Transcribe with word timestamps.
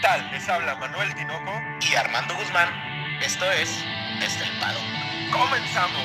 tal? 0.00 0.30
Les 0.30 0.48
habla 0.48 0.76
Manuel 0.76 1.14
Tinoco 1.14 1.52
y 1.80 1.94
Armando 1.94 2.34
Guzmán. 2.36 2.68
Esto 3.20 3.44
es 3.52 3.68
Desde 4.20 4.44
el 4.44 4.60
Pado. 4.60 4.78
¡Comenzamos! 5.32 6.02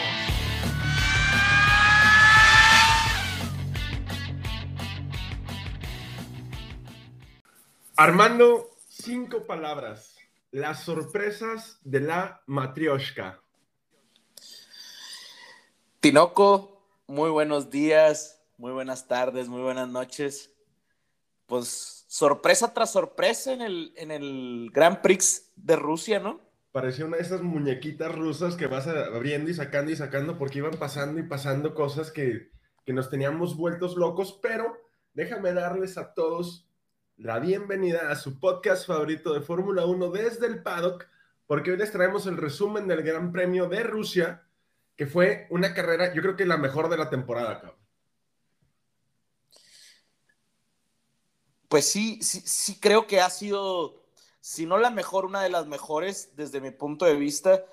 Armando, 7.96 8.72
cinco 8.90 9.46
palabras. 9.46 10.16
Las 10.52 10.84
sorpresas 10.84 11.80
de 11.84 12.00
la 12.00 12.42
matrioshka. 12.48 13.42
Tinoco, 16.00 16.86
muy 17.08 17.30
buenos 17.30 17.70
días, 17.70 18.42
muy 18.58 18.72
buenas 18.72 19.08
tardes, 19.08 19.48
muy 19.48 19.62
buenas 19.62 19.88
noches. 19.88 20.52
Pues 21.46 22.03
sorpresa 22.14 22.76
tras 22.76 22.92
sorpresa 22.92 23.54
en 23.54 23.62
el, 23.64 23.92
en 23.98 24.12
el 24.12 24.72
Prix 25.02 25.52
de 25.56 25.76
Rusia, 25.76 26.20
¿no? 26.20 26.42
Parecía 26.72 27.06
una 27.06 27.18
de 27.18 27.24
esas 27.24 27.42
muñequitas 27.42 28.14
rusas 28.14 28.56
que 28.56 28.68
vas 28.68 28.86
abriendo 28.86 29.50
y 29.50 29.56
sacando 29.56 29.92
y 29.92 29.96
sacando 29.96 30.38
porque 30.38 30.60
iban 30.60 30.78
pasando 30.78 31.20
y 31.20 31.24
pasando 31.24 31.74
cosas 31.74 32.12
que, 32.12 32.52
que 32.86 32.94
nos 32.94 33.10
teníamos 33.10 33.58
vueltos 33.58 33.96
locos, 33.96 34.40
pero 34.44 34.78
déjame 35.16 35.54
darles 35.54 35.98
a 35.98 36.14
todos 36.14 36.70
la 37.18 37.40
bienvenida 37.40 38.12
a 38.12 38.16
su 38.16 38.40
podcast 38.40 38.86
favorito 38.86 39.34
de 39.34 39.42
Fórmula 39.42 39.88
1 39.88 40.12
desde 40.12 40.46
el 40.46 40.62
paddock, 40.62 41.08
porque 41.48 41.72
hoy 41.72 41.78
les 41.78 41.92
traemos 41.92 42.28
el 42.28 42.38
resumen 42.38 42.88
del 42.88 43.02
Gran 43.02 43.32
Premio 43.32 43.68
de 43.70 43.82
Rusia, 43.82 44.44
que 44.96 45.08
fue 45.08 45.48
una 45.50 45.74
carrera, 45.74 46.14
yo 46.14 46.22
creo 46.22 46.36
que 46.36 46.46
la 46.46 46.58
mejor 46.58 46.90
de 46.90 46.98
la 46.98 47.10
temporada, 47.10 47.60
cabrón. 47.60 47.83
Pues 51.74 51.88
sí, 51.90 52.20
sí, 52.22 52.78
creo 52.80 53.08
que 53.08 53.20
ha 53.20 53.32
sido, 53.32 53.96
si 54.42 54.68
no 54.68 54.78
la 54.78 54.92
mejor, 54.92 55.26
una 55.26 55.42
de 55.42 55.50
las 55.50 55.66
mejores 55.66 56.30
desde 56.36 56.62
mi 56.62 56.70
punto 56.70 57.04
de 57.04 57.16
vista, 57.16 57.66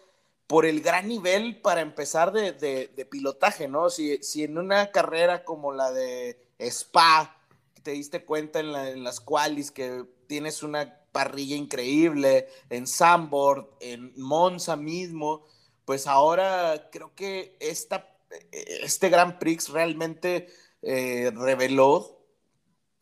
por 0.46 0.64
el 0.64 0.80
gran 0.80 1.06
nivel 1.06 1.60
para 1.60 1.82
empezar 1.82 2.32
de, 2.32 2.52
de, 2.52 3.04
pilotaje, 3.04 3.68
¿no? 3.68 3.90
Si, 3.90 4.16
si 4.22 4.42
en 4.42 4.56
una 4.56 4.90
carrera 4.90 5.44
como 5.44 5.74
la 5.74 5.92
de 5.92 6.42
Spa, 6.58 7.44
te 7.82 7.90
diste 7.90 8.24
cuenta 8.24 8.60
en, 8.60 9.04
las 9.04 9.20
cuales 9.20 9.70
que 9.70 10.06
tienes 10.26 10.62
una 10.62 10.98
parrilla 11.12 11.56
increíble, 11.56 12.48
en 12.70 12.86
Sambord, 12.86 13.66
en 13.80 14.14
Monza 14.16 14.76
mismo, 14.76 15.44
pues 15.84 16.06
ahora 16.06 16.88
creo 16.90 17.14
que 17.14 17.54
esta, 17.60 18.16
este 18.50 19.10
Grand 19.10 19.38
Prix 19.38 19.68
realmente 19.68 20.46
eh, 20.80 21.30
reveló 21.34 22.19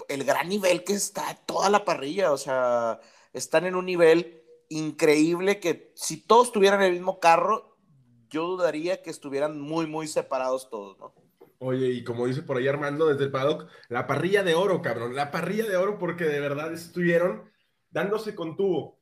el 0.09 0.25
gran 0.25 0.49
nivel 0.49 0.85
que 0.85 0.95
está 0.95 1.35
toda 1.47 1.71
la 1.71 1.85
parrilla, 1.85 2.33
o 2.33 2.37
sea, 2.37 3.01
están 3.33 3.67
en 3.67 3.77
un 3.77 3.87
nivel 3.87 4.43
increíble 4.69 5.61
que 5.61 5.93
si 5.95 6.27
todos 6.27 6.53
tuvieran 6.53 6.83
el 6.83 6.93
mismo 6.93 7.21
carro, 7.21 7.77
yo 8.31 8.47
dudaría 8.47 9.03
que 9.03 9.11
estuvieran 9.11 9.61
muy, 9.61 9.87
muy 9.87 10.07
separados 10.07 10.69
todos, 10.71 10.99
¿no? 10.99 11.15
Oye, 11.61 11.89
y 11.89 12.05
como 12.05 12.27
dice 12.27 12.43
por 12.43 12.57
ahí 12.57 12.69
Armando 12.69 13.07
desde 13.07 13.25
el 13.25 13.33
paddock, 13.33 13.69
la 13.89 14.07
parrilla 14.07 14.45
de 14.45 14.55
oro, 14.55 14.81
cabrón, 14.81 15.17
la 15.17 15.31
parrilla 15.31 15.67
de 15.67 15.77
oro 15.77 15.99
porque 15.99 16.25
de 16.25 16.41
verdad 16.41 16.73
estuvieron 16.73 17.51
dándose 17.91 18.35
con 18.35 18.57
tubo. 18.57 18.99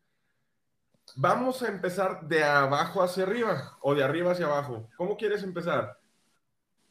Vamos 1.16 1.62
a 1.62 1.68
empezar 1.68 2.26
de 2.26 2.42
abajo 2.42 3.02
hacia 3.02 3.24
arriba 3.24 3.76
o 3.80 3.94
de 3.94 4.02
arriba 4.02 4.32
hacia 4.32 4.46
abajo. 4.46 4.88
¿Cómo 4.96 5.16
quieres 5.16 5.42
empezar? 5.42 5.98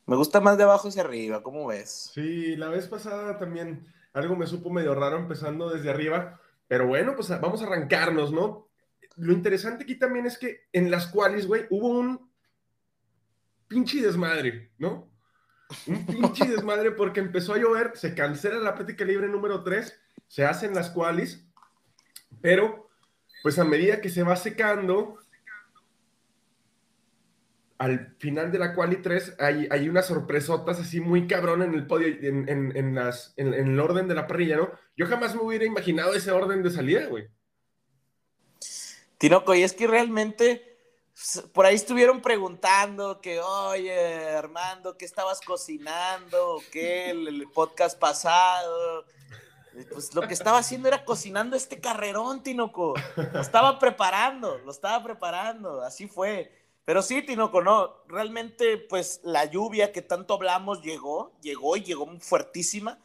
Me 0.05 0.15
gusta 0.15 0.39
más 0.39 0.55
de 0.57 0.63
abajo 0.63 0.87
hacia 0.87 1.01
arriba, 1.01 1.41
¿cómo 1.41 1.65
ves? 1.67 2.11
Sí, 2.13 2.55
la 2.55 2.69
vez 2.69 2.87
pasada 2.87 3.39
también 3.39 3.91
algo 4.15 4.35
me 4.35 4.47
supo 4.47 4.71
medio 4.71 4.95
raro 4.95 5.17
empezando 5.17 5.69
desde 5.69 5.89
arriba, 5.89 6.39
pero 6.67 6.87
bueno, 6.87 7.15
pues 7.15 7.29
vamos 7.29 7.61
a 7.61 7.65
arrancarnos, 7.65 8.31
¿no? 8.31 8.69
Lo 9.17 9.33
interesante 9.33 9.83
aquí 9.83 9.95
también 9.95 10.25
es 10.25 10.37
que 10.37 10.67
en 10.71 10.89
las 10.89 11.07
cuales, 11.07 11.45
güey, 11.45 11.65
hubo 11.69 11.89
un 11.89 12.31
pinche 13.67 14.01
desmadre, 14.01 14.71
¿no? 14.77 15.11
Un 15.87 16.05
pinche 16.05 16.45
desmadre 16.49 16.91
porque 16.91 17.19
empezó 17.19 17.53
a 17.53 17.57
llover, 17.57 17.91
se 17.95 18.15
cancela 18.15 18.57
la 18.59 18.73
práctica 18.73 19.03
libre 19.03 19.27
número 19.27 19.63
3, 19.63 20.01
se 20.27 20.45
hacen 20.45 20.73
las 20.73 20.89
cuales, 20.89 21.45
pero 22.41 22.89
pues 23.43 23.59
a 23.59 23.65
medida 23.65 23.99
que 23.99 24.09
se 24.09 24.23
va 24.23 24.37
secando, 24.37 25.19
al 27.77 28.15
final 28.19 28.51
de 28.51 28.59
la 28.59 28.73
quali 28.73 28.97
3 29.01 29.35
hay, 29.39 29.67
hay 29.69 29.89
unas 29.89 30.07
sorpresotas 30.07 30.79
así 30.79 31.01
muy 31.01 31.27
cabrón 31.27 31.61
en 31.61 31.73
el 31.73 31.85
podio, 31.87 32.07
en, 32.07 32.47
en, 32.75 32.95
las, 32.95 33.33
en, 33.37 33.53
el 33.53 33.79
orden 33.79 34.07
de 34.07 34.15
la 34.15 34.27
parrilla, 34.27 34.57
¿no? 34.57 34.71
Yo 34.95 35.07
jamás 35.07 35.35
me 35.35 35.41
hubiera 35.41 35.65
imaginado 35.65 36.13
ese 36.13 36.31
orden 36.31 36.63
de 36.63 36.71
salida, 36.71 37.07
güey. 37.07 37.27
Tinoco, 39.17 39.53
y 39.55 39.63
es 39.63 39.73
que 39.73 39.87
realmente 39.87 40.75
por 41.53 41.65
ahí 41.65 41.75
estuvieron 41.75 42.21
preguntando 42.21 43.21
que, 43.21 43.39
oye, 43.39 44.29
Armando, 44.35 44.97
¿qué 44.97 45.05
estabas 45.05 45.39
cocinando? 45.41 46.61
¿Qué? 46.71 47.09
El, 47.11 47.47
podcast 47.53 47.97
pasado. 47.97 49.05
Pues 49.91 50.13
lo 50.13 50.21
que 50.21 50.33
estaba 50.33 50.59
haciendo 50.59 50.87
era 50.87 51.03
cocinando 51.03 51.55
este 51.55 51.79
carrerón, 51.79 52.43
Tinoco. 52.43 52.95
Lo 53.33 53.41
estaba 53.41 53.79
preparando, 53.79 54.57
lo 54.59 54.71
estaba 54.71 55.03
preparando, 55.03 55.81
así 55.81 56.07
fue. 56.07 56.64
Pero 56.85 57.01
sí, 57.01 57.21
Tinoco, 57.23 57.61
no, 57.61 58.03
realmente 58.07 58.77
pues 58.77 59.21
la 59.23 59.45
lluvia 59.45 59.91
que 59.91 60.01
tanto 60.01 60.35
hablamos 60.35 60.81
llegó, 60.83 61.33
llegó 61.41 61.77
y 61.77 61.83
llegó 61.83 62.07
fuertísima, 62.19 62.99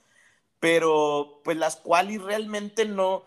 pero 0.60 1.40
pues 1.44 1.56
las 1.56 1.76
cuales 1.76 2.22
realmente 2.22 2.84
no, 2.84 3.24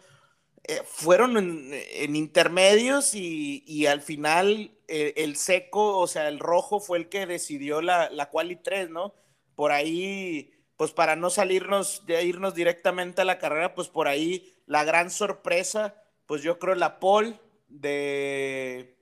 eh, 0.66 0.82
fueron 0.86 1.36
en, 1.38 2.16
intermedios 2.16 3.16
y, 3.16 3.86
al 3.86 4.02
final 4.02 4.72
eh, 4.88 5.14
el 5.18 5.36
seco, 5.36 5.98
o 5.98 6.08
sea, 6.08 6.30
el 6.30 6.40
rojo 6.40 6.80
fue 6.80 7.00
el 7.00 7.10
que 7.10 7.26
decidió 7.26 7.82
la, 7.82 8.10
la 8.10 8.30
quali 8.30 8.56
3, 8.56 8.90
¿no? 8.90 9.14
Por 9.56 9.74
ahí, 9.74 10.54
pues 10.78 10.92
para 10.94 11.18
no 11.18 11.30
salirnos, 11.30 12.06
de 12.06 12.24
irnos 12.24 12.56
directamente 12.56 13.22
a 13.22 13.26
la 13.26 13.40
carrera, 13.40 13.76
pues 13.76 13.90
por 13.90 14.08
ahí 14.08 14.56
la 14.66 14.86
gran 14.86 15.10
sorpresa, 15.12 16.02
pues 16.28 16.44
yo 16.44 16.60
creo 16.60 16.76
la 16.76 17.00
pole 17.00 17.40
de, 17.68 18.98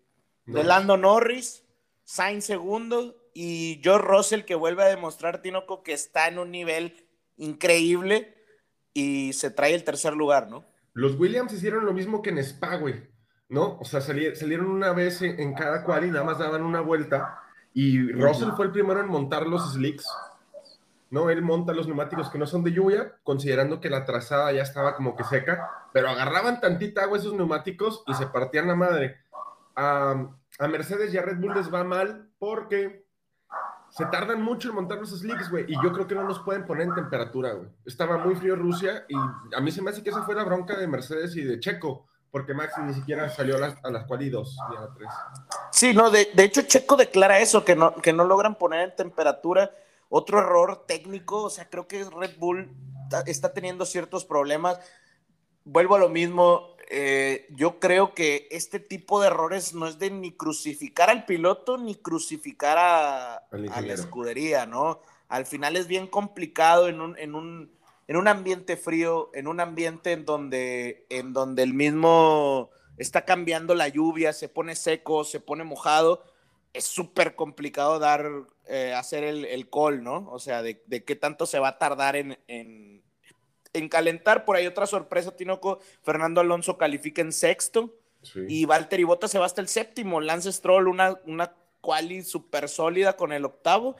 de 0.45 0.63
Lando 0.63 0.97
Norris, 0.97 1.63
Sainz 2.03 2.45
segundo 2.45 3.15
y 3.33 3.79
George 3.83 4.07
Russell 4.07 4.41
que 4.43 4.55
vuelve 4.55 4.83
a 4.83 4.87
demostrar, 4.87 5.41
Tinoco, 5.41 5.83
que 5.83 5.93
está 5.93 6.27
en 6.27 6.39
un 6.39 6.51
nivel 6.51 7.07
increíble 7.37 8.35
y 8.93 9.33
se 9.33 9.51
trae 9.51 9.73
el 9.73 9.83
tercer 9.83 10.13
lugar, 10.13 10.49
¿no? 10.49 10.65
Los 10.93 11.17
Williams 11.17 11.53
hicieron 11.53 11.85
lo 11.85 11.93
mismo 11.93 12.21
que 12.21 12.31
en 12.31 12.39
Spa, 12.39 12.75
güey, 12.75 13.07
¿no? 13.47 13.77
O 13.79 13.85
sea, 13.85 14.01
salieron 14.01 14.67
una 14.67 14.91
vez 14.91 15.21
en, 15.21 15.53
cada 15.53 15.83
cual 15.83 16.05
y 16.05 16.11
nada 16.11 16.25
más 16.25 16.39
daban 16.39 16.63
una 16.63 16.81
vuelta. 16.81 17.39
Y 17.73 18.11
Russell 18.11 18.51
fue 18.57 18.65
el 18.65 18.71
primero 18.71 18.99
en 18.99 19.07
montar 19.07 19.47
los 19.47 19.73
slicks, 19.73 20.05
¿no? 21.09 21.29
Él 21.29 21.41
monta 21.41 21.71
los 21.71 21.87
neumáticos 21.87 22.29
que 22.29 22.37
no 22.37 22.45
son 22.45 22.63
de 22.63 22.73
lluvia, 22.73 23.15
considerando 23.23 23.79
que 23.79 23.89
la 23.89 24.03
trazada 24.03 24.51
ya 24.51 24.63
estaba 24.63 24.95
como 24.95 25.15
que 25.15 25.23
seca, 25.23 25.87
pero 25.93 26.09
agarraban 26.09 26.59
tantita 26.59 27.03
agua 27.03 27.17
esos 27.17 27.33
neumáticos 27.33 28.03
y 28.07 28.13
se 28.13 28.27
partían 28.27 28.67
la 28.67 28.75
madre. 28.75 29.21
A, 29.75 30.27
Mercedes 30.69 31.13
y 31.13 31.17
a 31.17 31.21
Red 31.21 31.37
Bull 31.39 31.55
les 31.55 31.73
va 31.73 31.83
mal 31.83 32.29
porque 32.37 33.05
se 33.89 34.05
tardan 34.05 34.41
mucho 34.41 34.69
en 34.69 34.75
montar 34.75 34.99
los 34.99 35.09
slicks, 35.09 35.49
güey, 35.49 35.65
y 35.67 35.73
yo 35.83 35.91
creo 35.91 36.07
que 36.07 36.15
no 36.15 36.23
los 36.23 36.39
pueden 36.39 36.65
poner 36.65 36.87
en 36.87 36.95
temperatura, 36.95 37.53
güey. 37.53 37.69
Estaba 37.85 38.17
muy 38.17 38.35
frío 38.35 38.55
Rusia 38.55 39.05
y 39.09 39.15
a 39.55 39.59
mí 39.59 39.71
se 39.71 39.81
me 39.81 39.89
hace 39.89 40.03
que 40.03 40.11
esa 40.11 40.23
fue 40.23 40.35
la 40.35 40.43
bronca 40.43 40.77
de 40.77 40.87
Mercedes 40.87 41.35
y 41.35 41.43
de 41.43 41.59
Checo, 41.59 42.07
porque 42.31 42.53
Max 42.53 42.73
ni 42.81 42.93
siquiera 42.93 43.29
salió 43.29 43.57
a 43.57 43.59
las, 43.59 43.83
a 43.83 43.91
las 43.91 44.05
y 44.19 44.29
dos 44.29 44.57
ni 44.69 44.77
a 44.77 44.81
la 44.81 44.93
tres. 44.93 45.09
Sí, 45.71 45.93
no, 45.93 46.09
de, 46.09 46.29
de, 46.33 46.43
hecho 46.43 46.61
Checo 46.61 46.95
declara 46.95 47.39
eso, 47.39 47.65
que 47.65 47.75
no, 47.75 47.95
que 47.95 48.13
no 48.13 48.23
logran 48.23 48.55
poner 48.55 48.89
en 48.89 48.95
temperatura. 48.95 49.71
Otro 50.07 50.39
error 50.39 50.85
técnico, 50.87 51.43
o 51.43 51.49
sea, 51.49 51.69
creo 51.69 51.87
que 51.87 52.03
Red 52.03 52.37
Bull 52.37 52.69
está 53.25 53.53
teniendo 53.53 53.85
ciertos 53.85 54.25
problemas. 54.25 54.79
Vuelvo 55.63 55.95
a 55.95 55.99
lo 55.99 56.09
mismo, 56.09 56.75
eh, 56.93 57.47
yo 57.51 57.79
creo 57.79 58.13
que 58.13 58.49
este 58.51 58.81
tipo 58.81 59.21
de 59.21 59.27
errores 59.27 59.73
no 59.73 59.87
es 59.87 59.97
de 59.97 60.11
ni 60.11 60.33
crucificar 60.33 61.09
al 61.09 61.23
piloto 61.23 61.77
ni 61.77 61.95
crucificar 61.95 62.77
a, 62.77 63.47
la 63.49 63.93
escudería, 63.93 64.65
¿no? 64.65 64.99
Al 65.29 65.45
final 65.45 65.77
es 65.77 65.87
bien 65.87 66.05
complicado 66.05 66.89
en 66.89 66.99
un, 66.99 67.17
en 67.17 67.33
un, 67.33 67.71
en 68.09 68.17
un 68.17 68.27
ambiente 68.27 68.75
frío, 68.75 69.29
en 69.33 69.47
un 69.47 69.61
ambiente 69.61 70.11
en 70.11 70.25
donde, 70.25 71.05
en 71.09 71.31
donde 71.31 71.63
el 71.63 71.73
mismo 71.73 72.71
está 72.97 73.23
cambiando 73.23 73.73
la 73.73 73.87
lluvia, 73.87 74.33
se 74.33 74.49
pone 74.49 74.75
seco, 74.75 75.23
se 75.23 75.39
pone 75.39 75.63
mojado. 75.63 76.25
Es 76.73 76.83
súper 76.83 77.35
complicado 77.35 77.99
dar, 77.99 78.29
eh, 78.67 78.93
hacer 78.93 79.23
el, 79.23 79.45
el, 79.45 79.69
call, 79.69 80.03
¿no? 80.03 80.29
O 80.29 80.39
sea, 80.39 80.61
de, 80.61 80.83
de, 80.87 81.05
qué 81.05 81.15
tanto 81.15 81.45
se 81.45 81.59
va 81.59 81.69
a 81.69 81.77
tardar 81.77 82.17
en, 82.17 82.37
en 82.49 83.01
en 83.73 83.89
calentar. 83.89 84.45
Por 84.45 84.55
ahí 84.55 84.67
otra 84.67 84.87
sorpresa, 84.87 85.35
Tinoco. 85.35 85.79
Fernando 86.03 86.41
Alonso 86.41 86.77
califica 86.77 87.21
en 87.21 87.31
sexto. 87.31 87.95
Y 88.47 88.65
Valtteri 88.65 89.03
Bottas 89.03 89.31
se 89.31 89.39
va 89.39 89.45
hasta 89.45 89.61
el 89.61 89.67
séptimo. 89.67 90.21
Lance 90.21 90.51
Stroll, 90.51 90.87
una, 90.87 91.19
una 91.25 91.55
quali 91.81 92.21
súper 92.23 92.69
sólida 92.69 93.15
con 93.17 93.31
el 93.31 93.45
octavo. 93.45 93.95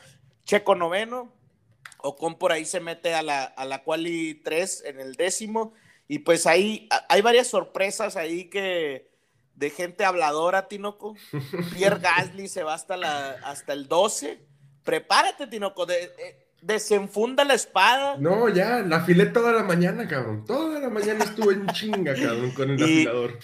Checo 0.46 0.76
noveno. 0.76 1.34
Ocon 1.98 2.38
por 2.38 2.52
ahí 2.52 2.66
se 2.66 2.80
mete 2.80 3.14
a 3.14 3.22
la, 3.22 3.44
a 3.44 3.66
la 3.66 3.84
quali 3.84 4.36
3 4.36 4.84
en 4.86 5.00
el 5.00 5.16
décimo. 5.16 5.74
Y 6.08 6.20
pues 6.20 6.46
ahí 6.46 6.88
hay 7.10 7.22
varias 7.22 7.48
sorpresas 7.48 8.16
ahí 8.16 8.50
que 8.50 9.10
de 9.56 9.70
gente 9.70 10.06
habladora, 10.06 10.68
Tinoco. 10.68 11.16
Pierre 11.76 12.00
Gasly 12.00 12.48
se 12.48 12.64
va 12.64 12.74
hasta, 12.74 12.98
la, 12.98 13.32
hasta 13.44 13.74
el 13.74 13.88
12. 13.88 14.40
Prepárate, 14.84 15.48
Tinoco. 15.48 15.86
De, 15.86 16.41
desenfunda 16.62 17.44
la 17.44 17.56
espada. 17.56 18.16
No, 18.18 18.48
ya, 18.50 18.80
la 18.80 18.98
afilé 18.98 19.26
toda 19.26 19.52
la 19.52 19.64
mañana, 19.64 20.08
cabrón. 20.08 20.46
Toda 20.46 20.80
la 20.80 20.90
mañana 20.90 21.24
estuve 21.24 21.56
en 21.56 21.68
chinga, 21.68 22.14
cabrón, 22.14 22.52
con 22.52 22.70
el 22.70 22.76
afilador. 22.84 23.40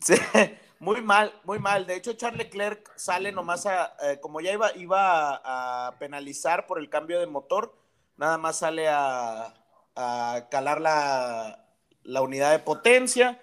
Sí, 0.00 0.14
muy 0.78 1.00
mal, 1.00 1.32
muy 1.44 1.58
mal. 1.58 1.86
De 1.86 1.96
hecho, 1.96 2.12
Charles 2.12 2.38
Leclerc 2.38 2.92
sale 2.96 3.32
nomás 3.32 3.66
a, 3.66 3.96
eh, 4.02 4.20
como 4.20 4.40
ya 4.40 4.52
iba, 4.52 4.74
iba 4.76 5.40
a, 5.44 5.98
penalizar 5.98 6.66
por 6.66 6.78
el 6.78 6.88
cambio 6.88 7.18
de 7.18 7.26
motor, 7.26 7.74
nada 8.16 8.38
más 8.38 8.58
sale 8.58 8.88
a, 8.88 9.54
calar 10.50 10.80
la, 10.80 11.66
la, 12.02 12.22
unidad 12.22 12.52
de 12.52 12.58
potencia. 12.60 13.40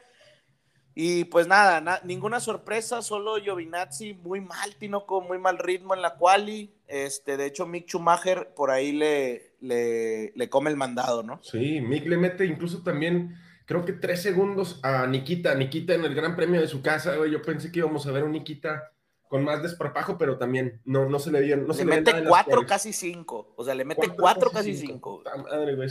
Y 0.95 1.25
pues 1.25 1.45
nada, 1.45 2.01
ninguna 2.03 2.39
sorpresa, 2.39 3.03
solo 3.03 3.35
Giovinazzi 3.35 4.15
muy 4.15 4.41
mal, 4.41 4.75
Tinoco, 4.77 5.21
muy 5.21 5.37
mal 5.37 5.59
ritmo 5.59 5.93
en 5.93 6.01
la 6.01 6.15
quali. 6.15 6.76
Este, 6.87 7.37
de 7.37 7.45
hecho, 7.45 7.65
Mick 7.65 7.87
Schumacher 7.87 8.53
por 8.55 8.71
ahí 8.71 8.91
le, 8.91 9.53
le, 9.59 10.31
le 10.35 10.49
come 10.49 10.69
el 10.69 10.77
mandado, 10.77 11.23
¿no? 11.23 11.39
Sí, 11.43 11.81
Mick 11.81 12.05
le 12.07 12.17
mete 12.17 12.45
incluso 12.45 12.83
también 12.83 13.35
creo 13.67 13.85
que 13.85 13.93
tres 13.93 14.21
segundos 14.21 14.79
a 14.81 15.05
Nikita. 15.05 15.53
Nikita 15.53 15.93
en 15.93 16.05
el 16.05 16.15
Gran 16.15 16.35
Premio 16.35 16.59
de 16.59 16.67
su 16.67 16.81
casa, 16.81 17.15
güey. 17.15 17.31
Yo 17.31 17.41
pensé 17.43 17.71
que 17.71 17.79
íbamos 17.79 18.07
a 18.07 18.11
ver 18.11 18.23
un 18.23 18.31
Nikita 18.31 18.91
con 19.27 19.43
más 19.43 19.61
desparpajo, 19.61 20.17
pero 20.17 20.37
también 20.37 20.81
no, 20.85 21.07
no 21.07 21.19
se 21.19 21.31
le 21.31 21.41
dio. 21.41 21.57
No 21.57 21.73
se 21.73 21.85
le 21.85 21.97
mete 21.97 22.23
cuatro, 22.25 22.65
casi 22.65 22.93
cinco. 22.93 23.53
O 23.57 23.63
sea, 23.63 23.75
le 23.75 23.85
mete 23.85 24.09
cuatro, 24.09 24.49
casi 24.49 24.75
cinco. 24.75 25.21
Madre, 25.43 25.75
güey. 25.75 25.89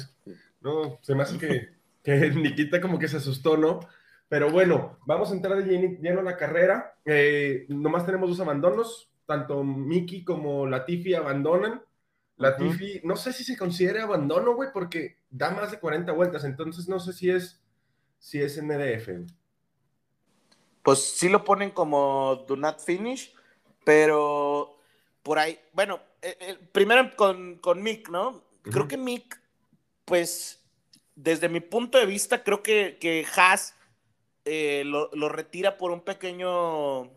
No, 0.61 0.99
se 1.03 1.15
me 1.15 1.23
hace 1.23 1.39
que, 1.39 1.69
que 2.03 2.31
Nikita 2.35 2.81
como 2.81 2.99
que 2.99 3.09
se 3.09 3.19
asustó, 3.19 3.57
¿no? 3.57 3.81
Pero 4.29 4.51
bueno, 4.51 4.99
vamos 5.07 5.31
a 5.31 5.35
entrar 5.35 5.63
de 5.63 5.99
lleno 6.01 6.21
a 6.21 6.25
la 6.25 6.37
carrera. 6.37 6.97
Eh, 7.05 7.67
nomás 7.69 8.07
tenemos 8.07 8.31
dos 8.31 8.41
abandonos. 8.41 9.11
Tanto 9.27 9.63
Miki 9.63 10.25
como 10.25 10.67
Latifi 10.67 11.15
abandonan. 11.15 11.83
Latifi, 12.37 13.01
no 13.05 13.17
sé 13.17 13.33
si 13.33 13.45
se 13.45 13.57
considera 13.57 14.05
abandono, 14.05 14.55
güey, 14.55 14.71
porque 14.73 15.17
da 15.31 15.51
más 15.51 15.71
de 15.71 15.81
40 15.81 16.13
vueltas. 16.13 16.45
Entonces 16.45 16.89
no 16.89 17.01
sé 17.01 17.13
si 17.13 17.31
es 17.31 17.61
si 18.19 18.41
es 18.41 18.61
MDF. 18.63 19.09
Pues 20.83 21.17
sí 21.17 21.29
lo 21.29 21.45
ponen 21.45 21.71
como 21.71 22.45
do 22.47 22.57
not 22.57 22.81
finish, 22.81 23.35
pero 23.85 24.79
por 25.23 25.39
ahí, 25.39 25.59
bueno, 25.73 26.01
eh, 26.23 26.37
eh, 26.41 26.59
primero 26.73 27.15
con, 27.17 27.57
con, 27.57 27.83
Mick, 27.83 28.09
¿no? 28.09 28.45
Creo 28.63 28.87
que 28.87 28.97
Mick, 28.97 29.41
pues, 30.05 30.65
desde 31.17 31.49
mi 31.49 31.61
punto 31.61 31.99
de 31.99 32.07
vista, 32.07 32.45
creo 32.45 32.63
que, 32.63 32.99
que 33.01 33.27
Haas 33.37 33.75
eh, 34.45 34.83
lo, 34.85 35.11
lo, 35.13 35.29
retira 35.29 35.77
por 35.77 35.91
un 35.91 36.03
pequeño. 36.03 37.11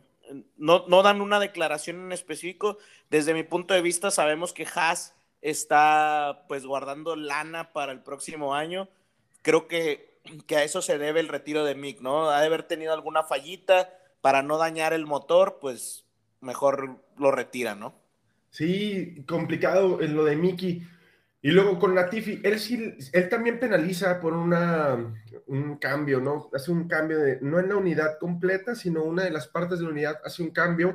No, 0.57 0.85
no 0.87 1.03
dan 1.03 1.21
una 1.21 1.39
declaración 1.39 2.01
en 2.01 2.11
específico. 2.11 2.77
Desde 3.09 3.33
mi 3.33 3.43
punto 3.43 3.73
de 3.73 3.81
vista, 3.81 4.11
sabemos 4.11 4.53
que 4.53 4.67
Haas 4.73 5.15
está 5.41 6.45
pues 6.47 6.65
guardando 6.65 7.15
lana 7.15 7.71
para 7.73 7.91
el 7.91 8.01
próximo 8.01 8.53
año. 8.55 8.89
Creo 9.41 9.67
que 9.67 10.09
que 10.45 10.57
a 10.57 10.63
eso 10.63 10.81
se 10.81 10.97
debe 10.97 11.19
el 11.19 11.27
retiro 11.27 11.63
de 11.63 11.75
Mick, 11.75 12.01
¿no? 12.01 12.29
Ha 12.29 12.39
de 12.41 12.47
haber 12.47 12.63
tenido 12.63 12.93
alguna 12.93 13.23
fallita 13.23 13.89
para 14.21 14.43
no 14.43 14.57
dañar 14.57 14.93
el 14.93 15.05
motor, 15.05 15.57
pues 15.59 16.05
mejor 16.41 17.01
lo 17.17 17.31
retira, 17.31 17.75
¿no? 17.75 17.93
Sí, 18.51 19.23
complicado 19.27 20.01
en 20.01 20.15
lo 20.15 20.25
de 20.25 20.35
Mickey. 20.35 20.83
Y 21.41 21.51
luego 21.51 21.79
con 21.79 21.95
Latifi, 21.95 22.41
él 22.43 22.59
sí, 22.59 22.97
él 23.13 23.29
también 23.29 23.59
penaliza 23.59 24.19
por 24.19 24.33
una, 24.33 24.97
un 25.47 25.77
cambio, 25.77 26.19
¿no? 26.19 26.49
Hace 26.53 26.71
un 26.71 26.87
cambio 26.87 27.19
de, 27.19 27.39
no 27.41 27.59
en 27.59 27.69
la 27.69 27.77
unidad 27.77 28.17
completa, 28.19 28.75
sino 28.75 29.03
una 29.03 29.23
de 29.23 29.31
las 29.31 29.47
partes 29.47 29.79
de 29.79 29.85
la 29.85 29.91
unidad 29.91 30.19
hace 30.25 30.43
un 30.43 30.51
cambio, 30.51 30.93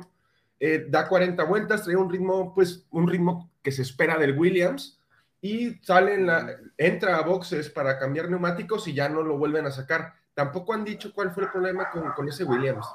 eh, 0.59 0.85
da 0.87 1.07
40 1.07 1.43
vueltas, 1.45 1.83
trae 1.83 1.95
un 1.95 2.11
ritmo, 2.11 2.53
pues, 2.53 2.85
un 2.91 3.07
ritmo 3.07 3.51
que 3.63 3.71
se 3.71 3.81
espera 3.81 4.17
del 4.17 4.37
Williams, 4.37 4.99
y 5.41 5.75
sale 5.83 6.19
la, 6.19 6.57
entra 6.77 7.17
a 7.17 7.21
boxes 7.21 7.69
para 7.69 7.99
cambiar 7.99 8.29
neumáticos 8.29 8.87
y 8.87 8.93
ya 8.93 9.09
no 9.09 9.21
lo 9.21 9.37
vuelven 9.37 9.65
a 9.67 9.71
sacar. 9.71 10.13
Tampoco 10.33 10.73
han 10.73 10.83
dicho 10.83 11.13
cuál 11.13 11.31
fue 11.31 11.43
el 11.43 11.51
problema 11.51 11.89
con, 11.89 12.27
ese 12.27 12.43
Williams. 12.43 12.87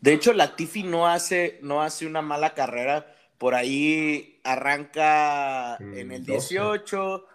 De 0.00 0.12
hecho, 0.12 0.32
Latifi 0.32 0.82
no 0.82 1.06
hace, 1.06 1.60
no 1.62 1.82
hace 1.82 2.06
una 2.06 2.20
mala 2.20 2.52
carrera. 2.54 3.14
Por 3.38 3.54
ahí 3.54 4.40
arranca 4.42 5.76
en 5.78 6.10
el 6.10 6.26
18, 6.26 7.26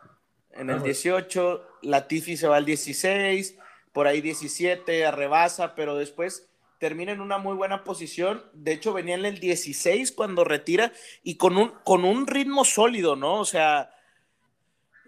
en 0.52 0.70
el 0.70 0.84
18, 0.84 1.68
Latifi 1.82 2.38
se 2.38 2.48
va 2.48 2.58
al 2.58 2.66
16, 2.66 3.58
por 3.94 4.08
ahí 4.08 4.22
17, 4.22 5.06
arrebasa, 5.06 5.76
pero 5.76 5.96
después 5.96 6.50
termina 6.80 7.14
en 7.14 7.22
una 7.22 7.38
muy 7.38 7.56
buena 7.56 7.86
posición. 7.86 8.44
De 8.52 8.74
hecho, 8.74 8.92
venía 8.92 9.16
en 9.16 9.26
el 9.26 9.40
16 9.40 10.12
cuando 10.12 10.44
retira 10.44 10.92
y 11.24 11.38
con 11.38 11.58
un, 11.58 11.72
con 11.86 12.04
un 12.04 12.28
ritmo 12.28 12.66
sólido, 12.66 13.16
¿no? 13.16 13.40
O 13.40 13.46
sea, 13.46 13.90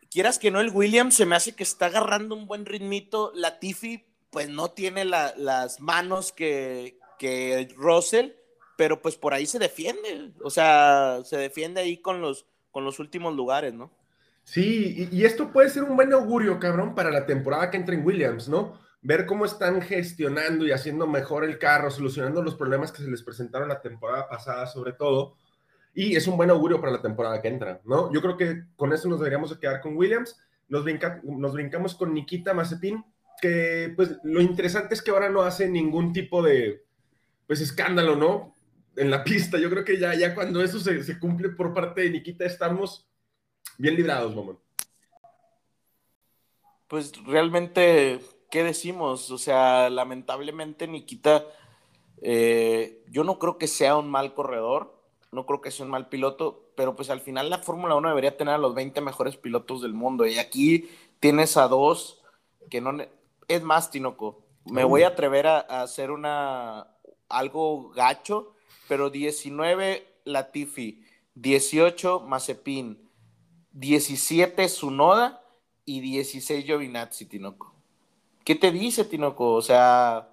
quieras 0.10 0.40
que 0.40 0.52
no, 0.52 0.62
el 0.62 0.70
Williams 0.70 1.16
se 1.16 1.26
me 1.26 1.36
hace 1.36 1.54
que 1.54 1.64
está 1.64 1.88
agarrando 1.88 2.36
un 2.36 2.48
buen 2.48 2.66
ritmito. 2.66 3.34
Latifi, 3.36 4.06
pues 4.30 4.48
no 4.48 4.72
tiene 4.72 5.04
las 5.04 5.82
manos 5.82 6.32
que, 6.32 6.98
que 7.20 7.68
Russell, 7.76 8.32
pero 8.78 9.02
pues 9.02 9.16
por 9.16 9.34
ahí 9.34 9.46
se 9.46 9.60
defiende. 9.60 10.32
O 10.44 10.50
sea, 10.50 11.22
se 11.24 11.38
defiende 11.38 11.82
ahí 11.82 11.98
con 11.98 12.22
los, 12.22 12.46
con 12.72 12.84
los 12.84 13.00
últimos 13.00 13.36
lugares, 13.36 13.74
¿no? 13.74 13.92
Sí, 14.44 15.10
y, 15.12 15.26
esto 15.26 15.52
puede 15.52 15.70
ser 15.70 15.84
un 15.84 15.96
buen 15.96 16.14
augurio, 16.14 16.60
cabrón, 16.60 16.94
para 16.94 17.10
la 17.10 17.26
temporada 17.26 17.72
que 17.72 17.78
entra 17.78 17.96
en 17.96 18.06
Williams, 18.06 18.48
¿no? 18.48 18.80
ver 19.06 19.28
cómo 19.28 19.46
están 19.46 19.84
gestionando 19.84 20.66
y 20.66 20.72
haciendo 20.72 21.06
mejor 21.06 21.46
el 21.46 21.60
carro, 21.60 21.92
solucionando 21.92 22.42
los 22.42 22.56
problemas 22.56 22.92
que 22.92 23.04
se 23.04 23.10
les 23.10 23.22
presentaron 23.22 23.70
la 23.70 23.80
temporada 23.80 24.28
pasada, 24.28 24.66
sobre 24.66 24.94
todo. 24.94 25.36
Y 25.94 26.16
es 26.16 26.26
un 26.28 26.38
buen 26.38 26.50
augurio 26.50 26.82
para 26.82 26.92
la 26.92 27.04
temporada 27.04 27.40
que 27.40 27.48
entra, 27.48 27.82
¿no? 27.86 28.12
Yo 28.12 28.20
creo 28.20 28.36
que 28.36 28.64
con 28.76 28.94
eso 28.94 29.08
nos 29.08 29.20
deberíamos 29.20 29.52
de 29.52 29.60
quedar 29.60 29.80
con 29.80 29.96
Williams. 29.96 30.42
Nos, 30.68 30.84
nos 31.24 31.54
brincamos 31.54 31.94
con 31.94 32.16
Nikita 32.16 32.56
Mazepin, 32.56 33.06
que 33.40 33.94
pues 33.96 34.18
lo 34.24 34.42
interesante 34.42 34.96
es 34.96 35.04
que 35.04 35.12
ahora 35.12 35.30
no 35.30 35.44
hace 35.44 35.70
ningún 35.70 36.12
tipo 36.12 36.42
de, 36.42 36.84
pues, 37.46 37.62
escándalo, 37.62 38.16
¿no? 38.16 38.55
En 38.96 39.10
la 39.10 39.24
pista. 39.24 39.58
Yo 39.58 39.70
creo 39.70 39.84
que 39.84 40.00
ya, 40.00 40.14
ya 40.14 40.34
cuando 40.34 40.64
eso 40.64 40.80
se, 40.80 41.04
se 41.04 41.20
cumple 41.20 41.50
por 41.50 41.74
parte 41.74 42.02
de 42.02 42.10
Nikita 42.10 42.46
estamos 42.46 43.10
bien 43.78 43.96
librados, 43.96 44.36
mamón. 44.36 44.60
Pues 46.88 47.12
realmente 47.26 48.20
¿qué 48.56 48.64
decimos? 48.64 49.32
O 49.32 49.38
sea, 49.38 49.90
lamentablemente 49.90 50.88
Nikita, 50.88 51.46
eh, 52.22 53.04
yo 53.10 53.26
no 53.26 53.38
creo 53.38 53.58
que 53.58 53.68
sea 53.68 53.98
un 53.98 54.10
mal 54.10 54.34
corredor, 54.34 54.98
no 55.34 55.46
creo 55.46 55.60
que 55.60 55.72
sea 55.72 55.84
un 55.84 55.92
mal 55.92 56.08
piloto, 56.08 56.72
pero 56.78 56.96
pues 56.96 57.10
al 57.10 57.20
final 57.20 57.50
la 57.50 57.58
Fórmula 57.58 57.96
1 57.96 58.08
debería 58.08 58.38
tener 58.38 58.54
a 58.54 58.58
los 58.58 58.74
20 58.74 59.02
mejores 59.02 59.36
pilotos 59.36 59.82
del 59.82 59.94
mundo 59.94 60.26
y 60.26 60.40
aquí 60.40 60.90
tienes 61.20 61.58
a 61.58 61.68
dos 61.68 62.22
que 62.70 62.80
no... 62.80 62.96
Es 63.50 63.62
más, 63.62 63.92
Tinoco, 63.92 64.46
me 64.72 64.86
voy 64.86 65.04
a 65.04 65.10
atrever 65.10 65.48
a, 65.48 65.60
hacer 65.60 66.10
una 66.10 66.88
algo 67.28 67.90
gacho, 67.90 68.55
pero 68.88 69.10
19 69.10 70.08
Latifi, 70.26 71.04
18 71.36 72.22
Mazepin, 72.22 73.10
17 73.72 74.70
Sunoda 74.70 75.42
y 75.86 76.00
16 76.02 76.66
Giovinazzi, 76.66 77.26
Tinoco. 77.26 77.74
¿Qué 78.44 78.56
te 78.56 78.72
dice, 78.72 79.06
Tinoco? 79.06 79.54
O 79.54 79.62
sea, 79.62 80.30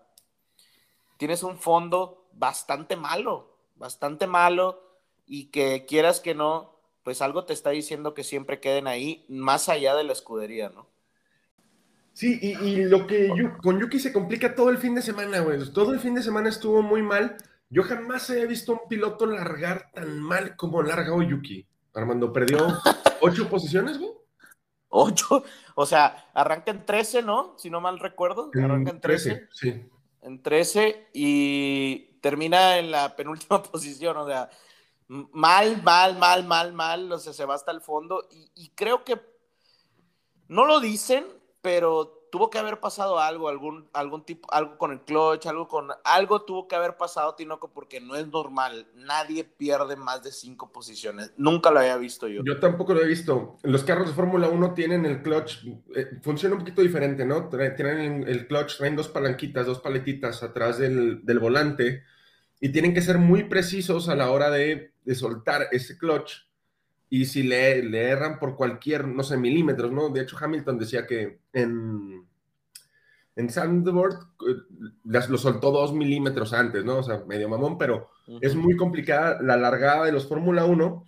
tienes 1.16 1.42
un 1.42 1.58
fondo 1.58 2.28
bastante 2.32 2.96
malo, 2.96 3.56
bastante 3.76 4.26
malo, 4.26 4.82
y 5.26 5.46
que 5.46 5.86
quieras 5.86 6.20
que 6.20 6.34
no, 6.34 6.78
pues 7.02 7.22
algo 7.22 7.44
te 7.44 7.52
está 7.52 7.70
diciendo 7.70 8.14
que 8.14 8.24
siempre 8.24 8.60
queden 8.60 8.86
ahí, 8.86 9.24
más 9.28 9.68
allá 9.68 9.94
de 9.94 10.04
la 10.04 10.12
escudería, 10.12 10.68
¿no? 10.68 10.86
Sí, 12.12 12.38
y, 12.42 12.84
lo 12.84 13.06
que 13.06 13.30
con 13.62 13.80
Yuki 13.80 13.98
se 13.98 14.12
complica 14.12 14.54
todo 14.54 14.68
el 14.68 14.76
fin 14.76 14.94
de 14.94 15.00
semana, 15.00 15.40
güey. 15.40 15.58
Todo 15.72 15.94
el 15.94 16.00
fin 16.00 16.14
de 16.14 16.22
semana 16.22 16.50
estuvo 16.50 16.82
muy 16.82 17.00
mal. 17.00 17.38
Yo 17.72 17.82
jamás 17.84 18.28
he 18.28 18.46
visto 18.46 18.74
un 18.74 18.80
piloto 18.86 19.24
largar 19.24 19.90
tan 19.94 20.20
mal 20.20 20.56
como 20.56 20.82
largó 20.82 21.22
Yuki. 21.22 21.66
Armando 21.94 22.30
perdió 22.30 22.58
ocho 23.22 23.48
posiciones, 23.48 23.98
güey. 23.98 24.12
8, 24.90 25.42
o 25.76 25.86
sea, 25.86 26.30
arranca 26.34 26.70
en 26.70 26.84
13, 26.84 27.22
¿no? 27.22 27.54
Si 27.56 27.70
no 27.70 27.80
mal 27.80 27.98
recuerdo, 27.98 28.50
arranca 28.54 28.90
en 28.90 29.00
13. 29.00 29.48
sí. 29.50 29.88
En 30.20 30.42
13 30.42 31.08
y 31.14 32.18
termina 32.20 32.76
en 32.78 32.90
la 32.90 33.16
penúltima 33.16 33.62
posición, 33.72 34.18
o 34.18 34.26
sea, 34.26 34.50
mal, 35.08 35.82
mal, 35.82 36.18
mal, 36.18 36.44
mal, 36.44 36.74
mal, 36.74 37.10
o 37.10 37.18
sea, 37.18 37.32
se 37.32 37.46
va 37.46 37.54
hasta 37.54 37.72
el 37.72 37.80
fondo 37.80 38.28
y, 38.54 38.68
creo 38.74 39.02
que 39.02 39.18
no 40.46 40.66
lo 40.66 40.78
dicen, 40.78 41.24
pero 41.62 42.21
tuvo 42.32 42.48
que 42.48 42.56
haber 42.56 42.80
pasado 42.80 43.18
algo, 43.18 43.50
algún, 43.50 43.90
algún 43.92 44.24
tipo, 44.24 44.50
algo 44.54 44.78
con 44.78 44.90
el 44.90 45.02
clutch, 45.02 45.44
algo 45.44 45.68
con, 45.68 45.88
algo 46.02 46.46
tuvo 46.46 46.66
que 46.66 46.74
haber 46.74 46.96
pasado, 46.96 47.34
Tinoco, 47.34 47.74
porque 47.74 48.00
no 48.00 48.16
es 48.16 48.26
normal. 48.26 48.86
Nadie 48.94 49.44
pierde 49.44 49.96
más 49.96 50.22
de 50.22 50.32
cinco 50.32 50.72
posiciones. 50.72 51.34
Nunca 51.36 51.70
lo 51.70 51.80
había 51.80 51.98
visto 51.98 52.28
yo. 52.28 52.40
Yo 52.42 52.58
tampoco 52.58 52.94
lo 52.94 53.02
he 53.02 53.06
visto. 53.06 53.58
Los 53.62 53.84
carros 53.84 54.06
de 54.08 54.14
Fórmula 54.14 54.48
1 54.48 54.72
tienen 54.72 55.04
el 55.04 55.22
clutch, 55.22 55.58
eh, 55.94 56.06
funciona 56.22 56.54
un 56.54 56.60
poquito 56.62 56.80
diferente, 56.80 57.26
¿no? 57.26 57.50
Tienen 57.50 58.26
el 58.26 58.46
clutch, 58.46 58.78
traen 58.78 58.96
dos 58.96 59.08
palanquitas, 59.08 59.66
dos 59.66 59.80
paletitas 59.80 60.42
atrás 60.42 60.78
del, 60.78 61.26
del 61.26 61.38
volante 61.38 62.02
y 62.60 62.70
tienen 62.70 62.94
que 62.94 63.02
ser 63.02 63.18
muy 63.18 63.44
precisos 63.44 64.08
a 64.08 64.16
la 64.16 64.30
hora 64.30 64.48
de, 64.48 64.94
de 65.04 65.14
soltar 65.14 65.68
ese 65.70 65.98
clutch. 65.98 66.32
Y 67.14 67.26
si 67.26 67.42
le, 67.42 67.82
le, 67.82 68.08
erran 68.08 68.38
por 68.38 68.56
cualquier, 68.56 69.06
no 69.06 69.22
sé, 69.22 69.36
milímetros, 69.36 69.92
¿no? 69.92 70.08
De 70.08 70.22
hecho, 70.22 70.38
Hamilton 70.40 70.78
decía 70.78 71.06
que 71.06 71.40
en, 71.52 72.26
en 73.36 73.50
Sandboard 73.50 74.14
eh, 74.48 74.62
lo 75.04 75.36
soltó 75.36 75.70
dos 75.72 75.92
milímetros 75.92 76.54
antes, 76.54 76.82
¿no? 76.86 77.00
O 77.00 77.02
sea, 77.02 77.22
medio 77.26 77.50
mamón, 77.50 77.76
pero 77.76 78.08
uh 78.28 78.36
-huh. 78.36 78.38
es 78.40 78.54
muy 78.54 78.76
complicada 78.78 79.42
la 79.42 79.58
largada 79.58 80.06
de 80.06 80.12
los 80.12 80.26
Fórmula 80.26 80.64
1. 80.64 81.04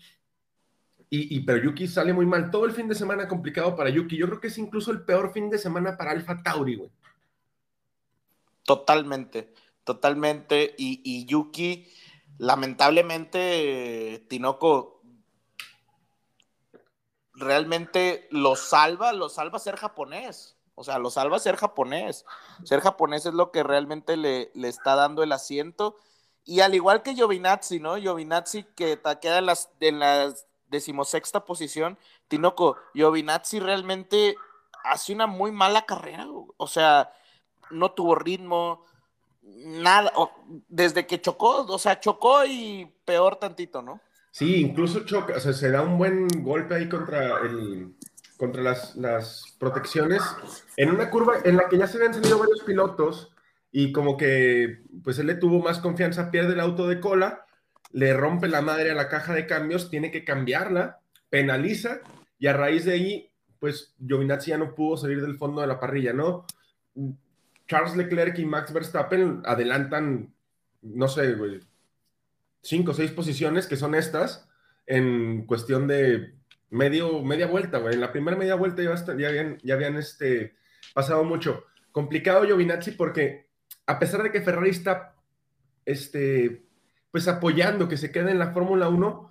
Y, 1.08 1.36
y, 1.38 1.40
pero 1.40 1.64
Yuki 1.64 1.88
sale 1.88 2.12
muy 2.12 2.26
mal. 2.26 2.50
Todo 2.50 2.66
el 2.66 2.72
fin 2.72 2.86
de 2.86 2.94
semana 2.94 3.26
complicado 3.26 3.74
para 3.74 3.88
Yuki. 3.88 4.18
Yo 4.18 4.26
creo 4.26 4.40
que 4.40 4.48
es 4.48 4.58
incluso 4.58 4.90
el 4.90 5.06
peor 5.06 5.32
fin 5.32 5.48
de 5.48 5.56
semana 5.56 5.96
para 5.96 6.10
Alfa 6.10 6.42
Tauri, 6.42 6.74
güey. 6.74 6.90
Totalmente. 8.62 9.54
Totalmente. 9.84 10.74
Y, 10.76 11.00
y 11.02 11.24
Yuki, 11.24 11.88
lamentablemente, 12.36 14.26
Tinoco 14.28 14.93
realmente 17.34 18.28
lo 18.30 18.56
salva, 18.56 19.12
lo 19.12 19.28
salva 19.28 19.58
ser 19.58 19.76
japonés. 19.76 20.56
O 20.74 20.82
sea, 20.82 20.98
lo 20.98 21.10
salva 21.10 21.38
ser 21.38 21.56
japonés. 21.56 22.24
Ser 22.64 22.80
japonés 22.80 23.26
es 23.26 23.34
lo 23.34 23.52
que 23.52 23.62
realmente 23.62 24.16
le, 24.16 24.50
le 24.54 24.68
está 24.68 24.94
dando 24.96 25.22
el 25.22 25.32
asiento. 25.32 25.96
Y 26.44 26.60
al 26.60 26.74
igual 26.74 27.02
que 27.02 27.14
Giovinazzi, 27.14 27.80
¿no? 27.80 27.96
Giovinazzi 27.96 28.64
que 28.76 29.00
queda 29.20 29.38
en, 29.38 29.46
las, 29.46 29.70
en 29.80 29.98
la 30.00 30.34
decimosexta 30.68 31.44
posición. 31.44 31.98
Tinoco, 32.28 32.76
Giovinazzi 32.94 33.60
realmente 33.60 34.36
hace 34.82 35.12
una 35.12 35.26
muy 35.26 35.52
mala 35.52 35.86
carrera. 35.86 36.26
O 36.56 36.66
sea, 36.66 37.12
no 37.70 37.92
tuvo 37.92 38.14
ritmo, 38.14 38.84
nada, 39.42 40.12
desde 40.68 41.06
que 41.06 41.20
chocó, 41.20 41.66
o 41.68 41.78
sea, 41.78 42.00
chocó 42.00 42.44
y 42.44 42.92
peor 43.04 43.36
tantito, 43.36 43.82
¿no? 43.82 44.00
Sí, 44.34 44.56
incluso 44.56 45.04
choca, 45.04 45.36
o 45.36 45.38
sea, 45.38 45.52
se 45.52 45.70
da 45.70 45.82
un 45.82 45.96
buen 45.96 46.26
golpe 46.42 46.74
ahí 46.74 46.88
contra 46.88 47.38
el 47.46 47.94
contra 48.36 48.64
las, 48.64 48.96
las 48.96 49.44
protecciones 49.60 50.22
en 50.76 50.90
una 50.90 51.08
curva 51.08 51.34
en 51.44 51.56
la 51.56 51.68
que 51.68 51.78
ya 51.78 51.86
se 51.86 51.98
habían 51.98 52.14
salido 52.14 52.40
varios 52.40 52.64
pilotos 52.64 53.32
y 53.70 53.92
como 53.92 54.16
que 54.16 54.82
pues 55.04 55.20
él 55.20 55.28
le 55.28 55.36
tuvo 55.36 55.62
más 55.62 55.78
confianza, 55.78 56.32
pierde 56.32 56.54
el 56.54 56.58
auto 56.58 56.88
de 56.88 56.98
cola, 56.98 57.46
le 57.92 58.12
rompe 58.12 58.48
la 58.48 58.60
madre 58.60 58.90
a 58.90 58.96
la 58.96 59.08
caja 59.08 59.34
de 59.34 59.46
cambios, 59.46 59.88
tiene 59.88 60.10
que 60.10 60.24
cambiarla, 60.24 60.98
penaliza 61.30 62.00
y 62.36 62.48
a 62.48 62.54
raíz 62.54 62.84
de 62.86 62.94
ahí 62.94 63.30
pues 63.60 63.94
Giovinazzi 64.04 64.50
ya 64.50 64.58
no 64.58 64.74
pudo 64.74 64.96
salir 64.96 65.22
del 65.22 65.38
fondo 65.38 65.60
de 65.60 65.68
la 65.68 65.78
parrilla, 65.78 66.12
¿no? 66.12 66.44
Charles 67.68 67.94
Leclerc 67.94 68.36
y 68.40 68.46
Max 68.46 68.72
Verstappen 68.72 69.42
adelantan, 69.44 70.34
no 70.82 71.06
sé, 71.06 71.34
güey, 71.34 71.60
cinco 72.64 72.90
o 72.90 72.94
seis 72.94 73.12
posiciones 73.12 73.66
que 73.66 73.76
son 73.76 73.94
estas 73.94 74.48
en 74.86 75.46
cuestión 75.46 75.86
de 75.86 76.34
medio, 76.70 77.22
media 77.22 77.46
vuelta, 77.46 77.78
güey. 77.78 77.94
En 77.94 78.00
la 78.00 78.10
primera 78.10 78.36
media 78.36 78.56
vuelta 78.56 78.82
ya, 78.82 78.94
ya 79.16 79.28
habían, 79.28 79.58
ya 79.62 79.74
habían 79.74 79.96
este, 79.96 80.56
pasado 80.94 81.24
mucho. 81.24 81.64
Complicado 81.92 82.44
Giovinazzi 82.44 82.92
porque 82.92 83.48
a 83.86 83.98
pesar 83.98 84.22
de 84.22 84.32
que 84.32 84.42
Ferrari 84.42 84.70
está 84.70 85.14
este, 85.84 86.66
pues 87.10 87.28
apoyando 87.28 87.88
que 87.88 87.96
se 87.96 88.10
quede 88.10 88.30
en 88.30 88.38
la 88.38 88.52
Fórmula 88.52 88.88
1, 88.88 89.30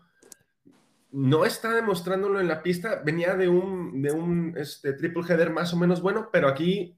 no 1.12 1.46
está 1.46 1.74
demostrándolo 1.74 2.40
en 2.40 2.48
la 2.48 2.64
pista. 2.64 3.02
Venía 3.04 3.36
de 3.36 3.50
un, 3.50 4.02
de 4.02 4.12
un 4.12 4.54
este, 4.58 4.94
triple 4.94 5.24
header 5.28 5.50
más 5.50 5.74
o 5.74 5.78
menos 5.78 6.02
bueno, 6.02 6.30
pero 6.32 6.48
aquí 6.48 6.96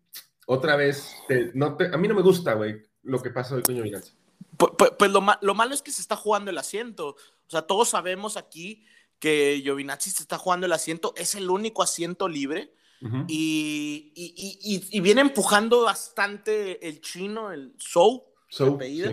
otra 0.47 0.75
vez, 0.75 1.15
no 1.53 1.77
a 1.91 1.97
mí 1.97 2.07
no 2.07 2.13
me 2.13 2.21
gusta, 2.21 2.53
güey, 2.53 2.83
lo 3.03 3.21
que 3.21 3.31
pasa 3.31 3.55
hoy 3.55 3.63
con 3.63 3.75
Giovinazzi. 3.75 4.24
Pues, 4.57 4.73
pues, 4.77 4.91
pues 4.97 5.11
lo, 5.11 5.21
ma 5.21 5.39
lo, 5.41 5.55
malo 5.55 5.73
es 5.73 5.81
que 5.81 5.91
se 5.91 6.01
está 6.01 6.15
jugando 6.15 6.51
el 6.51 6.57
asiento. 6.57 7.09
O 7.09 7.49
sea, 7.49 7.63
todos 7.63 7.89
sabemos 7.89 8.37
aquí 8.37 8.85
que 9.19 9.59
Giovinazzi 9.63 10.11
se 10.11 10.23
está 10.23 10.37
jugando 10.37 10.65
el 10.65 10.73
asiento. 10.73 11.13
Es 11.17 11.35
el 11.35 11.49
único 11.49 11.83
asiento 11.83 12.27
libre. 12.27 12.73
Uh 13.01 13.07
-huh. 13.07 13.25
y, 13.27 14.13
y, 14.15 14.33
y, 14.61 14.97
y, 14.97 14.99
viene 15.01 15.19
empujando 15.19 15.81
bastante 15.81 16.87
el 16.87 17.01
chino, 17.01 17.51
el 17.51 17.73
Sou, 17.77 18.23
so, 18.47 18.79
sí. 18.81 19.03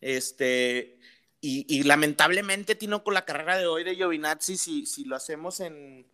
Este, 0.00 0.98
y, 1.40 1.84
lamentablemente, 1.84 2.74
Tino, 2.74 3.04
con 3.04 3.14
la 3.14 3.24
carrera 3.24 3.56
de 3.56 3.66
hoy 3.66 3.84
de 3.84 3.94
Giovinazzi, 3.94 4.56
si, 4.56 4.86
si 4.86 5.04
lo 5.04 5.14
hacemos 5.14 5.60
en, 5.60 6.06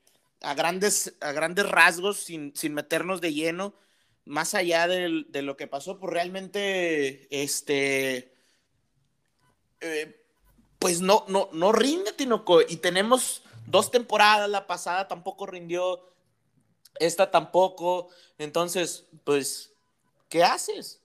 a, 0.42 0.54
grandes, 0.54 1.14
a 1.20 1.32
grandes 1.32 1.66
rasgos, 1.66 2.18
sin, 2.18 2.54
sin 2.54 2.74
meternos 2.74 3.22
de 3.22 3.32
lleno, 3.32 3.74
más 4.26 4.54
allá 4.54 4.86
de, 4.86 5.24
de, 5.28 5.42
lo 5.42 5.56
que 5.56 5.66
pasó, 5.66 5.98
pues 5.98 6.12
realmente, 6.12 7.26
este, 7.30 8.33
eh, 9.84 10.20
pues 10.78 11.00
no, 11.00 11.24
no, 11.28 11.50
no 11.52 11.72
rinde, 11.72 12.12
Tinoco. 12.12 12.60
Y 12.62 12.76
tenemos 12.76 13.42
dos 13.66 13.90
temporadas, 13.90 14.48
la 14.48 14.66
pasada 14.66 15.08
tampoco 15.08 15.46
rindió, 15.46 16.00
esta 16.98 17.30
tampoco. 17.30 18.08
Entonces, 18.38 19.06
pues, 19.24 19.74
¿qué 20.28 20.42
haces? 20.42 21.02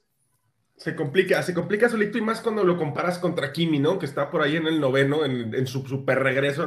Se 0.77 0.95
complica, 0.95 1.43
se 1.43 1.53
complica 1.53 1.89
solito 1.89 2.17
y 2.17 2.21
más 2.21 2.39
cuando 2.39 2.63
lo 2.63 2.77
comparas 2.77 3.19
contra 3.19 3.51
Kimi, 3.51 3.79
¿no? 3.79 3.99
Que 3.99 4.05
está 4.05 4.31
por 4.31 4.41
ahí 4.41 4.55
en 4.55 4.65
el 4.65 4.79
noveno, 4.79 5.25
en, 5.25 5.67
su 5.67 5.85
super 5.85 6.19
regreso 6.19 6.65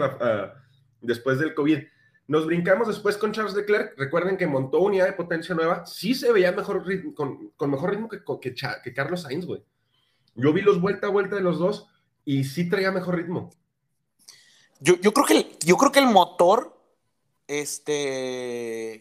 después 1.01 1.39
del 1.39 1.55
COVID. 1.55 1.79
Nos 2.29 2.47
brincamos 2.47 2.89
después 2.89 3.17
con 3.17 3.33
Charles 3.33 3.55
Leclerc. 3.55 3.99
Recuerden 3.99 4.37
que 4.37 4.47
montó 4.47 4.81
unidad 4.81 5.07
de 5.07 5.15
potencia 5.15 5.55
nueva. 5.55 5.87
Sí 5.87 6.15
se 6.15 6.31
veía 6.31 6.53
mejor 6.53 6.85
con, 7.15 7.71
mejor 7.71 7.91
ritmo 7.91 8.09
que, 8.09 8.21
que, 8.41 8.55
que 8.85 8.95
Carlos 8.95 9.23
Sainz, 9.23 9.47
güey. 9.47 9.63
Yo 10.35 10.53
vi 10.53 10.61
los 10.61 10.81
vuelta 10.81 11.09
a 11.09 11.11
vuelta 11.11 11.37
de 11.37 11.43
los 11.43 11.59
dos 11.59 11.89
y 12.25 12.45
sí 12.45 12.69
traía 12.69 12.91
mejor 12.91 13.17
ritmo. 13.17 13.51
Yo, 14.81 14.97
yo, 15.01 15.13
creo, 15.13 15.27
que 15.27 15.35
el, 15.35 15.59
yo 15.61 15.77
creo 15.77 15.93
que 15.93 16.01
el 16.01 16.07
motor 16.07 16.77
este, 17.47 18.95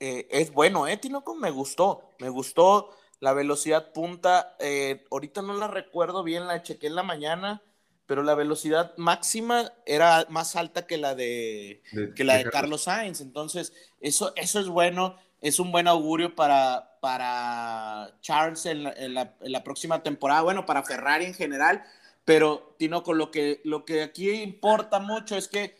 eh, 0.00 0.28
es 0.30 0.52
bueno, 0.52 0.86
¿eh, 0.88 0.96
Tinoco? 0.96 1.34
Me 1.34 1.50
gustó, 1.50 2.10
me 2.18 2.28
gustó 2.28 2.90
la 3.20 3.32
velocidad 3.32 3.92
punta. 3.92 4.56
Eh, 4.58 5.04
ahorita 5.10 5.42
no 5.42 5.54
la 5.54 5.68
recuerdo 5.68 6.24
bien, 6.24 6.46
la 6.46 6.62
chequé 6.62 6.88
en 6.88 6.96
la 6.96 7.04
mañana, 7.04 7.62
pero 8.06 8.24
la 8.24 8.34
velocidad 8.34 8.94
máxima 8.96 9.72
era 9.86 10.26
más 10.28 10.56
alta 10.56 10.86
que 10.86 10.98
la 10.98 11.14
de, 11.14 11.82
de 11.92 12.14
que 12.14 12.24
la 12.24 12.38
de, 12.38 12.44
de 12.44 12.50
Carlos 12.50 12.82
Sainz. 12.82 13.20
Entonces, 13.20 13.72
eso, 14.00 14.32
eso 14.34 14.58
es 14.58 14.68
bueno, 14.68 15.16
es 15.40 15.60
un 15.60 15.70
buen 15.70 15.86
augurio 15.86 16.34
para, 16.34 16.98
para 17.00 18.12
Charles 18.20 18.66
en 18.66 18.82
la, 18.82 18.92
en, 18.92 19.14
la, 19.14 19.36
en 19.40 19.52
la 19.52 19.62
próxima 19.62 20.02
temporada, 20.02 20.42
bueno, 20.42 20.66
para 20.66 20.82
Ferrari 20.82 21.26
en 21.26 21.34
general 21.34 21.84
pero 22.24 22.74
Tinoco, 22.78 23.14
lo 23.14 23.30
que, 23.30 23.60
lo 23.64 23.84
que 23.84 24.02
aquí 24.02 24.30
importa 24.30 24.98
mucho 25.00 25.36
es 25.36 25.48
que 25.48 25.76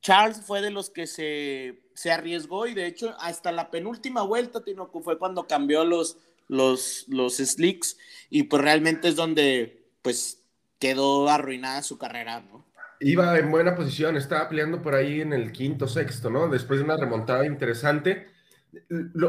Charles 0.00 0.42
fue 0.42 0.60
de 0.60 0.70
los 0.70 0.90
que 0.90 1.06
se, 1.06 1.80
se 1.94 2.12
arriesgó 2.12 2.66
y 2.66 2.74
de 2.74 2.86
hecho 2.86 3.14
hasta 3.18 3.52
la 3.52 3.70
penúltima 3.70 4.22
vuelta, 4.22 4.62
Tinoco, 4.62 5.02
fue 5.02 5.18
cuando 5.18 5.46
cambió 5.46 5.84
los, 5.84 6.18
los, 6.48 7.06
los 7.08 7.36
slicks 7.36 7.96
y 8.30 8.44
pues 8.44 8.62
realmente 8.62 9.08
es 9.08 9.16
donde 9.16 9.84
pues 10.02 10.42
quedó 10.78 11.28
arruinada 11.28 11.82
su 11.82 11.98
carrera, 11.98 12.40
¿no? 12.40 12.64
Iba 13.00 13.38
en 13.38 13.50
buena 13.50 13.74
posición, 13.74 14.16
estaba 14.16 14.48
peleando 14.48 14.80
por 14.80 14.94
ahí 14.94 15.20
en 15.20 15.32
el 15.32 15.52
quinto, 15.52 15.88
sexto, 15.88 16.30
¿no? 16.30 16.48
Después 16.48 16.78
de 16.78 16.84
una 16.84 16.96
remontada 16.96 17.44
interesante. 17.44 18.28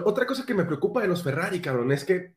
Otra 0.05 0.25
cosa 0.25 0.45
que 0.45 0.53
me 0.53 0.65
preocupa 0.65 1.01
de 1.01 1.07
los 1.07 1.23
Ferrari, 1.23 1.61
cabrón, 1.61 1.91
es 1.91 2.05
que 2.05 2.33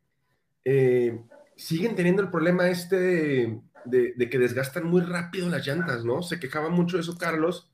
eh, 0.65 1.21
siguen 1.57 1.95
teniendo 1.97 2.23
el 2.23 2.31
problema 2.31 2.69
este 2.69 3.61
de, 3.85 4.15
que 4.31 4.39
desgastan 4.39 4.87
muy 4.87 5.03
rápido 5.03 5.49
las 5.49 5.67
llantas, 5.67 6.05
¿no? 6.05 6.23
Se 6.23 6.39
quejaba 6.41 6.69
mucho 6.69 6.97
de 6.97 7.03
eso 7.03 7.17
Carlos. 7.19 7.71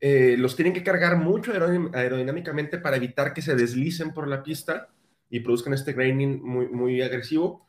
Eh, 0.00 0.36
los 0.38 0.56
tienen 0.56 0.72
que 0.72 0.82
cargar 0.82 1.16
mucho 1.16 1.52
aerodinámicamente 1.52 2.78
para 2.78 2.96
evitar 2.96 3.34
que 3.34 3.42
se 3.42 3.54
deslicen 3.54 4.14
por 4.14 4.28
la 4.28 4.42
pista 4.42 4.88
y 5.28 5.40
produzcan 5.40 5.74
este 5.74 5.92
graining 5.92 6.42
muy, 6.42 6.68
muy 6.68 7.02
agresivo 7.02 7.66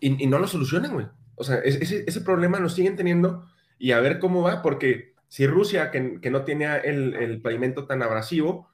y, 0.00 0.26
no 0.26 0.38
lo 0.38 0.46
solucionan, 0.46 0.92
güey. 0.92 1.06
O 1.36 1.44
sea, 1.44 1.56
ese, 1.56 2.04
ese, 2.06 2.20
problema 2.22 2.58
lo 2.58 2.68
siguen 2.68 2.96
teniendo 2.96 3.46
y 3.78 3.92
a 3.92 4.00
ver 4.00 4.18
cómo 4.18 4.42
va, 4.42 4.62
porque 4.62 5.14
si 5.28 5.46
Rusia, 5.46 5.90
que, 5.90 6.20
que 6.20 6.30
no 6.30 6.44
tenía 6.44 6.76
el, 6.76 7.14
el, 7.14 7.40
pavimento 7.40 7.86
tan 7.86 8.02
abrasivo, 8.02 8.68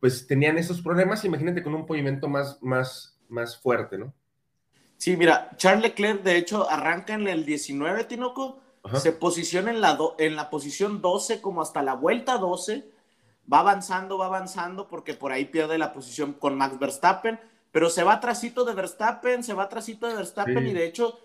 pues 0.00 0.26
tenían 0.26 0.58
esos 0.58 0.80
problemas, 0.80 1.24
imagínate 1.24 1.62
con 1.62 1.74
un 1.74 1.86
pavimento 1.86 2.28
más, 2.28 2.58
más, 2.62 3.18
más 3.28 3.58
fuerte, 3.58 3.98
¿no? 3.98 4.14
Sí, 4.98 5.16
mira, 5.16 5.50
Charles 5.56 5.82
Leclerc 5.82 6.22
de 6.22 6.36
hecho 6.36 6.68
arranca 6.68 7.14
en 7.14 7.28
el 7.28 7.46
19, 7.46 8.04
Tinoco, 8.04 8.58
Ajá. 8.82 8.98
se 8.98 9.12
posiciona 9.12 9.70
en 9.70 9.80
la, 9.80 9.94
do, 9.94 10.16
en 10.18 10.36
la 10.36 10.50
posición 10.50 11.00
12 11.00 11.40
como 11.40 11.62
hasta 11.62 11.82
la 11.82 11.94
vuelta 11.94 12.36
12, 12.36 12.84
va 13.50 13.60
avanzando, 13.60 14.18
va 14.18 14.26
avanzando, 14.26 14.88
porque 14.88 15.14
por 15.14 15.30
ahí 15.30 15.44
pierde 15.44 15.78
la 15.78 15.92
posición 15.92 16.32
con 16.32 16.58
Max 16.58 16.78
Verstappen, 16.78 17.38
pero 17.70 17.90
se 17.90 18.02
va 18.02 18.14
atrasito 18.14 18.64
de 18.64 18.74
Verstappen, 18.74 19.44
se 19.44 19.54
va 19.54 19.64
atrasito 19.64 20.08
de 20.08 20.16
Verstappen 20.16 20.66
y 20.66 20.72
de 20.72 20.86
hecho 20.86 21.20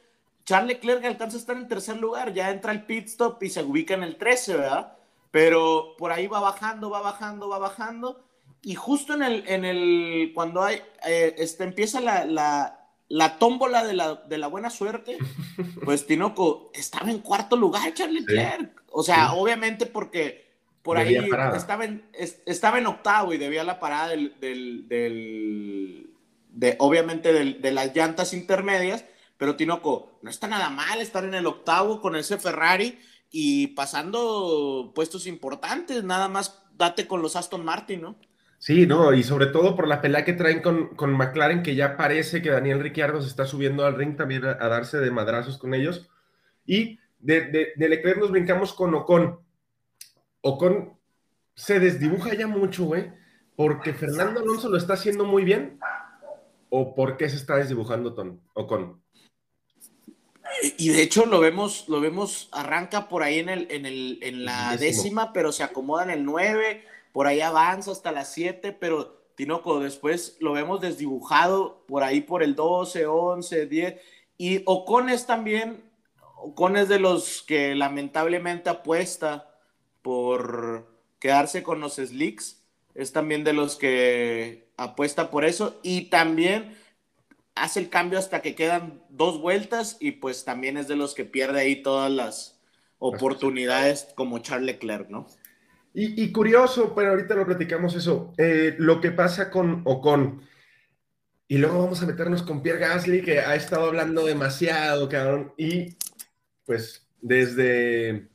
Charles 0.46 0.76
Leclerc 0.76 1.04
alcanza 1.06 1.38
a 1.38 1.40
estar 1.40 1.58
en 1.58 1.68
tercer 1.68 1.98
lugar, 1.98 2.32
ya 2.32 2.52
entra 2.52 2.72
el 2.74 2.86
pit 2.86 3.08
stop 3.08 3.42
y 3.42 3.50
se 3.50 3.64
ubica 3.64 3.96
en 3.96 4.04
el 4.04 4.18
13, 4.18 4.58
¿verdad? 4.58 4.98
Pero 5.32 5.96
por 5.98 6.12
ahí 6.12 6.28
va 6.28 6.40
bajando, 6.40 6.92
va 6.92 7.02
bajando, 7.02 7.50
va 7.50 7.58
bajando. 7.58 8.22
Y 8.62 8.76
justo 8.76 9.14
en 9.14 9.24
el, 9.24 9.44
en 9.48 9.66
el 9.66 10.32
cuando 10.36 10.62
hay, 10.62 10.82
eh, 11.06 11.34
este, 11.38 11.64
empieza 11.64 12.00
la, 12.02 12.26
la, 12.26 12.83
la 13.10 13.38
tómbola 13.38 13.84
de 13.84 13.94
la, 13.94 14.16
de 14.16 14.38
la, 14.38 14.48
buena 14.48 14.70
suerte, 14.70 15.18
pues 15.86 16.08
Tinoco 16.08 16.72
estaba 16.74 17.12
en 17.12 17.20
cuarto 17.20 17.56
lugar, 17.56 17.94
Charles 17.94 18.24
Leclerc. 18.24 18.84
O 18.92 19.04
sea, 19.04 19.34
obviamente 19.34 19.86
porque 19.86 20.44
por 20.82 20.98
ahí 20.98 21.18
estaba 21.56 21.86
en, 21.86 22.06
estaba 22.14 22.78
en 22.78 22.88
octavo 22.88 23.34
y 23.34 23.38
debía 23.38 23.64
la 23.64 23.80
parada 23.80 24.10
del, 24.10 24.40
del, 24.40 24.88
del 24.88 26.10
de, 26.50 26.76
obviamente 26.80 27.34
de 27.34 27.72
las 27.72 27.96
llantas 27.96 28.34
intermedias, 28.34 29.06
pero 29.38 29.56
Tinoco, 29.56 30.20
no 30.22 30.30
está 30.30 30.48
nada 30.48 30.70
mal 30.70 31.02
estar 31.02 31.24
en 31.24 31.34
el 31.34 31.48
octavo 31.48 32.02
con 32.02 32.16
ese 32.16 32.38
Ferrari 32.38 33.00
y 33.32 33.68
pasando 33.68 34.92
puestos 34.94 35.26
importantes, 35.26 36.04
nada 36.04 36.28
más 36.28 36.64
date 36.78 37.08
con 37.08 37.22
los 37.22 37.36
Aston 37.36 37.66
Martin, 37.66 38.02
¿no? 38.02 38.16
Sí, 38.64 38.88
no, 38.88 39.14
y 39.14 39.24
sobre 39.24 39.48
todo 39.48 39.76
por 39.76 39.90
la 39.90 40.00
pelea 40.00 40.24
que 40.24 40.32
traen 40.32 40.62
con, 40.62 40.96
con 40.96 41.12
McLaren, 41.12 41.64
que 41.64 41.76
ya 41.76 41.98
parece 41.98 42.42
que 42.42 42.50
Daniel 42.50 42.80
Ricciardo 42.80 43.22
se 43.22 43.28
está 43.28 43.46
subiendo 43.46 43.86
al 43.86 43.96
ring 43.96 44.16
también 44.16 44.46
a, 44.46 44.54
darse 44.54 45.02
de 45.02 45.12
madrazos 45.12 45.58
con 45.58 45.74
ellos. 45.74 46.10
Y 46.66 46.98
de, 47.20 47.42
de, 47.42 47.74
de, 47.76 47.90
Leclerc 47.90 48.20
nos 48.20 48.32
brincamos 48.32 48.72
con 48.72 48.96
Ocon. 48.96 49.38
Ocon 50.40 50.98
se 51.54 51.82
desdibuja 51.82 52.36
ya 52.36 52.48
mucho, 52.48 52.86
güey, 52.86 53.12
porque 53.58 53.92
Fernando 53.94 54.40
Alonso 54.40 54.70
lo 54.70 54.78
está 54.78 54.94
haciendo 54.94 55.26
muy 55.26 55.44
bien, 55.44 55.78
o 56.70 56.96
por 56.96 57.18
qué 57.18 57.30
se 57.30 57.36
está 57.36 57.58
desdibujando 57.58 58.14
Ton, 58.14 58.40
Ocon. 58.54 59.04
Y 60.78 60.88
de 60.88 61.02
hecho 61.02 61.26
lo 61.26 61.42
vemos, 61.42 61.90
lo 61.90 62.00
vemos, 62.00 62.48
arranca 62.54 63.10
por 63.10 63.24
ahí 63.24 63.40
en, 63.40 63.50
el, 63.50 63.68
en, 63.70 63.86
el, 63.86 64.20
en 64.22 64.46
la 64.46 64.78
décima, 64.78 65.34
pero 65.34 65.52
se 65.52 65.64
acomoda 65.64 66.06
en 66.06 66.12
el 66.12 66.24
9, 66.24 66.93
por 67.14 67.28
ahí 67.28 67.40
avanza 67.40 67.92
hasta 67.92 68.12
las 68.12 68.34
7, 68.34 68.74
pero 68.74 69.24
Tinoco 69.36 69.80
después 69.80 70.36
lo 70.42 70.52
vemos 70.52 70.82
desdibujado 70.82 71.86
por 71.88 72.04
ahí 72.04 72.22
por 72.22 72.44
el 72.44 72.56
12, 72.56 73.06
11, 73.06 73.68
10. 73.68 74.02
Y 74.38 74.64
Ocon 74.66 75.10
es 75.10 75.26
también, 75.26 75.90
Ocon 76.36 76.76
es 76.76 76.90
de 76.90 77.00
los 77.00 77.44
que 77.44 77.76
lamentablemente 77.76 78.70
apuesta 78.70 79.56
por 80.02 80.92
quedarse 81.20 81.64
con 81.64 81.80
los 81.80 81.96
slicks, 81.96 82.64
es 82.96 83.14
también 83.14 83.44
de 83.44 83.54
los 83.54 83.78
que 83.78 84.72
apuesta 84.76 85.30
por 85.30 85.46
eso 85.46 85.80
y 85.84 86.10
también 86.10 86.78
hace 87.56 87.80
el 87.80 87.90
cambio 87.90 88.20
hasta 88.20 88.42
que 88.42 88.56
quedan 88.56 89.04
dos 89.10 89.40
vueltas 89.40 89.98
y 90.00 90.14
pues 90.14 90.46
también 90.46 90.78
es 90.78 90.88
de 90.88 90.96
los 90.96 91.14
que 91.14 91.26
pierde 91.26 91.62
ahí 91.62 91.82
todas 91.82 92.12
las 92.12 92.60
oportunidades 92.98 94.08
como 94.16 94.40
Charles 94.40 94.66
Leclerc, 94.66 95.10
¿no? 95.10 95.28
Y, 95.96 96.32
curioso, 96.32 96.96
pero 96.96 97.12
ahorita 97.12 97.36
lo 97.36 97.46
platicamos 97.46 97.96
eso, 97.96 98.34
eh, 98.40 98.76
lo 98.80 99.00
que 99.00 99.12
pasa 99.12 99.52
con 99.52 99.84
Ocon. 99.86 100.42
Y 101.48 101.60
luego 101.60 101.84
vamos 101.84 102.02
a 102.02 102.08
meternos 102.08 102.42
con 102.42 102.64
Pierre 102.64 102.80
Gasly, 102.80 103.22
que 103.22 103.40
ha 103.40 103.54
estado 103.54 103.86
hablando 103.86 104.26
demasiado, 104.26 105.08
cabrón. 105.08 105.54
Y 105.56 105.96
pues 106.66 107.08
desde, 107.22 108.28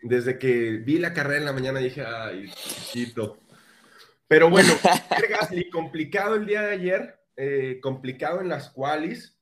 desde 0.00 0.38
que 0.38 0.78
vi 0.78 0.98
la 0.98 1.12
carrera 1.12 1.38
en 1.38 1.44
la 1.44 1.52
mañana 1.52 1.80
dije, 1.80 2.02
ay, 2.02 2.50
chiquito. 2.50 3.38
Pero 4.26 4.48
bueno, 4.48 4.72
Pierre 5.10 5.28
Gasly, 5.28 5.68
complicado 5.68 6.36
el 6.36 6.46
día 6.46 6.62
de 6.62 6.72
ayer, 6.72 7.20
eh, 7.36 7.78
complicado 7.82 8.40
en 8.40 8.48
las 8.48 8.70
qualis. 8.70 9.38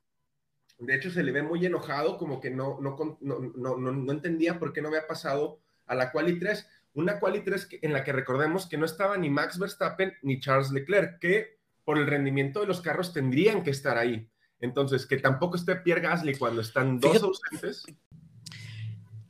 De 0.79 0.97
hecho, 0.97 1.11
se 1.11 1.23
le 1.23 1.31
ve 1.31 1.43
muy 1.43 1.65
enojado, 1.65 2.19
como 2.19 2.41
que 2.41 2.50
no, 2.50 2.81
no, 2.81 2.97
no, 3.21 3.77
no, 3.77 4.12
entendía 4.12 4.59
por 4.59 4.73
qué 4.73 4.83
no 4.83 4.89
había 4.89 5.07
pasado 5.07 5.61
a 5.87 5.95
la 5.95 6.11
quali 6.11 6.39
3. 6.39 6.67
Una 6.94 7.20
quali 7.20 7.42
3 7.42 7.68
en 7.82 7.92
la 7.92 8.02
que 8.02 8.12
recordemos 8.12 8.66
que 8.66 8.76
no 8.76 8.85
estaba 8.85 9.16
ni 9.16 9.30
Max 9.30 9.59
Verstappen 9.59 10.16
ni 10.23 10.40
Charles 10.40 10.70
Leclerc, 10.70 11.20
que 11.20 11.61
por 11.85 11.99
el 11.99 12.06
rendimiento 12.06 12.61
de 12.61 12.66
los 12.66 12.80
carros 12.80 13.12
tendrían 13.12 13.62
que 13.62 13.70
estar 13.70 13.97
ahí. 13.97 14.28
Entonces, 14.61 15.06
que 15.06 15.16
tampoco 15.16 15.56
esté 15.56 15.76
Pierre 15.76 16.02
Gasly 16.02 16.37
cuando 16.37 16.61
están 16.61 17.00
dos 17.00 17.23
ausentes. 17.23 17.84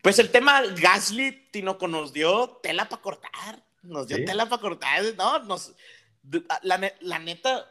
Pues 0.02 0.18
el 0.18 0.30
tema 0.30 0.62
Gasly, 0.62 1.48
Tinoco, 1.50 1.86
nos 1.86 2.12
dio 2.12 2.58
tela 2.62 2.88
para 2.88 3.02
cortar. 3.02 3.64
Nos 3.82 4.08
dio 4.08 4.24
tela 4.24 4.48
para 4.48 4.60
cortar. 4.60 5.04
No, 5.16 5.38
nos, 5.40 5.74
la, 6.62 6.92
la 7.00 7.18
neta, 7.18 7.70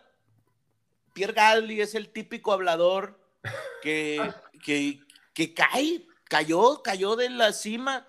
Pierre 1.13 1.33
Gasly 1.33 1.81
es 1.81 1.95
el 1.95 2.09
típico 2.09 2.53
hablador 2.53 3.19
que, 3.81 4.31
que, 4.63 5.01
que 5.33 5.53
cae, 5.53 6.05
cayó, 6.25 6.81
cayó 6.83 7.15
de 7.15 7.29
la 7.29 7.51
cima 7.51 8.07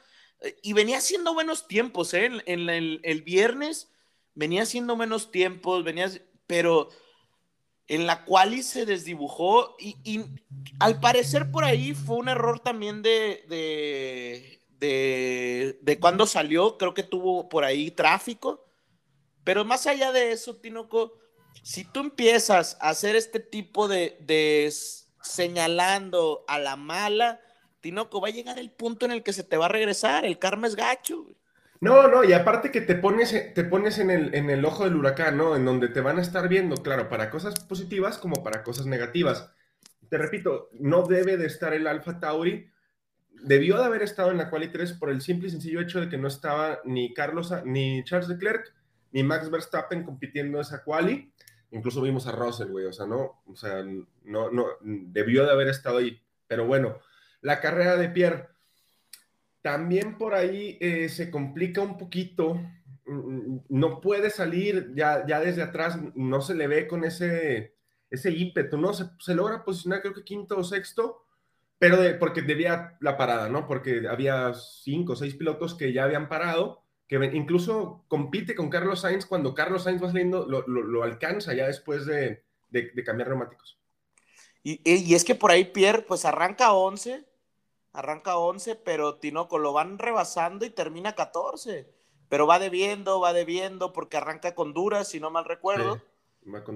y 0.62 0.72
venía 0.72 0.98
haciendo 0.98 1.35
buenos 1.35 1.68
tiempos, 1.68 2.14
¿eh? 2.14 2.31
En, 2.46 2.68
el, 2.70 3.22
viernes 3.22 3.90
venía 4.35 4.62
haciendo 4.62 4.96
buenos 4.96 5.31
tiempos, 5.31 5.85
venía, 5.85 6.11
pero 6.46 6.88
en 7.88 8.07
la 8.07 8.24
cual 8.24 8.62
se 8.62 8.87
desdibujó 8.87 9.76
y, 9.79 10.24
al 10.79 11.00
parecer 11.00 11.50
por 11.50 11.64
ahí 11.64 11.94
fue 11.94 12.16
un 12.16 12.29
error 12.29 12.61
también 12.61 13.03
de, 13.03 13.44
de, 13.48 14.61
de, 14.79 15.79
de 15.83 15.98
cuando 15.98 16.26
salió, 16.26 16.79
creo 16.79 16.94
que 16.94 17.03
tuvo 17.03 17.48
por 17.48 17.64
ahí 17.64 17.90
tráfico, 17.90 18.64
pero 19.44 19.64
más 19.64 19.87
allá 19.87 20.12
de 20.12 20.33
eso, 20.33 20.57
Tinoco, 20.57 21.18
si 21.62 21.85
tú 21.85 22.00
empiezas 22.00 22.76
a 22.81 22.90
hacer 22.90 23.16
este 23.16 23.40
tipo 23.40 23.88
de, 23.88 24.72
señalando 25.22 26.44
a 26.48 26.59
la 26.59 26.76
mala, 26.76 27.40
Tinoco, 27.81 28.21
va 28.21 28.29
a 28.29 28.33
llegar 28.33 28.59
el 28.59 28.71
punto 28.71 29.07
en 29.07 29.12
el 29.12 29.23
que 29.23 29.33
se 29.33 29.45
te 29.45 29.57
va 29.57 29.66
a 29.66 29.71
regresar, 29.71 30.25
el 30.25 30.38
karma 30.38 30.66
es 30.66 30.77
gacho. 30.77 31.27
No, 31.81 32.09
no, 32.09 32.25
y 32.25 32.35
aparte 32.35 32.71
que 32.71 32.83
te 32.83 32.95
pones, 32.95 33.55
te 33.55 33.64
pones 33.64 33.99
en, 33.99 34.11
el, 34.11 34.35
en 34.35 34.51
el 34.51 34.64
ojo 34.66 34.85
del 34.85 34.97
huracán, 34.97 35.38
¿no? 35.38 35.57
En 35.57 35.64
donde 35.64 35.88
te 35.88 36.03
van 36.03 36.19
a 36.19 36.23
estar 36.23 36.47
viendo, 36.47 36.77
claro, 36.77 37.09
para 37.09 37.31
cosas 37.31 37.59
positivas 37.61 38.19
como 38.19 38.43
para 38.43 38.62
cosas 38.62 38.85
negativas. 38.85 39.51
Te 40.11 40.19
repito, 40.19 40.69
no 40.79 41.07
debe 41.07 41.38
de 41.38 41.47
estar 41.47 41.73
el 41.73 41.87
Alfa 41.87 42.21
Tauri. 42.21 42.69
Debió 43.43 43.79
de 43.79 43.85
haber 43.85 44.03
estado 44.03 44.31
en 44.31 44.37
la 44.37 44.51
quali 44.51 44.69
3 44.69 44.93
por 44.95 45.09
el 45.09 45.23
simple 45.23 45.49
y 45.49 45.51
sencillo 45.53 45.81
hecho 45.81 46.01
de 46.01 46.11
que 46.11 46.19
no 46.19 46.29
estaba 46.29 46.81
ni 46.85 47.14
Carlos, 47.14 47.55
ni 47.64 48.05
Charles 48.05 48.29
Leclerc, 48.29 48.75
ni 49.12 49.23
Max 49.23 49.51
Verstappen 49.51 50.03
compitiendo 50.03 50.61
esa 50.61 50.85
quali. 50.85 51.33
Incluso 51.71 52.03
vimos 52.03 52.27
a 52.27 52.33
Russell, 52.33 52.69
güey, 52.69 52.85
o 52.85 52.93
sea, 52.93 53.07
no, 53.07 53.43
o 53.47 53.57
sea, 53.57 53.85
no, 54.25 54.51
no, 54.51 54.66
debió 54.83 55.47
de 55.47 55.53
haber 55.53 55.69
estado 55.69 55.99
ahí. 55.99 56.21
Pero 56.47 56.66
bueno, 56.66 56.99
la 57.40 57.61
carrera 57.61 57.96
de 57.96 58.09
Pierre, 58.09 58.48
también 59.62 60.16
por 60.18 60.35
ahí 60.35 60.79
eh, 60.81 61.09
se 61.09 61.31
complica 61.31 61.81
un 61.81 61.98
poquito, 61.98 62.55
mm, 63.07 63.59
no 63.68 64.00
puede 64.00 64.31
salir 64.31 64.92
ya, 64.94 65.26
ya 65.26 65.40
desde 65.40 65.62
atrás, 65.62 65.98
no 66.14 66.40
se 66.40 66.55
le 66.55 66.66
ve 66.66 66.87
con 66.87 67.05
ese, 67.05 67.74
ese 68.11 68.31
ímpetu, 68.31 68.79
¿no? 68.79 68.92
Se, 68.92 69.35
logra 69.35 69.64
posicionar 69.64 70.00
creo 70.00 70.14
que 70.14 70.24
quinto 70.24 70.57
o 70.59 70.64
sexto, 70.64 71.24
pero 71.79 71.96
de, 71.96 72.14
porque 72.14 72.42
debía 72.42 72.96
la 73.00 73.16
parada, 73.16 73.48
¿no? 73.48 73.66
Porque 73.66 74.07
había 74.09 74.53
cinco 74.55 75.12
o 75.14 75.16
seis 75.16 75.35
pilotos 75.35 75.74
que 75.74 75.92
ya 75.92 76.05
habían 76.05 76.29
parado 76.29 76.85
que 77.11 77.16
incluso 77.35 78.05
compite 78.07 78.55
con 78.55 78.70
Carlos 78.70 79.00
Sainz 79.00 79.26
cuando 79.26 79.53
Carlos 79.53 79.83
Sainz 79.83 80.00
va 80.00 80.07
saliendo, 80.07 80.46
lo, 80.46 81.03
alcanza 81.03 81.53
ya 81.55 81.66
después 81.66 82.07
de, 82.07 82.44
cambiar 83.05 83.31
neumáticos. 83.31 83.81
Y, 84.62 84.81
y, 84.85 85.12
es 85.16 85.24
que 85.24 85.35
por 85.35 85.50
ahí 85.50 85.64
Pierre, 85.64 86.03
pues 86.03 86.24
arranca 86.24 86.72
11, 86.72 87.24
arranca 87.92 88.37
11, 88.37 88.76
pero 88.76 89.16
Tinoco 89.16 89.59
lo 89.59 89.72
van 89.72 89.98
rebasando 89.98 90.64
y 90.64 90.70
termina 90.70 91.14
14. 91.14 91.88
Pero 92.29 92.46
va 92.46 92.59
debiendo, 92.59 93.20
va 93.20 93.33
debiendo, 93.33 93.92
porque 93.92 94.16
arranca 94.16 94.55
con 94.55 94.72
duras, 94.72 95.09
si 95.09 95.20
no 95.20 95.31
mal 95.31 95.44
recuerdo. 95.44 96.00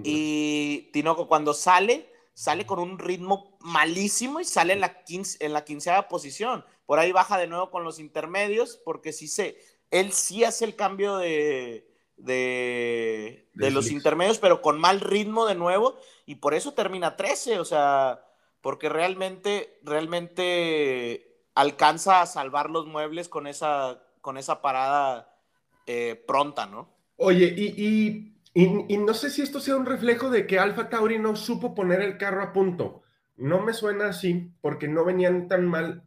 y 0.02 0.90
Tinoco 0.92 1.28
cuando 1.28 1.54
sale, 1.54 2.10
sale 2.34 2.66
con 2.66 2.80
un 2.80 2.98
ritmo 2.98 3.56
malísimo 3.60 4.40
y 4.40 4.44
sale 4.44 4.72
en 4.72 4.80
la, 4.80 5.04
quince, 5.04 5.44
en 5.44 5.52
la 5.52 5.64
quinceava 5.64 6.08
posición. 6.08 6.64
Por 6.86 6.98
ahí 6.98 7.12
baja 7.12 7.38
de 7.38 7.46
nuevo 7.46 7.70
con 7.70 7.84
los 7.84 8.00
intermedios, 8.00 8.80
porque 8.84 9.12
si 9.12 9.28
se, 9.28 9.58
él 9.90 10.12
sí 10.12 10.42
hace 10.42 10.64
el 10.64 10.74
cambio 10.74 11.18
de, 11.18 11.88
de, 12.16 13.46
los 13.54 13.90
intermedios, 13.90 14.38
pero 14.38 14.60
con 14.60 14.80
mal 14.80 15.00
ritmo 15.00 15.46
de 15.46 15.54
nuevo, 15.54 15.96
y 16.26 16.36
por 16.36 16.54
eso 16.54 16.74
termina 16.74 17.16
13, 17.16 17.58
o 17.58 17.64
sea, 17.64 18.24
porque 18.64 18.88
realmente, 18.88 19.78
realmente 19.84 21.44
alcanza 21.54 22.20
a 22.20 22.26
salvar 22.26 22.70
los 22.70 22.86
muebles 22.86 23.28
con 23.28 23.46
esa, 23.46 24.02
con 24.20 24.38
esa 24.38 24.60
parada 24.60 25.38
eh, 25.86 26.20
pronta, 26.26 26.66
¿no? 26.66 26.88
Oye, 27.16 27.54
y, 27.56 28.34
y, 28.54 28.98
no 28.98 29.14
sé 29.14 29.30
si 29.30 29.42
esto 29.42 29.60
sea 29.60 29.76
un 29.76 29.86
reflejo 29.86 30.30
de 30.30 30.48
que 30.48 30.58
Alfa 30.58 30.88
Tauri 30.88 31.20
no 31.20 31.36
supo 31.36 31.76
poner 31.76 32.00
el 32.00 32.18
carro 32.18 32.42
a 32.42 32.52
punto. 32.52 33.02
No 33.36 33.60
me 33.60 33.72
suena 33.72 34.08
así, 34.08 34.52
porque 34.60 34.88
no 34.88 35.04
venían 35.04 35.46
tan 35.46 35.66
mal, 35.66 36.02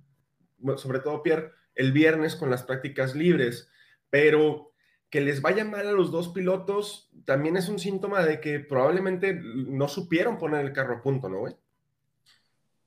sobre 0.75 0.99
todo 0.99 1.23
Pierre, 1.23 1.51
el 1.75 1.93
viernes 1.93 2.35
con 2.35 2.49
las 2.49 2.63
prácticas 2.63 3.15
libres 3.15 3.69
pero 4.09 4.73
que 5.09 5.21
les 5.21 5.41
vaya 5.41 5.63
mal 5.63 5.87
a 5.87 5.91
los 5.91 6.11
dos 6.11 6.29
pilotos 6.29 7.11
también 7.25 7.57
es 7.57 7.69
un 7.69 7.79
síntoma 7.79 8.23
de 8.25 8.39
que 8.39 8.59
probablemente 8.59 9.33
no 9.33 9.87
supieron 9.87 10.37
poner 10.37 10.65
el 10.65 10.73
carro 10.73 10.97
a 10.97 11.01
punto, 11.01 11.29
¿no, 11.29 11.39
güey? 11.39 11.55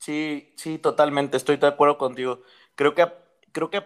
Sí, 0.01 0.55
sí, 0.57 0.79
totalmente, 0.79 1.37
estoy 1.37 1.59
de 1.59 1.67
acuerdo 1.67 1.99
contigo. 1.99 2.41
Creo 2.75 2.95
que, 2.95 3.07
creo 3.53 3.69
que, 3.69 3.85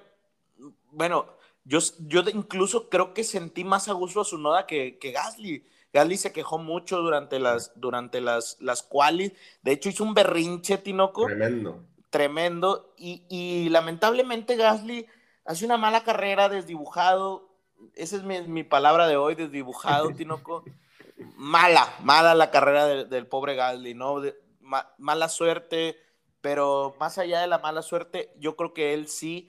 bueno, 0.92 1.26
yo, 1.64 1.80
yo 2.06 2.22
incluso 2.32 2.88
creo 2.88 3.12
que 3.12 3.24
sentí 3.24 3.64
más 3.64 3.88
a 3.88 3.94
gusto 3.94 4.20
a 4.20 4.24
su 4.24 4.38
noda 4.38 4.64
que, 4.64 4.96
que 4.98 5.10
Gasly. 5.10 5.66
Gasly 5.92 6.16
se 6.16 6.32
quejó 6.32 6.58
mucho 6.58 6.98
durante 7.00 7.40
las, 7.40 7.72
durante 7.74 8.20
las, 8.20 8.56
las 8.60 8.84
quali. 8.84 9.34
De 9.62 9.72
hecho, 9.72 9.88
hizo 9.88 10.04
un 10.04 10.14
berrinche, 10.14 10.78
Tinoco. 10.78 11.26
Tremendo. 11.26 11.82
Tremendo. 12.10 12.94
Y, 12.96 13.26
y 13.28 13.68
lamentablemente 13.70 14.54
Gasly 14.54 15.06
hace 15.44 15.64
una 15.64 15.78
mala 15.78 16.04
carrera, 16.04 16.48
desdibujado. 16.48 17.48
Esa 17.94 18.16
es 18.16 18.22
mi, 18.22 18.40
mi 18.42 18.62
palabra 18.62 19.08
de 19.08 19.16
hoy, 19.16 19.34
desdibujado, 19.34 20.10
Tinoco. 20.16 20.64
mala, 21.36 21.92
mala 22.04 22.36
la 22.36 22.52
carrera 22.52 22.86
de, 22.86 23.04
del 23.04 23.26
pobre 23.26 23.56
Gasly, 23.56 23.94
¿no? 23.94 24.20
De, 24.20 24.36
ma, 24.60 24.94
mala 24.98 25.28
suerte, 25.28 25.98
pero 26.44 26.94
más 27.00 27.16
allá 27.16 27.40
de 27.40 27.46
la 27.46 27.58
mala 27.58 27.80
suerte, 27.80 28.30
yo 28.38 28.54
creo 28.54 28.74
que 28.74 28.92
él 28.92 29.08
sí 29.08 29.48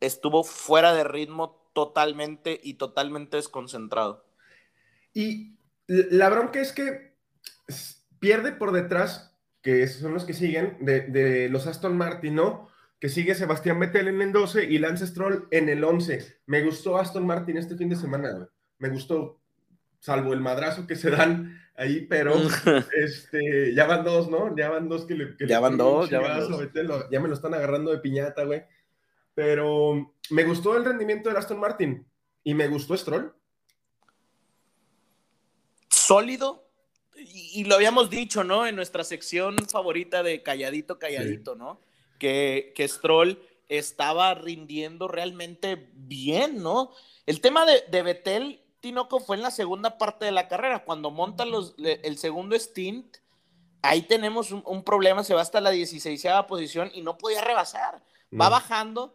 estuvo 0.00 0.42
fuera 0.42 0.92
de 0.92 1.04
ritmo 1.04 1.70
totalmente 1.72 2.58
y 2.60 2.74
totalmente 2.74 3.36
desconcentrado. 3.36 4.26
Y 5.14 5.54
la 5.86 6.28
bronca 6.30 6.60
es 6.60 6.72
que 6.72 7.14
pierde 8.18 8.50
por 8.50 8.72
detrás, 8.72 9.36
que 9.62 9.86
son 9.86 10.14
los 10.14 10.24
que 10.24 10.34
siguen, 10.34 10.78
de, 10.80 11.02
de 11.02 11.48
los 11.48 11.68
Aston 11.68 11.96
Martin, 11.96 12.34
¿no? 12.34 12.68
Que 12.98 13.08
sigue 13.08 13.36
Sebastián 13.36 13.78
Vettel 13.78 14.08
en 14.08 14.20
el 14.20 14.32
12 14.32 14.64
y 14.64 14.78
Lance 14.78 15.06
Stroll 15.06 15.46
en 15.52 15.68
el 15.68 15.84
11. 15.84 16.40
Me 16.46 16.64
gustó 16.64 16.98
Aston 16.98 17.24
Martin 17.24 17.56
este 17.56 17.76
fin 17.76 17.88
de 17.88 17.94
semana. 17.94 18.48
Me 18.78 18.88
gustó, 18.88 19.38
salvo 20.00 20.32
el 20.32 20.40
madrazo 20.40 20.88
que 20.88 20.96
se 20.96 21.10
dan 21.10 21.61
ahí, 21.76 22.06
pero 22.06 22.34
este, 22.96 23.74
ya 23.74 23.86
van 23.86 24.04
dos, 24.04 24.28
¿no? 24.28 24.54
Ya 24.56 24.70
van 24.70 24.88
dos 24.88 25.04
que 25.04 25.14
le... 25.14 25.36
Que 25.36 25.46
ya, 25.46 25.56
le 25.56 25.62
van 25.62 25.76
dos, 25.76 26.10
ya 26.10 26.20
van 26.20 26.38
dos, 26.48 27.08
ya 27.10 27.20
me 27.20 27.28
lo 27.28 27.34
están 27.34 27.54
agarrando 27.54 27.90
de 27.90 27.98
piñata, 27.98 28.44
güey. 28.44 28.62
Pero 29.34 30.14
me 30.30 30.44
gustó 30.44 30.76
el 30.76 30.84
rendimiento 30.84 31.30
de 31.30 31.38
Aston 31.38 31.58
Martin 31.58 32.06
y 32.44 32.54
me 32.54 32.68
gustó 32.68 32.96
Stroll. 32.96 33.34
Sólido, 35.88 36.68
y, 37.16 37.60
y, 37.60 37.64
lo 37.64 37.76
habíamos 37.76 38.10
dicho, 38.10 38.44
¿no? 38.44 38.66
En 38.66 38.76
nuestra 38.76 39.04
sección 39.04 39.56
favorita 39.68 40.22
de 40.22 40.42
calladito, 40.42 40.98
calladito, 40.98 41.52
sí. 41.52 41.58
¿no? 41.58 41.80
Que, 42.18 42.72
que 42.74 42.88
Stroll 42.88 43.38
estaba 43.68 44.34
rindiendo 44.34 45.08
realmente 45.08 45.90
bien, 45.94 46.62
¿no? 46.62 46.90
El 47.26 47.40
tema 47.40 47.64
de, 47.64 47.84
de 47.90 48.02
Betel, 48.02 48.62
Tinoco, 48.82 49.20
fue 49.20 49.36
en 49.36 49.42
la 49.42 49.52
segunda 49.52 49.96
parte 49.96 50.24
de 50.24 50.32
la 50.32 50.48
carrera, 50.48 50.84
cuando 50.84 51.12
monta 51.12 51.44
los, 51.44 51.74
el 51.78 52.18
segundo 52.18 52.58
stint, 52.58 53.16
ahí 53.80 54.02
tenemos 54.02 54.50
un, 54.50 54.62
un, 54.66 54.82
problema, 54.82 55.22
se 55.22 55.34
va 55.34 55.40
hasta 55.40 55.60
la 55.60 55.70
16 55.70 56.26
posición 56.48 56.90
y 56.92 57.00
no 57.00 57.16
podía 57.16 57.40
rebasar. 57.42 58.02
Va 58.32 58.46
no. 58.46 58.50
bajando, 58.50 59.14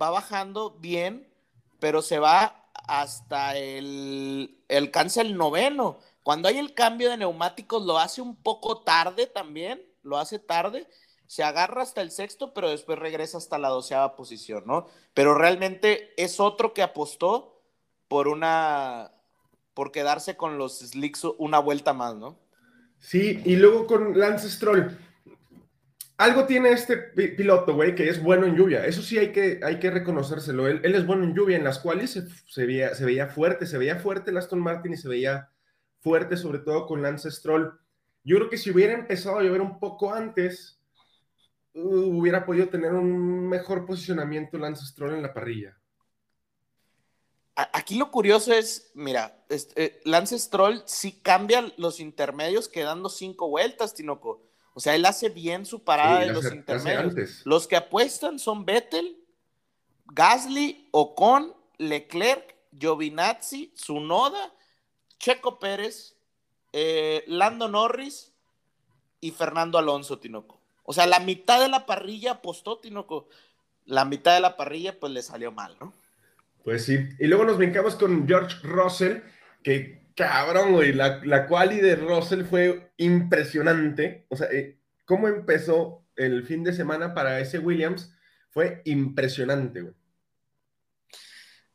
va 0.00 0.08
bajando 0.08 0.70
bien, 0.80 1.30
pero 1.78 2.00
se 2.00 2.18
va 2.18 2.64
hasta 2.88 3.56
el, 3.58 4.58
alcanza 4.70 5.20
el 5.20 5.36
noveno. 5.36 5.98
Cuando 6.22 6.48
hay 6.48 6.56
el 6.56 6.72
cambio 6.72 7.10
de 7.10 7.18
neumáticos 7.18 7.84
lo 7.84 7.98
hace 7.98 8.22
un 8.22 8.34
poco 8.34 8.78
tarde 8.78 9.26
también, 9.26 9.82
lo 10.02 10.16
hace 10.16 10.38
tarde, 10.38 10.88
se 11.26 11.42
agarra 11.42 11.82
hasta 11.82 12.00
el 12.00 12.10
sexto, 12.10 12.54
pero 12.54 12.70
después 12.70 12.98
regresa 12.98 13.36
hasta 13.36 13.58
la 13.58 13.68
doceava 13.68 14.16
posición, 14.16 14.64
¿no? 14.64 14.86
Pero 15.12 15.34
realmente 15.34 16.14
es 16.16 16.40
otro 16.40 16.72
que 16.72 16.82
apostó 16.82 17.55
por 18.08 18.28
una, 18.28 19.12
por 19.74 19.92
quedarse 19.92 20.36
con 20.36 20.58
los 20.58 20.78
slicks 20.78 21.24
una 21.38 21.58
vuelta 21.58 21.92
más, 21.92 22.14
¿no? 22.16 22.38
Sí, 22.98 23.40
y 23.44 23.56
luego 23.56 23.86
con 23.86 24.18
Lance 24.18 24.48
Stroll. 24.48 24.96
Algo 26.18 26.46
tiene 26.46 26.70
este 26.70 26.96
piloto, 26.96 27.74
güey, 27.74 27.94
que 27.94 28.08
es 28.08 28.22
bueno 28.22 28.46
en 28.46 28.56
lluvia. 28.56 28.86
Eso 28.86 29.02
sí 29.02 29.18
hay 29.18 29.32
que, 29.32 29.60
hay 29.62 29.78
que 29.78 29.90
reconocérselo. 29.90 30.66
Él, 30.66 30.80
es 30.82 31.06
bueno 31.06 31.24
en 31.24 31.34
lluvia, 31.34 31.58
en 31.58 31.64
las 31.64 31.78
cuales 31.78 32.10
se, 32.10 32.26
se, 32.48 32.64
veía, 32.64 32.94
se 32.94 33.04
veía 33.04 33.26
fuerte, 33.26 33.66
se 33.66 33.76
veía 33.76 33.96
fuerte 33.96 34.30
el 34.30 34.38
Aston 34.38 34.60
Martin 34.60 34.94
y 34.94 34.96
se 34.96 35.08
veía 35.08 35.50
fuerte, 36.00 36.38
sobre 36.38 36.60
todo 36.60 36.86
con 36.86 37.02
Lance 37.02 37.30
Stroll. 37.30 37.78
Yo 38.24 38.36
creo 38.36 38.48
que 38.48 38.56
si 38.56 38.70
hubiera 38.70 38.94
empezado 38.94 39.38
a 39.38 39.42
llover 39.42 39.60
un 39.60 39.78
poco 39.78 40.14
antes, 40.14 40.80
uh, 41.74 42.18
hubiera 42.18 42.46
podido 42.46 42.68
tener 42.68 42.94
un 42.94 43.46
mejor 43.48 43.84
posicionamiento 43.84 44.56
Lance 44.56 44.86
Stroll 44.86 45.14
en 45.14 45.22
la 45.22 45.34
parrilla. 45.34 45.76
Aquí 47.56 47.94
lo 47.94 48.10
curioso 48.10 48.52
es, 48.52 48.90
mira, 48.92 49.42
este, 49.48 49.98
Lance 50.04 50.38
Stroll 50.38 50.82
sí 50.84 51.12
cambia 51.22 51.72
los 51.78 52.00
intermedios 52.00 52.68
quedando 52.68 53.08
cinco 53.08 53.48
vueltas, 53.48 53.94
Tinoco. 53.94 54.42
O 54.74 54.80
sea, 54.80 54.94
él 54.94 55.06
hace 55.06 55.30
bien 55.30 55.64
su 55.64 55.82
parada 55.82 56.20
sí, 56.20 56.28
de 56.28 56.34
los 56.34 56.44
hace, 56.44 56.54
intermedios. 56.54 57.14
Hace 57.14 57.42
los 57.48 57.66
que 57.66 57.76
apuestan 57.76 58.38
son 58.38 58.66
Vettel, 58.66 59.16
Gasly, 60.04 60.90
Ocon, 60.90 61.54
Leclerc, 61.78 62.54
Giovinazzi, 62.78 63.72
Zunoda, 63.74 64.52
Checo 65.18 65.58
Pérez, 65.58 66.14
eh, 66.74 67.24
Lando 67.26 67.68
Norris 67.68 68.32
y 69.22 69.30
Fernando 69.30 69.78
Alonso, 69.78 70.18
Tinoco. 70.18 70.60
O 70.84 70.92
sea, 70.92 71.06
la 71.06 71.20
mitad 71.20 71.58
de 71.58 71.68
la 71.68 71.86
parrilla 71.86 72.32
apostó, 72.32 72.78
Tinoco. 72.80 73.28
La 73.86 74.04
mitad 74.04 74.34
de 74.34 74.40
la 74.40 74.58
parrilla, 74.58 75.00
pues 75.00 75.10
le 75.10 75.22
salió 75.22 75.52
mal, 75.52 75.74
¿no? 75.80 75.94
Pues 76.66 76.84
sí. 76.84 76.98
Y 77.20 77.28
luego 77.28 77.44
nos 77.44 77.58
brincamos 77.58 77.94
con 77.94 78.26
George 78.26 78.56
Russell, 78.64 79.18
que 79.62 80.10
cabrón, 80.16 80.72
güey. 80.72 80.92
La, 80.92 81.20
la 81.24 81.46
quali 81.46 81.80
de 81.80 81.94
Russell 81.94 82.42
fue 82.42 82.90
impresionante. 82.96 84.26
O 84.30 84.36
sea, 84.36 84.48
eh, 84.50 84.80
cómo 85.04 85.28
empezó 85.28 86.08
el 86.16 86.42
fin 86.44 86.64
de 86.64 86.72
semana 86.72 87.14
para 87.14 87.38
ese 87.38 87.60
Williams 87.60 88.12
fue 88.50 88.82
impresionante, 88.84 89.82
güey. 89.82 89.94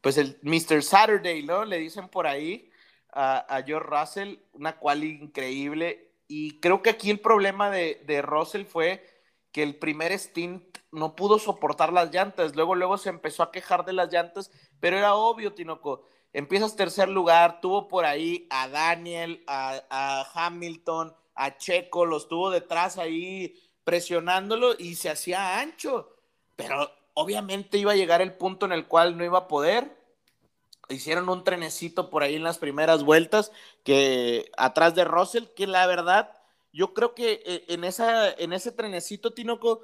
Pues 0.01 0.17
el 0.17 0.37
Mr. 0.41 0.83
Saturday, 0.83 1.41
¿no? 1.45 1.63
Le 1.63 1.77
dicen 1.77 2.09
por 2.09 2.27
ahí 2.27 2.69
a, 3.13 3.37
a 3.47 3.63
George 3.63 3.87
Russell, 3.89 4.39
una 4.51 4.77
quali 4.77 5.21
increíble. 5.21 6.11
Y 6.27 6.59
creo 6.59 6.81
que 6.81 6.89
aquí 6.89 7.09
el 7.11 7.21
problema 7.21 7.71
de, 7.71 8.03
de 8.05 8.21
Russell 8.21 8.65
fue 8.65 9.05
que 9.53 9.63
el 9.63 9.75
primer 9.75 10.11
stint 10.19 10.79
no 10.91 11.15
pudo 11.15 11.39
soportar 11.39 11.93
las 11.93 12.13
llantas. 12.13 12.55
Luego, 12.55 12.75
luego 12.75 12.97
se 12.97 13.09
empezó 13.09 13.43
a 13.43 13.51
quejar 13.51 13.85
de 13.85 13.93
las 13.93 14.11
llantas, 14.11 14.51
pero 14.81 14.97
era 14.97 15.15
obvio, 15.15 15.53
Tinoco. 15.53 16.03
Empiezas 16.33 16.75
tercer 16.75 17.07
lugar, 17.07 17.61
tuvo 17.61 17.87
por 17.87 18.03
ahí 18.03 18.47
a 18.49 18.67
Daniel, 18.67 19.43
a, 19.47 20.25
Hamilton, 20.33 21.13
a 21.35 21.57
Checo, 21.57 22.05
los 22.05 22.27
tuvo 22.27 22.49
detrás 22.49 22.97
ahí 22.97 23.61
presionándolo 23.83 24.73
y 24.77 24.95
se 24.95 25.09
hacía 25.09 25.59
ancho. 25.59 26.15
Pero 26.55 26.91
obviamente 27.13 27.77
iba 27.77 27.91
a 27.91 27.95
llegar 27.95 28.21
el 28.21 28.33
punto 28.33 28.65
en 28.65 28.71
el 28.71 28.87
cual 28.87 29.17
no 29.17 29.23
iba 29.23 29.39
a 29.39 29.47
poder. 29.47 29.97
Hicieron 30.89 31.29
un 31.29 31.43
trenecito 31.43 32.09
por 32.09 32.23
ahí 32.23 32.35
en 32.35 32.43
las 32.43 32.57
primeras 32.57 33.03
vueltas, 33.03 33.51
que 33.83 34.51
atrás 34.57 34.95
de 34.95 35.05
Russell, 35.05 35.45
que 35.55 35.67
la 35.67 35.85
verdad, 35.85 36.31
yo 36.73 36.93
creo 36.93 37.13
que 37.13 37.43
eh, 37.45 37.65
en, 37.67 37.83
esa, 37.83 38.31
en 38.31 38.51
ese 38.51 38.71
trenecito, 38.71 39.31
Tinoco, 39.31 39.81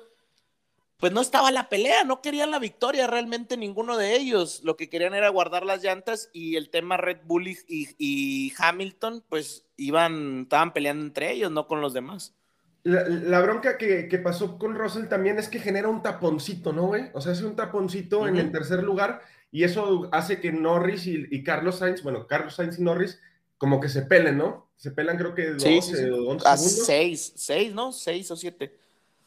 pues 0.99 1.13
no 1.13 1.21
estaba 1.21 1.51
la 1.51 1.69
pelea, 1.69 2.03
no 2.03 2.21
querían 2.21 2.49
la 2.49 2.59
victoria 2.59 3.05
realmente 3.05 3.55
ninguno 3.55 3.97
de 3.97 4.15
ellos. 4.15 4.61
Lo 4.63 4.77
que 4.77 4.89
querían 4.89 5.13
era 5.13 5.29
guardar 5.29 5.63
las 5.63 5.83
llantas 5.83 6.29
y 6.33 6.55
el 6.55 6.69
tema 6.69 6.97
Red 6.97 7.19
Bull 7.25 7.47
y, 7.47 7.57
y, 7.67 7.87
y 7.99 8.53
Hamilton, 8.57 9.23
pues 9.29 9.65
iban, 9.77 10.41
estaban 10.43 10.73
peleando 10.73 11.05
entre 11.05 11.31
ellos, 11.31 11.51
no 11.51 11.67
con 11.67 11.81
los 11.81 11.93
demás. 11.93 12.33
La, 12.81 13.07
la 13.07 13.41
bronca 13.41 13.77
que, 13.77 14.07
que, 14.07 14.17
pasó 14.17 14.57
con 14.57 14.75
Russell 14.75 15.07
también 15.07 15.37
es 15.37 15.49
que 15.49 15.59
genera 15.59 15.87
un 15.87 16.01
taponcito, 16.01 16.73
¿no, 16.73 16.87
güey? 16.87 17.09
O 17.13 17.21
sea, 17.21 17.33
hace 17.33 17.45
un 17.45 17.55
taponcito 17.55 18.21
uh 18.21 18.23
-huh. 18.23 18.29
en 18.29 18.37
el 18.37 18.51
tercer 18.51 18.81
lugar 18.81 19.21
y 19.51 19.65
eso 19.65 20.09
hace 20.11 20.39
que 20.39 20.51
Norris 20.51 21.05
y, 21.05 21.27
y, 21.29 21.43
Carlos 21.43 21.79
Sainz, 21.79 22.01
bueno, 22.01 22.25
Carlos 22.25 22.55
Sainz 22.55 22.79
y 22.79 22.83
Norris, 22.83 23.19
como 23.57 23.79
que 23.79 23.89
se 23.89 24.03
pelen, 24.03 24.37
¿no? 24.37 24.71
Se 24.77 24.91
pelan 24.91 25.17
creo 25.17 25.35
que 25.35 25.51
12 25.51 25.59
sí, 25.59 25.81
sí, 25.81 25.95
sí. 25.95 26.09
o 26.09 26.29
11 26.29 26.47
A 26.47 26.57
segundos. 26.57 26.85
6, 26.85 27.33
6, 27.35 27.73
¿no? 27.73 27.91
6 27.91 28.31
o 28.31 28.35
7. 28.35 28.79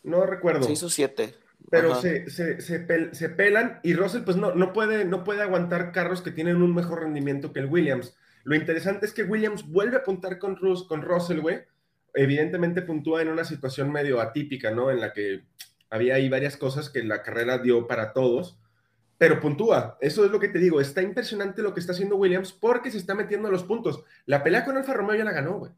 No 0.02 0.26
recuerdo. 0.26 0.66
6 0.66 0.82
o 0.82 0.90
7 0.90 1.34
pero 1.70 1.94
se, 1.94 2.28
se, 2.28 2.60
se, 2.60 2.80
pel, 2.80 3.14
se, 3.14 3.28
pelan 3.28 3.78
y 3.84 3.94
Russell 3.94 4.22
pues 4.22 4.36
no, 4.36 4.54
no, 4.54 4.72
puede, 4.72 5.04
no 5.04 5.22
puede 5.22 5.42
aguantar 5.42 5.92
carros 5.92 6.20
que 6.20 6.32
tienen 6.32 6.62
un 6.62 6.74
mejor 6.74 7.00
rendimiento 7.00 7.52
que 7.52 7.60
el 7.60 7.66
Williams. 7.66 8.16
Lo 8.42 8.56
interesante 8.56 9.06
es 9.06 9.12
que 9.12 9.22
Williams 9.22 9.68
vuelve 9.68 9.96
a 9.96 10.00
apuntar 10.00 10.38
con, 10.38 10.56
Rus, 10.56 10.86
con 10.86 11.02
Russell, 11.02 11.40
güey. 11.40 11.60
Evidentemente 12.14 12.82
puntúa 12.82 13.22
en 13.22 13.28
una 13.28 13.44
situación 13.44 13.92
medio 13.92 14.20
atípica, 14.20 14.72
¿no? 14.72 14.90
En 14.90 15.00
la 15.00 15.12
que 15.12 15.44
había 15.90 16.16
ahí 16.16 16.28
varias 16.28 16.56
cosas 16.56 16.90
que 16.90 17.04
la 17.04 17.22
carrera 17.22 17.58
dio 17.58 17.86
para 17.86 18.12
todos, 18.12 18.58
pero 19.16 19.38
puntúa. 19.38 19.96
Eso 20.00 20.24
es 20.24 20.32
lo 20.32 20.40
que 20.40 20.48
te 20.48 20.58
digo. 20.58 20.80
Está 20.80 21.02
impresionante 21.02 21.62
lo 21.62 21.72
que 21.72 21.80
está 21.80 21.92
haciendo 21.92 22.16
Williams 22.16 22.52
porque 22.52 22.90
se 22.90 22.98
está 22.98 23.14
metiendo 23.14 23.48
los 23.48 23.62
puntos. 23.62 24.02
La 24.26 24.42
pelea 24.42 24.64
con 24.64 24.76
Alfa 24.76 24.94
Romeo 24.94 25.16
ya 25.16 25.24
la 25.24 25.32
ganó, 25.32 25.58
güey. 25.58 25.72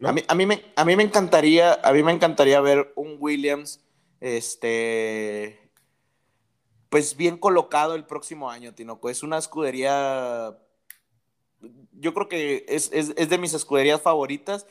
¿No? 0.00 0.08
A, 0.08 0.12
mí, 0.12 0.22
a, 0.26 0.34
mí 0.34 0.44
me, 0.44 0.64
a 0.74 0.84
mí 0.84 0.96
me 0.96 1.02
encantaría, 1.04 1.74
a 1.82 1.92
mí 1.92 2.02
me 2.02 2.12
encantaría 2.12 2.60
ver 2.60 2.92
un 2.96 3.16
Williams 3.18 3.80
este, 4.20 5.70
pues 6.88 7.16
bien 7.16 7.38
colocado 7.38 7.94
el 7.94 8.04
próximo 8.04 8.50
año, 8.50 8.74
Tinoco. 8.74 9.10
Es 9.10 9.22
una 9.22 9.38
escudería 9.38 10.56
yo 11.92 12.14
creo 12.14 12.28
que 12.28 12.64
es, 12.68 12.90
es, 12.92 13.12
es 13.16 13.28
de 13.28 13.38
mis 13.38 13.54
escuderías 13.54 14.00
favoritas 14.00 14.66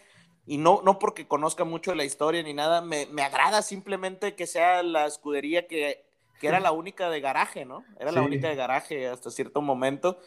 y 0.46 0.58
no, 0.58 0.82
no 0.84 1.00
porque 1.00 1.28
conozca 1.28 1.66
mucho 1.66 1.94
la 1.94 2.06
historia 2.06 2.42
ni 2.42 2.54
nada, 2.54 2.82
me, 2.82 3.06
me 3.08 3.22
agrada 3.22 3.62
simplemente 3.62 4.36
que 4.36 4.48
sea 4.48 4.82
la 4.82 5.06
escudería 5.06 5.68
que, 5.68 6.06
que, 6.40 6.48
era 6.48 6.60
la 6.60 6.72
única 6.72 7.10
de 7.10 7.20
garaje, 7.20 7.66
¿no? 7.66 7.84
Era 8.00 8.14
la 8.14 8.22
única 8.22 8.48
de 8.48 8.56
garaje 8.56 9.08
hasta 9.08 9.30
cierto 9.30 9.62
momento. 9.62 10.20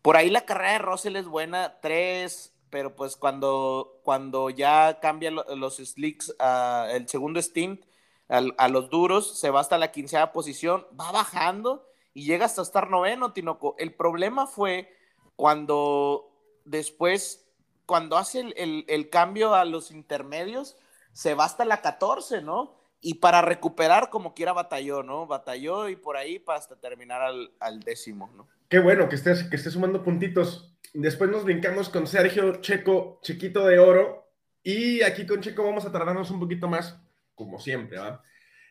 Por 0.00 0.16
ahí 0.16 0.30
la 0.30 0.46
carrera 0.46 0.72
de 0.72 0.78
Russell 0.78 1.16
es 1.16 1.26
buena, 1.26 1.78
tres, 1.82 2.54
pero 2.70 2.96
pues 2.96 3.16
cuando, 3.16 4.00
cuando 4.02 4.48
ya 4.48 4.98
cambian 5.00 5.34
los 5.34 5.76
slicks, 5.76 6.30
uh, 6.40 6.88
el 6.90 7.06
segundo 7.08 7.40
stint 7.42 7.84
a, 8.28 8.68
los 8.68 8.90
duros, 8.90 9.38
se 9.38 9.50
va 9.50 9.60
hasta 9.60 9.78
la 9.78 9.92
quinceava 9.92 10.32
posición, 10.32 10.86
va 10.98 11.12
bajando 11.12 11.86
y 12.12 12.24
llega 12.24 12.46
hasta 12.46 12.62
estar 12.62 12.90
noveno, 12.90 13.32
Tinoco. 13.32 13.76
El 13.78 13.94
problema 13.94 14.46
fue 14.46 14.92
cuando 15.36 16.32
después 16.64 17.46
cuando 17.86 18.18
hace 18.18 18.40
el, 18.40 18.84
el, 18.88 19.10
cambio 19.10 19.54
a 19.54 19.64
los 19.64 19.92
intermedios, 19.92 20.76
se 21.12 21.34
va 21.34 21.44
hasta 21.44 21.64
la 21.64 21.80
14, 21.80 22.42
¿no? 22.42 22.74
Y 23.00 23.14
para 23.14 23.42
recuperar, 23.42 24.10
como 24.10 24.34
quiera, 24.34 24.52
batalló, 24.52 25.04
¿no? 25.04 25.26
Batalló 25.26 25.88
y 25.88 25.94
por 25.94 26.16
ahí 26.16 26.40
para 26.40 26.58
hasta 26.58 26.74
terminar 26.74 27.22
al, 27.22 27.52
al 27.60 27.80
décimo, 27.80 28.28
¿no? 28.36 28.48
Qué 28.68 28.80
bueno 28.80 29.08
que 29.08 29.14
estés, 29.14 29.44
que 29.44 29.54
estés 29.54 29.74
sumando 29.74 30.02
puntitos. 30.02 30.76
Después 30.92 31.30
nos 31.30 31.44
brincamos 31.44 31.88
con 31.88 32.08
Sergio 32.08 32.56
Checo, 32.56 33.20
Chiquito 33.22 33.64
de 33.64 33.78
Oro. 33.78 34.28
Y 34.64 35.02
aquí 35.02 35.24
con 35.24 35.40
Checo 35.40 35.62
vamos 35.62 35.84
a 35.84 35.92
tardarnos 35.92 36.32
un 36.32 36.40
poquito 36.40 36.66
más, 36.66 36.98
como 37.36 37.60
siempre, 37.60 37.98
¿va? 37.98 38.20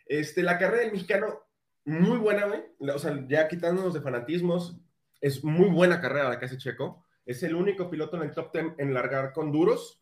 Este, 0.06 0.43
la 0.43 0.58
carrera 0.58 0.84
del 0.84 0.91
mexicano, 0.91 1.39
muy 1.86 2.17
buena, 2.17 2.45
güey. 2.47 2.62
O 2.93 2.99
sea, 2.99 3.25
ya 3.28 3.47
quitándonos 3.47 3.93
de 3.93 4.01
fanatismos, 4.01 4.78
es 5.21 5.43
muy 5.43 5.69
buena 5.69 6.01
carrera 6.01 6.28
la 6.30 6.39
que 6.39 6.45
hace 6.45 6.58
Checo. 6.58 7.06
Es 7.25 7.41
el 7.43 7.56
único 7.56 7.89
piloto 7.89 8.17
en 8.17 8.23
el 8.23 8.32
top 8.32 8.51
10 8.51 8.65
en 8.80 8.93
largar 8.93 9.32
con 9.32 9.51
duros. 9.51 10.01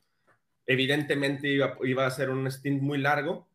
Evidentemente 0.66 1.48
iba, 1.48 1.78
iba 1.84 2.06
a 2.08 2.12
ser 2.12 2.30
un 2.30 2.50
stint 2.50 2.82
muy 2.82 2.98
largo. 2.98 3.48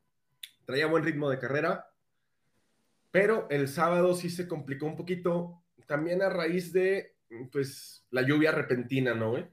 Traía 0.64 0.87
buen 0.87 1.05
ritmo 1.05 1.29
de 1.29 1.38
carrera. 1.38 1.90
Pero 3.11 3.47
el 3.51 3.68
sábado 3.68 4.14
sí 4.14 4.31
se 4.31 4.47
complicó 4.47 4.87
un 4.87 4.97
poquito. 4.97 5.62
También 5.87 6.23
a 6.23 6.29
raíz 6.29 6.73
de 6.73 7.16
pues 7.53 8.07
la 8.11 8.23
lluvia 8.23 8.53
repentina, 8.53 9.14
¿no, 9.14 9.31
güey? 9.31 9.47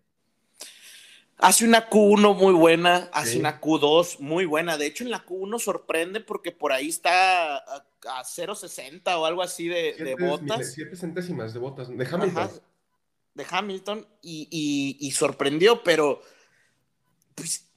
Hace 1.37 1.65
una 1.65 1.89
Q1 1.89 2.35
muy 2.35 2.53
buena, 2.53 3.09
hace 3.11 3.33
sí. 3.33 3.39
una 3.39 3.59
Q2 3.59 4.19
muy 4.19 4.45
buena. 4.45 4.77
De 4.77 4.85
hecho, 4.85 5.03
en 5.03 5.11
la 5.11 5.25
Q1 5.25 5.59
sorprende 5.59 6.21
porque 6.21 6.51
por 6.51 6.71
ahí 6.71 6.89
está 6.89 7.57
a, 7.57 7.85
a 8.07 8.23
0.60 8.23 9.01
o 9.17 9.25
algo 9.25 9.41
así 9.41 9.67
de, 9.67 9.93
siete, 9.95 10.15
de 10.15 10.27
botas. 10.27 10.73
7 10.73 10.95
centésimas 10.95 11.53
de 11.53 11.59
botas. 11.59 11.89
De 11.89 12.05
Hamilton. 12.05 12.37
Ajá 12.37 12.51
de 13.35 13.45
Hamilton 13.47 14.07
y, 14.21 14.47
y, 14.49 15.05
y 15.05 15.11
sorprendió, 15.11 15.83
pero 15.83 16.21
pues, 17.35 17.69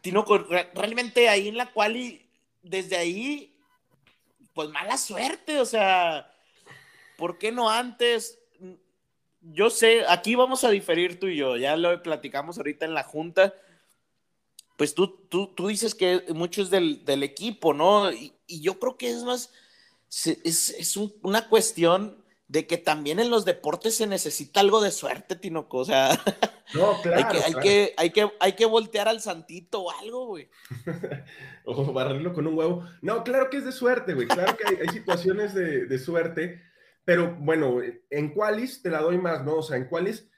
Tinoco, 0.00 0.38
realmente 0.38 1.28
ahí 1.28 1.48
en 1.48 1.56
la 1.56 1.72
cual 1.72 1.96
y 1.96 2.26
desde 2.62 2.96
ahí, 2.96 3.56
pues 4.54 4.68
mala 4.70 4.96
suerte, 4.96 5.60
o 5.60 5.66
sea, 5.66 6.32
¿por 7.18 7.38
qué 7.38 7.52
no 7.52 7.70
antes? 7.70 8.39
Yo 9.40 9.70
sé, 9.70 10.04
aquí 10.08 10.34
vamos 10.34 10.64
a 10.64 10.70
diferir 10.70 11.18
tú 11.18 11.26
y 11.26 11.36
yo, 11.36 11.56
ya 11.56 11.76
lo 11.76 12.02
platicamos 12.02 12.58
ahorita 12.58 12.84
en 12.84 12.94
la 12.94 13.04
junta, 13.04 13.54
pues 14.76 14.94
tú, 14.94 15.26
tú, 15.28 15.48
tú 15.54 15.68
dices 15.68 15.94
que 15.94 16.24
mucho 16.34 16.62
es 16.62 16.70
del, 16.70 17.04
del 17.04 17.22
equipo, 17.22 17.74
¿no? 17.74 18.10
Y, 18.12 18.34
y, 18.46 18.60
yo 18.60 18.78
creo 18.78 18.96
que 18.96 19.10
es 19.10 19.22
más, 19.24 19.52
es, 20.08 20.70
es 20.70 20.96
un, 20.96 21.14
una 21.22 21.48
cuestión 21.48 22.20
de 22.50 22.66
que 22.66 22.78
también 22.78 23.20
en 23.20 23.30
los 23.30 23.44
deportes 23.44 23.94
se 23.94 24.08
necesita 24.08 24.58
algo 24.58 24.80
de 24.80 24.90
suerte, 24.90 25.36
Tinoco. 25.36 25.78
O 25.78 25.84
sea, 25.84 26.08
no, 26.74 27.00
claro, 27.00 27.16
hay, 27.16 27.24
que, 27.24 27.38
hay, 27.38 27.52
claro. 27.52 27.60
que, 27.60 27.94
hay, 27.96 28.10
que, 28.10 28.30
hay 28.40 28.52
que 28.54 28.66
voltear 28.66 29.06
al 29.06 29.20
santito 29.20 29.82
o 29.82 29.90
algo, 29.92 30.26
güey. 30.26 30.48
o 31.64 31.92
barrerlo 31.92 32.32
con 32.32 32.48
un 32.48 32.58
huevo. 32.58 32.84
No, 33.02 33.22
claro 33.22 33.50
que 33.50 33.58
es 33.58 33.64
de 33.64 33.70
suerte, 33.70 34.14
güey. 34.14 34.26
Claro 34.26 34.56
que 34.56 34.66
hay, 34.66 34.76
hay 34.80 34.88
situaciones 34.88 35.54
de, 35.54 35.86
de, 35.86 35.98
suerte. 36.00 36.60
Pero 37.04 37.34
bueno, 37.36 37.80
en 38.10 38.32
Qualis 38.32 38.82
te 38.82 38.90
la 38.90 39.00
doy 39.00 39.18
más, 39.18 39.44
¿no? 39.44 39.56
O 39.56 39.62
sea, 39.62 39.76
en 39.76 39.86
Qualis 39.86 40.28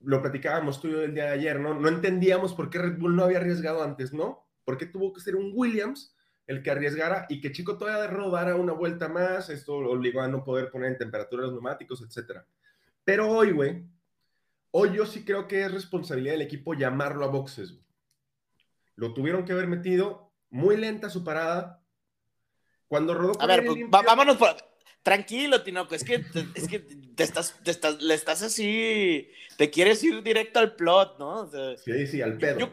lo 0.00 0.22
platicábamos 0.22 0.80
tú 0.80 0.88
y 0.88 0.92
yo 0.92 1.02
el 1.02 1.14
día 1.14 1.24
de 1.24 1.32
ayer, 1.32 1.60
¿no? 1.60 1.74
No 1.74 1.88
entendíamos 1.88 2.54
por 2.54 2.70
qué 2.70 2.78
Red 2.78 2.98
Bull 2.98 3.16
no 3.16 3.24
había 3.24 3.38
arriesgado 3.38 3.82
antes, 3.82 4.12
¿no? 4.12 4.46
¿Por 4.64 4.78
qué 4.78 4.86
tuvo 4.86 5.12
que 5.12 5.20
ser 5.20 5.36
un 5.36 5.52
Williams 5.54 6.14
el 6.46 6.62
que 6.62 6.70
arriesgara 6.70 7.26
y 7.28 7.40
que 7.40 7.52
Chico 7.52 7.76
todavía 7.76 8.06
rodara 8.06 8.56
una 8.56 8.72
vuelta 8.72 9.08
más, 9.08 9.50
esto 9.50 9.76
obligó 9.76 10.22
a 10.22 10.28
no 10.28 10.44
poder 10.44 10.70
poner 10.70 10.92
en 10.92 10.98
temperatura 10.98 11.42
los 11.42 11.52
neumáticos, 11.52 12.02
etc. 12.02 12.40
Pero 13.04 13.28
hoy, 13.28 13.52
güey, 13.52 13.84
hoy 14.70 14.94
yo 14.94 15.04
sí 15.04 15.24
creo 15.24 15.46
que 15.46 15.62
es 15.62 15.70
responsabilidad 15.70 16.32
del 16.32 16.42
equipo 16.42 16.72
llamarlo 16.72 17.26
a 17.26 17.28
boxes. 17.28 17.72
Güey. 17.72 17.84
Lo 18.96 19.12
tuvieron 19.12 19.44
que 19.44 19.52
haber 19.52 19.68
metido 19.68 20.32
muy 20.50 20.76
lenta 20.76 21.10
su 21.10 21.22
parada. 21.22 21.82
Cuando 22.86 23.12
rodó 23.12 23.40
A 23.40 23.46
ver, 23.46 23.64
pues, 23.66 23.76
limpio... 23.76 24.02
vámonos 24.02 24.36
por... 24.38 24.56
Tranquilo, 25.08 25.62
Tinoco, 25.62 25.94
es 25.94 26.04
que, 26.04 26.22
es 26.54 26.68
que 26.68 26.80
te 26.80 27.22
estás, 27.22 27.54
te 27.64 27.70
estás, 27.70 28.02
le 28.02 28.12
estás 28.12 28.42
así, 28.42 29.30
te 29.56 29.70
quieres 29.70 30.04
ir 30.04 30.22
directo 30.22 30.58
al 30.58 30.74
plot, 30.76 31.18
¿no? 31.18 31.40
O 31.40 31.50
sea, 31.50 31.78
sí, 31.78 32.06
sí, 32.06 32.20
al 32.20 32.36
pedo. 32.36 32.58
Yo, 32.58 32.70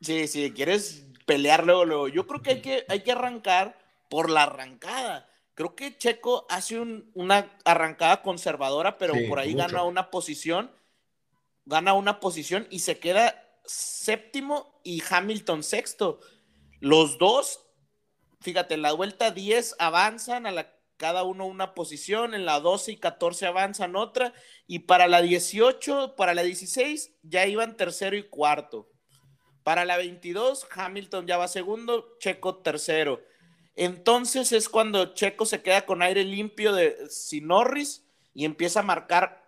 sí, 0.00 0.26
sí, 0.26 0.50
quieres 0.50 1.06
pelear 1.26 1.64
luego, 1.64 1.84
luego. 1.84 2.08
Yo 2.08 2.26
creo 2.26 2.42
que 2.42 2.50
hay 2.50 2.60
que, 2.60 2.84
hay 2.88 3.04
que 3.04 3.12
arrancar 3.12 3.78
por 4.08 4.30
la 4.30 4.42
arrancada. 4.42 5.28
Creo 5.54 5.76
que 5.76 5.96
Checo 5.96 6.44
hace 6.50 6.76
un, 6.76 7.08
una 7.14 7.56
arrancada 7.64 8.20
conservadora, 8.22 8.98
pero 8.98 9.14
sí, 9.14 9.28
por 9.28 9.38
ahí 9.38 9.54
mucho. 9.54 9.68
gana 9.68 9.84
una 9.84 10.10
posición, 10.10 10.72
gana 11.66 11.92
una 11.92 12.18
posición 12.18 12.66
y 12.70 12.80
se 12.80 12.98
queda 12.98 13.48
séptimo 13.64 14.80
y 14.82 15.04
Hamilton 15.08 15.62
sexto. 15.62 16.18
Los 16.80 17.16
dos, 17.18 17.64
fíjate, 18.40 18.74
en 18.74 18.82
la 18.82 18.90
vuelta 18.90 19.30
10 19.30 19.76
avanzan 19.78 20.46
a 20.46 20.50
la, 20.50 20.79
cada 21.00 21.22
uno 21.22 21.46
una 21.46 21.72
posición, 21.72 22.34
en 22.34 22.44
la 22.44 22.60
12 22.60 22.92
y 22.92 22.96
14 22.98 23.46
avanzan 23.46 23.96
otra, 23.96 24.34
y 24.66 24.80
para 24.80 25.08
la 25.08 25.22
18, 25.22 26.14
para 26.14 26.34
la 26.34 26.42
16 26.42 27.14
ya 27.22 27.46
iban 27.46 27.78
tercero 27.78 28.18
y 28.18 28.24
cuarto. 28.24 28.86
Para 29.62 29.86
la 29.86 29.96
22, 29.96 30.66
Hamilton 30.70 31.26
ya 31.26 31.38
va 31.38 31.48
segundo, 31.48 32.18
Checo 32.18 32.56
tercero. 32.56 33.22
Entonces 33.76 34.52
es 34.52 34.68
cuando 34.68 35.14
Checo 35.14 35.46
se 35.46 35.62
queda 35.62 35.86
con 35.86 36.02
aire 36.02 36.22
limpio 36.22 36.74
de 36.74 37.08
si 37.08 37.40
Norris 37.40 38.04
y 38.34 38.44
empieza 38.44 38.80
a 38.80 38.82
marcar 38.82 39.42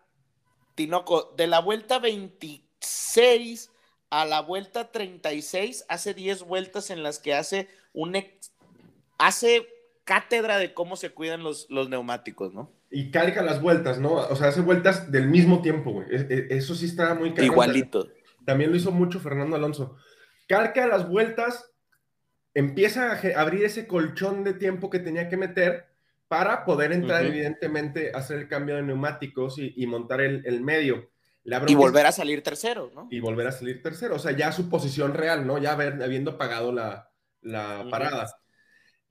Tinoco. 0.75 1.35
De 1.37 1.49
la 1.49 1.59
vuelta 1.59 1.99
26 1.99 3.71
a 4.09 4.25
la 4.25 4.41
vuelta 4.41 4.91
36, 4.91 5.85
hace 5.87 6.15
10 6.15 6.45
vueltas 6.45 6.88
en 6.88 7.03
las 7.03 7.19
que 7.19 7.35
hace 7.35 7.69
un 7.93 8.17
ex, 8.17 8.55
hace 9.19 9.69
cátedra 10.05 10.59
de 10.59 10.75
cómo 10.75 10.97
se 10.97 11.11
cuidan 11.11 11.43
los, 11.43 11.67
los 11.71 11.88
neumáticos, 11.88 12.53
¿no? 12.53 12.73
Y 12.91 13.11
carga 13.11 13.43
las 13.43 13.61
vueltas, 13.62 13.99
¿no? 13.99 14.12
O 14.15 14.37
sea, 14.37 14.49
hace 14.49 14.61
vueltas 14.61 15.11
del 15.11 15.29
mismo 15.29 15.62
tiempo, 15.62 15.93
güey. 15.93 16.07
Eso 16.51 16.75
sí 16.75 16.87
está 16.87 17.15
muy 17.15 17.31
cargado. 17.31 17.53
Igualito. 17.53 18.09
También 18.45 18.71
lo 18.71 18.77
hizo 18.77 18.91
mucho 18.91 19.21
Fernando 19.21 19.57
Alonso. 19.57 19.97
Carca 20.49 20.87
las 20.87 21.09
vueltas, 21.09 21.73
empieza 22.53 23.12
a 23.12 23.41
abrir 23.41 23.65
ese 23.65 23.87
colchón 23.87 24.45
de 24.45 24.55
tiempo 24.55 24.91
que 24.91 24.99
tenía 24.99 25.29
que 25.29 25.37
meter 25.37 25.87
para 26.29 26.65
poder 26.65 26.93
entrar, 26.93 27.23
uh 27.23 27.27
-huh. 27.27 27.29
evidentemente, 27.29 28.11
a 28.15 28.19
hacer 28.19 28.38
el 28.38 28.49
cambio 28.49 28.77
de 28.77 28.83
neumáticos 28.83 29.59
y, 29.59 29.73
y 29.77 29.87
montar 29.87 30.21
el, 30.21 30.45
el 30.47 30.61
medio. 30.62 31.11
y 31.67 31.75
volver 31.75 32.07
a 32.07 32.12
salir 32.12 32.43
tercero, 32.43 32.91
¿no? 32.95 33.09
Y 33.11 33.21
volver 33.21 33.47
a 33.47 33.53
salir 33.53 33.83
tercero. 33.83 34.17
O 34.17 34.19
sea, 34.19 34.33
ya 34.33 34.51
su 34.53 34.69
posición 34.69 35.15
real, 35.15 35.47
¿no? 35.47 35.59
Ya 35.59 35.73
haber, 35.73 36.03
habiendo 36.03 36.37
pagado 36.37 36.73
la, 36.73 37.11
la 37.41 37.81
uh 37.81 37.85
-huh. 37.85 37.91
parada. 37.91 38.27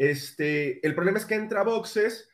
Este, 0.01 0.83
el 0.83 0.95
problema 0.95 1.19
es 1.19 1.27
que 1.27 1.35
entra 1.35 1.61
a 1.61 1.63
boxes, 1.63 2.27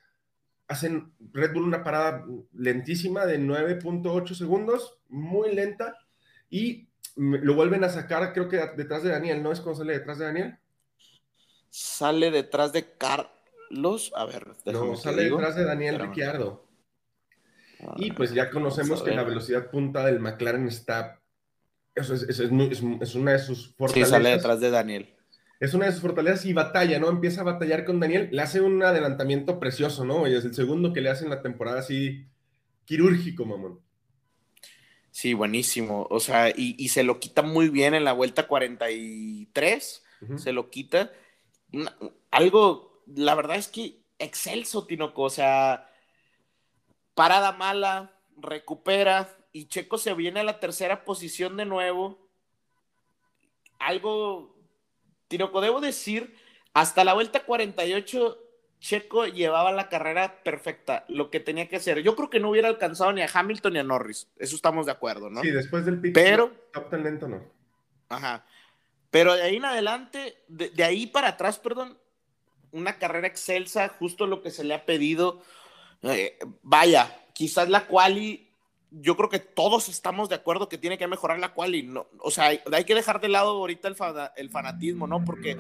hacen 0.70 1.12
Red 1.34 1.52
Bull 1.52 1.66
una 1.66 1.84
parada 1.84 2.24
lentísima 2.54 3.26
de 3.26 3.42
9.8 3.42 4.36
segundos, 4.36 5.00
muy 5.10 5.54
lenta, 5.54 5.98
y 6.50 6.88
lo 7.18 7.56
vuelven 7.56 7.84
a 7.84 7.90
sacar, 7.90 8.32
creo 8.32 8.48
que 8.48 8.56
detrás 8.78 9.04
de 9.04 9.10
Daniel, 9.10 9.44
¿no 9.44 9.52
es 9.52 9.60
cuando 9.60 9.80
sale 9.80 10.00
detrás 10.00 10.18
de 10.18 10.26
Daniel? 10.28 10.58
Sale 11.70 12.32
detrás 12.32 12.72
de 12.72 12.94
Carlos, 12.94 14.14
a 14.16 14.24
ver, 14.24 14.48
no, 14.64 14.96
sale 14.96 15.26
detrás 15.26 15.58
de 15.58 15.66
Daniel 15.66 16.00
Ricciardo. 16.00 16.66
Ah, 17.82 17.96
y 17.98 18.14
pues 18.14 18.34
ya 18.34 18.50
conocemos 18.50 19.04
que 19.04 19.12
la 19.12 19.24
velocidad 19.24 19.70
punta 19.70 20.06
del 20.06 20.22
McLaren 20.22 20.70
está, 20.70 21.20
eso 21.94 22.14
es, 22.14 22.24
eso 22.24 22.44
es, 22.46 22.52
es, 22.72 22.82
es 23.02 23.16
una 23.16 23.34
de 23.34 23.40
sus 23.40 23.76
fortalezas. 23.76 24.08
Sí, 24.08 24.14
sale 24.14 24.30
detrás 24.30 24.62
de 24.62 24.70
Daniel. 24.70 25.17
Es 25.60 25.74
una 25.74 25.86
de 25.88 25.92
sus 25.92 26.02
fortalezas 26.02 26.46
y 26.46 26.54
batalla, 26.54 27.00
¿no? 27.00 27.10
Empieza 27.10 27.42
a 27.42 27.46
batallar 27.46 27.84
con 27.86 28.00
Daniel, 28.00 28.30
le 28.32 28.42
hace 28.42 28.62
un 28.62 28.84
adelantamiento 28.84 29.60
precioso, 29.60 30.06
¿no? 30.06 30.28
Y 30.28 30.36
es 30.36 30.46
el 30.46 30.54
segundo 30.54 30.94
que 30.94 31.02
le 31.02 31.10
hace 31.10 31.24
en 31.24 31.32
la 31.32 31.42
temporada 31.42 31.80
así 31.80 32.28
quirúrgico, 32.86 33.46
mamón. 33.46 33.82
Sí, 35.12 35.34
buenísimo. 35.34 36.08
O 36.12 36.20
sea, 36.20 36.50
y, 36.50 36.76
y, 36.78 36.90
se 36.90 37.04
lo 37.04 37.20
quita 37.20 37.42
muy 37.42 37.70
bien 37.70 37.96
en 37.96 38.04
la 38.04 38.14
vuelta 38.14 38.48
43. 38.48 40.04
Uh 40.22 40.26
-huh. 40.26 40.38
Se 40.38 40.52
lo 40.52 40.70
quita. 40.70 41.12
Algo, 42.30 43.04
la 43.08 43.34
verdad 43.34 43.58
es 43.58 43.68
que 43.68 44.04
excelso, 44.20 44.86
Tinoco. 44.86 45.24
O 45.24 45.30
sea, 45.32 45.90
parada 47.16 47.52
mala, 47.52 48.16
recupera, 48.38 49.36
y 49.52 49.68
Checo 49.68 49.98
se 49.98 50.14
viene 50.14 50.42
a 50.42 50.44
la 50.44 50.60
tercera 50.60 51.04
posición 51.04 51.58
de 51.58 51.66
nuevo. 51.66 52.30
Algo, 53.80 54.56
Tinoco, 55.28 55.62
debo 55.62 55.82
decir, 55.82 56.36
hasta 56.74 57.04
la 57.04 57.14
vuelta 57.14 57.44
48 57.46 58.44
Checo 58.80 59.26
llevaba 59.26 59.72
la 59.72 59.90
carrera 59.90 60.44
perfecta, 60.44 61.04
lo 61.08 61.32
que 61.32 61.40
tenía 61.40 61.68
que 61.68 61.78
hacer. 61.78 62.04
Yo 62.04 62.16
creo 62.16 62.30
que 62.30 62.40
no 62.40 62.52
hubiera 62.52 62.68
alcanzado 62.68 63.12
ni 63.12 63.22
a 63.22 63.30
Hamilton 63.32 63.74
ni 63.74 63.80
a 63.80 63.84
Norris, 63.84 64.28
eso 64.38 64.56
estamos 64.56 64.86
de 64.86 64.92
acuerdo, 64.92 65.30
¿no? 65.30 65.42
Sí, 65.42 65.50
después 65.50 65.86
del 65.86 66.00
pit, 66.00 66.14
Pero, 66.14 66.52
tan 66.90 67.04
lento 67.04 67.28
no. 67.28 67.44
Ajá. 68.10 68.46
Pero 69.10 69.36
de 69.36 69.42
ahí 69.42 69.56
en 69.56 69.66
adelante, 69.66 70.44
de, 70.48 70.70
de, 70.70 70.84
ahí 70.84 71.08
para 71.08 71.30
atrás, 71.30 71.58
perdón, 71.58 71.98
una 72.72 73.00
carrera 73.00 73.28
excelsa, 73.28 73.90
justo 73.90 74.28
lo 74.28 74.42
que 74.42 74.52
se 74.52 74.64
le 74.64 74.74
ha 74.74 74.86
pedido. 74.86 75.42
Eh, 76.04 76.38
vaya, 76.62 77.26
quizás 77.34 77.70
la 77.70 77.88
quali 77.88 78.47
yo 78.92 79.18
creo 79.18 79.30
que 79.30 79.40
todos 79.40 79.90
estamos 79.90 80.30
de 80.30 80.36
acuerdo 80.36 80.70
que 80.70 80.78
tiene 80.78 80.98
que 80.98 81.08
mejorar 81.08 81.40
la 81.40 81.54
quali. 81.54 81.84
No, 81.84 82.08
o 82.20 82.32
sea, 82.32 82.46
hay, 82.46 82.62
hay 82.72 82.84
que 82.86 82.96
dejar 82.96 83.20
de 83.20 83.28
lado 83.28 83.52
ahorita 83.52 83.88
el, 83.88 83.96
fa, 83.96 84.34
el 84.36 84.50
fanatismo, 84.50 85.08
¿no? 85.08 85.24
Porque, 85.26 85.58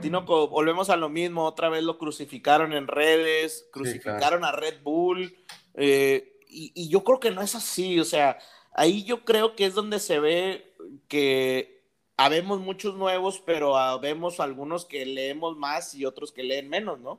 Tinoco, 0.00 0.48
volvemos 0.48 0.90
a 0.90 0.96
lo 0.96 1.08
mismo. 1.08 1.44
Otra 1.44 1.68
vez 1.68 1.82
lo 1.82 1.98
crucificaron 1.98 2.72
en 2.72 2.86
redes, 2.86 3.68
crucificaron 3.72 4.20
sí, 4.20 4.42
claro. 4.42 4.46
a 4.46 4.52
Red 4.52 4.82
Bull. 4.82 5.36
Eh, 5.74 6.38
y, 6.48 6.72
y, 6.74 6.88
yo 6.88 7.02
creo 7.02 7.20
que 7.20 7.30
no 7.30 7.42
es 7.42 7.54
así. 7.54 7.98
O 7.98 8.04
sea, 8.04 8.38
ahí 8.72 9.04
yo 9.04 9.24
creo 9.24 9.56
que 9.56 9.66
es 9.66 9.74
donde 9.74 9.98
se 9.98 10.20
ve 10.20 10.74
que 11.08 11.82
habemos 12.16 12.60
muchos 12.60 12.94
nuevos, 12.96 13.42
pero 13.44 13.76
habemos 13.76 14.40
algunos 14.40 14.84
que 14.84 15.06
leemos 15.06 15.56
más 15.56 15.94
y 15.94 16.04
otros 16.04 16.32
que 16.32 16.42
leen 16.42 16.68
menos, 16.68 17.00
¿no? 17.00 17.18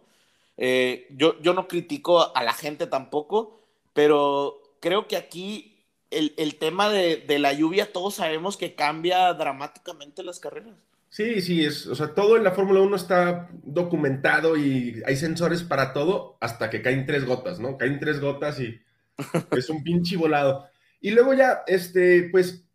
Eh, 0.58 1.08
yo, 1.12 1.42
yo 1.42 1.54
no 1.54 1.68
critico 1.68 2.36
a 2.36 2.44
la 2.44 2.54
gente 2.54 2.86
tampoco, 2.86 3.62
pero 3.94 4.61
creo 4.82 5.08
que 5.08 5.16
aquí 5.16 5.86
el, 6.10 6.34
el 6.38 6.56
tema 6.56 6.90
de, 6.90 7.24
de, 7.26 7.40
la 7.40 7.54
lluvia, 7.54 7.94
todos 7.94 8.16
sabemos 8.16 8.58
que 8.58 8.76
cambia 8.76 9.34
dramáticamente 9.34 10.24
las 10.24 10.42
carreras. 10.42 10.74
Sí, 11.10 11.42
sí, 11.42 11.64
es, 11.66 11.88
o 11.88 11.96
sea, 11.96 12.14
todo 12.14 12.38
en 12.38 12.44
la 12.44 12.52
Fórmula 12.52 12.82
1 12.82 12.96
está 12.96 13.50
documentado 13.64 14.56
y 14.58 15.02
hay 15.06 15.16
sensores 15.16 15.64
para 15.64 15.94
todo 15.94 16.38
hasta 16.40 16.70
que 16.70 16.82
caen 16.82 17.06
tres 17.06 17.26
gotas, 17.26 17.60
¿no? 17.60 17.78
Caen 17.78 18.00
tres 18.00 18.20
gotas 18.20 18.60
y 18.60 18.82
es 19.52 19.70
un 19.70 19.84
pinche 19.84 20.18
volado. 20.18 20.68
Y 21.02 21.12
luego 21.12 21.34
ya, 21.34 21.64
este, 21.68 22.30
pues, 22.32 22.66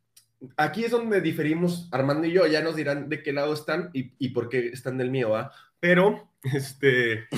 aquí 0.57 0.85
es 0.85 0.91
donde 0.91 1.21
diferimos 1.21 1.89
Armando 1.93 2.27
y 2.27 2.33
yo, 2.33 2.47
ya 2.47 2.61
nos 2.61 2.77
dirán 2.77 3.09
de 3.09 3.23
qué 3.23 3.33
lado 3.33 3.55
están 3.55 3.91
y, 3.93 4.13
y 4.19 4.31
por 4.31 4.49
qué 4.49 4.69
están 4.69 4.99
del 4.99 5.11
mío, 5.11 5.37
¿ah? 5.37 5.53
Pero, 5.81 6.31
este... 6.43 7.29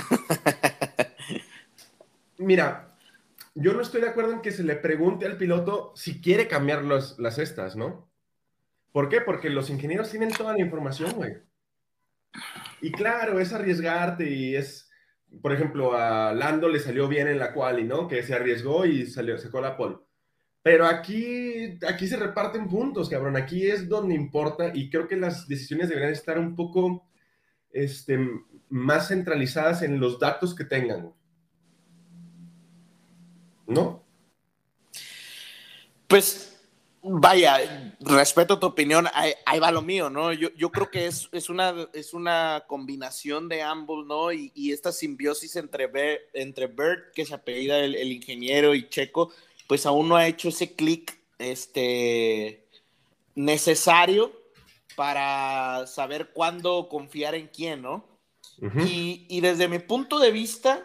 Mira, 2.39 2.88
yo 3.61 3.73
no 3.73 3.81
estoy 3.81 4.01
de 4.01 4.09
acuerdo 4.09 4.33
en 4.33 4.41
que 4.41 4.53
se 4.53 4.63
le 4.63 4.77
pregunte 4.77 5.27
al 5.27 5.37
piloto 5.37 5.93
si 5.97 6.21
quiere 6.21 6.47
cambiar 6.47 6.85
las 6.85 7.39
estas, 7.39 7.75
¿no? 7.75 8.09
¿Por 8.93 9.09
qué? 9.09 9.21
Porque 9.21 9.51
los 9.51 9.69
ingenieros 9.69 10.11
tienen 10.11 10.31
toda 10.31 10.53
la 10.53 10.61
información, 10.61 11.13
güey. 11.13 11.39
Y 12.81 12.93
claro, 12.93 13.41
es 13.41 13.53
arriesgarte 13.53 14.31
y 14.31 14.55
es, 14.55 14.89
por 15.43 15.53
ejemplo, 15.53 15.95
a 15.95 16.33
Lando 16.33 16.69
le 16.69 16.79
salió 16.79 17.09
bien 17.09 17.27
en 17.27 17.39
la 17.39 17.53
quali, 17.53 17.85
¿no? 17.85 18.07
Que 18.07 18.23
se 18.23 18.35
arriesgó 18.35 18.87
y 18.87 19.07
salió, 19.07 19.37
sacó 19.39 19.61
la 19.61 19.77
pole. 19.77 19.97
Pero 20.63 20.87
aquí, 20.87 21.79
aquí 21.87 22.07
se 22.07 22.17
reparten 22.17 22.69
puntos, 22.69 23.09
cabrón. 23.09 23.37
Aquí 23.37 23.67
es 23.67 23.89
donde 23.89 24.15
importa 24.15 24.71
y 24.73 24.91
creo 24.91 25.09
que 25.09 25.17
las 25.17 25.49
decisiones 25.49 25.89
deberían 25.89 26.13
estar 26.13 26.39
un 26.39 26.55
poco 26.55 27.09
este, 27.73 28.19
más 28.69 29.09
centralizadas 29.09 29.83
en 29.83 29.99
los 29.99 30.19
datos 30.19 30.55
que 30.55 30.65
tengan. 30.65 31.13
¿No? 33.69 34.03
Pues 36.09 36.59
vaya, 37.03 37.95
respeto 38.01 38.59
tu 38.59 38.67
opinión, 38.67 39.07
ahí, 39.13 39.33
ahí 39.47 39.61
va 39.61 39.71
lo 39.71 39.83
mío, 39.83 40.11
¿no? 40.11 40.33
Yo, 40.33 40.49
yo 40.57 40.71
creo 40.71 40.91
que 40.91 41.07
es, 41.07 41.29
es, 41.33 41.49
una, 41.49 41.89
es 41.93 42.15
una 42.15 42.65
combinación 42.67 43.49
de 43.49 43.63
ambos, 43.63 44.07
¿no? 44.07 44.33
Y, 44.33 44.51
y 44.55 44.73
esta 44.73 44.91
simbiosis 44.91 45.57
entre, 45.57 45.87
Bert, 45.87 46.23
entre 46.33 46.67
Bert, 46.67 47.13
que 47.15 47.25
se 47.25 47.35
apellida 47.35 47.79
el, 47.79 47.95
el, 47.95 48.11
ingeniero, 48.11 48.75
y 48.75 48.89
Checo, 48.89 49.33
pues 49.67 49.87
aún 49.87 50.09
no 50.09 50.17
ha 50.17 50.27
hecho 50.27 50.49
ese 50.49 50.75
clic 50.75 51.19
este, 51.39 52.67
necesario 53.35 54.33
para 54.97 55.87
saber 55.87 56.31
cuándo 56.33 56.89
confiar 56.89 57.35
en 57.35 57.49
quién, 57.49 57.83
¿no? 57.83 58.05
Uh 58.61 58.67
-huh. 58.67 58.89
y, 58.89 59.27
y 59.29 59.41
desde 59.41 59.69
mi 59.69 59.79
punto 59.79 60.19
de 60.19 60.33
vista, 60.33 60.85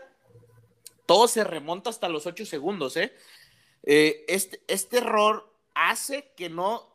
todo 1.06 1.28
se 1.28 1.44
remonta 1.44 1.90
hasta 1.90 2.10
los 2.10 2.26
ocho 2.26 2.46
segundos, 2.46 2.98
¿eh? 2.98 3.14
¿eh? 3.84 4.26
este, 4.28 4.62
este 4.68 4.98
error 4.98 5.52
hace 5.74 6.32
que 6.36 6.50
no, 6.50 6.88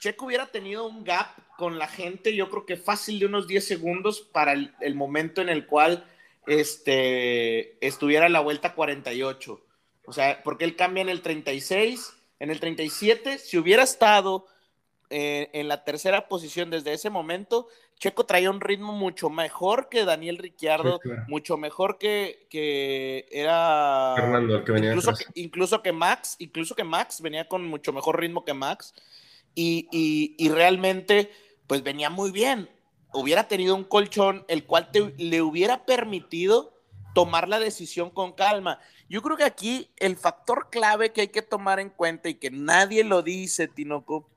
Checo 0.00 0.26
hubiera 0.26 0.46
tenido 0.46 0.86
un 0.86 1.04
gap 1.04 1.28
con 1.56 1.78
la 1.78 1.88
gente, 1.88 2.34
yo 2.34 2.50
creo 2.50 2.66
que 2.66 2.76
fácil 2.76 3.18
de 3.18 3.26
unos 3.26 3.46
10 3.46 3.66
segundos 3.66 4.20
para 4.20 4.52
el, 4.52 4.74
el 4.80 4.94
momento 4.94 5.40
en 5.40 5.48
el 5.48 5.66
cual 5.66 6.06
este, 6.46 7.84
estuviera 7.84 8.28
la 8.28 8.40
vuelta 8.40 8.74
48. 8.74 9.60
O 10.06 10.12
sea, 10.12 10.42
porque 10.44 10.64
él 10.64 10.76
cambia 10.76 11.02
en 11.02 11.08
el 11.08 11.22
36, 11.22 12.14
en 12.38 12.50
el 12.50 12.60
37, 12.60 13.38
si 13.38 13.58
hubiera 13.58 13.82
estado 13.82 14.46
eh, 15.10 15.50
en 15.52 15.68
la 15.68 15.84
tercera 15.84 16.28
posición 16.28 16.70
desde 16.70 16.92
ese 16.92 17.10
momento, 17.10 17.68
Checo 17.98 18.26
traía 18.26 18.50
un 18.50 18.60
ritmo 18.60 18.92
mucho 18.92 19.30
mejor 19.30 19.88
que 19.88 20.04
Daniel 20.04 20.36
Ricciardo, 20.36 21.00
sí, 21.02 21.08
claro. 21.08 21.24
mucho 21.28 21.56
mejor 21.56 21.96
que, 21.98 22.46
que 22.50 23.26
era 23.30 24.12
Fernando, 24.16 24.56
el 24.56 24.64
que 24.64 24.72
venía 24.72 24.90
incluso 24.90 25.14
que, 25.14 25.24
incluso 25.34 25.82
que, 25.82 25.92
Max, 25.92 26.36
incluso 26.38 26.74
que 26.74 26.84
Max 26.84 27.22
venía 27.22 27.48
con 27.48 27.66
mucho 27.66 27.94
mejor 27.94 28.20
ritmo 28.20 28.44
que 28.44 28.52
Max 28.52 28.94
y, 29.54 29.88
y, 29.90 30.34
y, 30.38 30.50
realmente 30.50 31.30
pues 31.66 31.82
venía 31.82 32.10
muy 32.10 32.30
bien. 32.30 32.68
Hubiera 33.14 33.48
tenido 33.48 33.74
un 33.74 33.84
colchón 33.84 34.44
el 34.48 34.66
cual 34.66 34.90
te, 34.90 35.14
le 35.16 35.40
hubiera 35.40 35.86
permitido 35.86 36.74
tomar 37.14 37.48
la 37.48 37.58
decisión 37.58 38.10
con 38.10 38.34
calma. 38.34 38.78
Yo 39.08 39.22
creo 39.22 39.38
que 39.38 39.44
aquí 39.44 39.90
el 39.96 40.16
factor 40.16 40.68
clave 40.70 41.12
que 41.12 41.22
hay 41.22 41.28
que 41.28 41.40
tomar 41.40 41.80
en 41.80 41.88
cuenta 41.88 42.28
y 42.28 42.34
que 42.34 42.50
nadie 42.50 43.04
lo 43.04 43.22
dice, 43.22 43.68
Tinoco, 43.68 44.28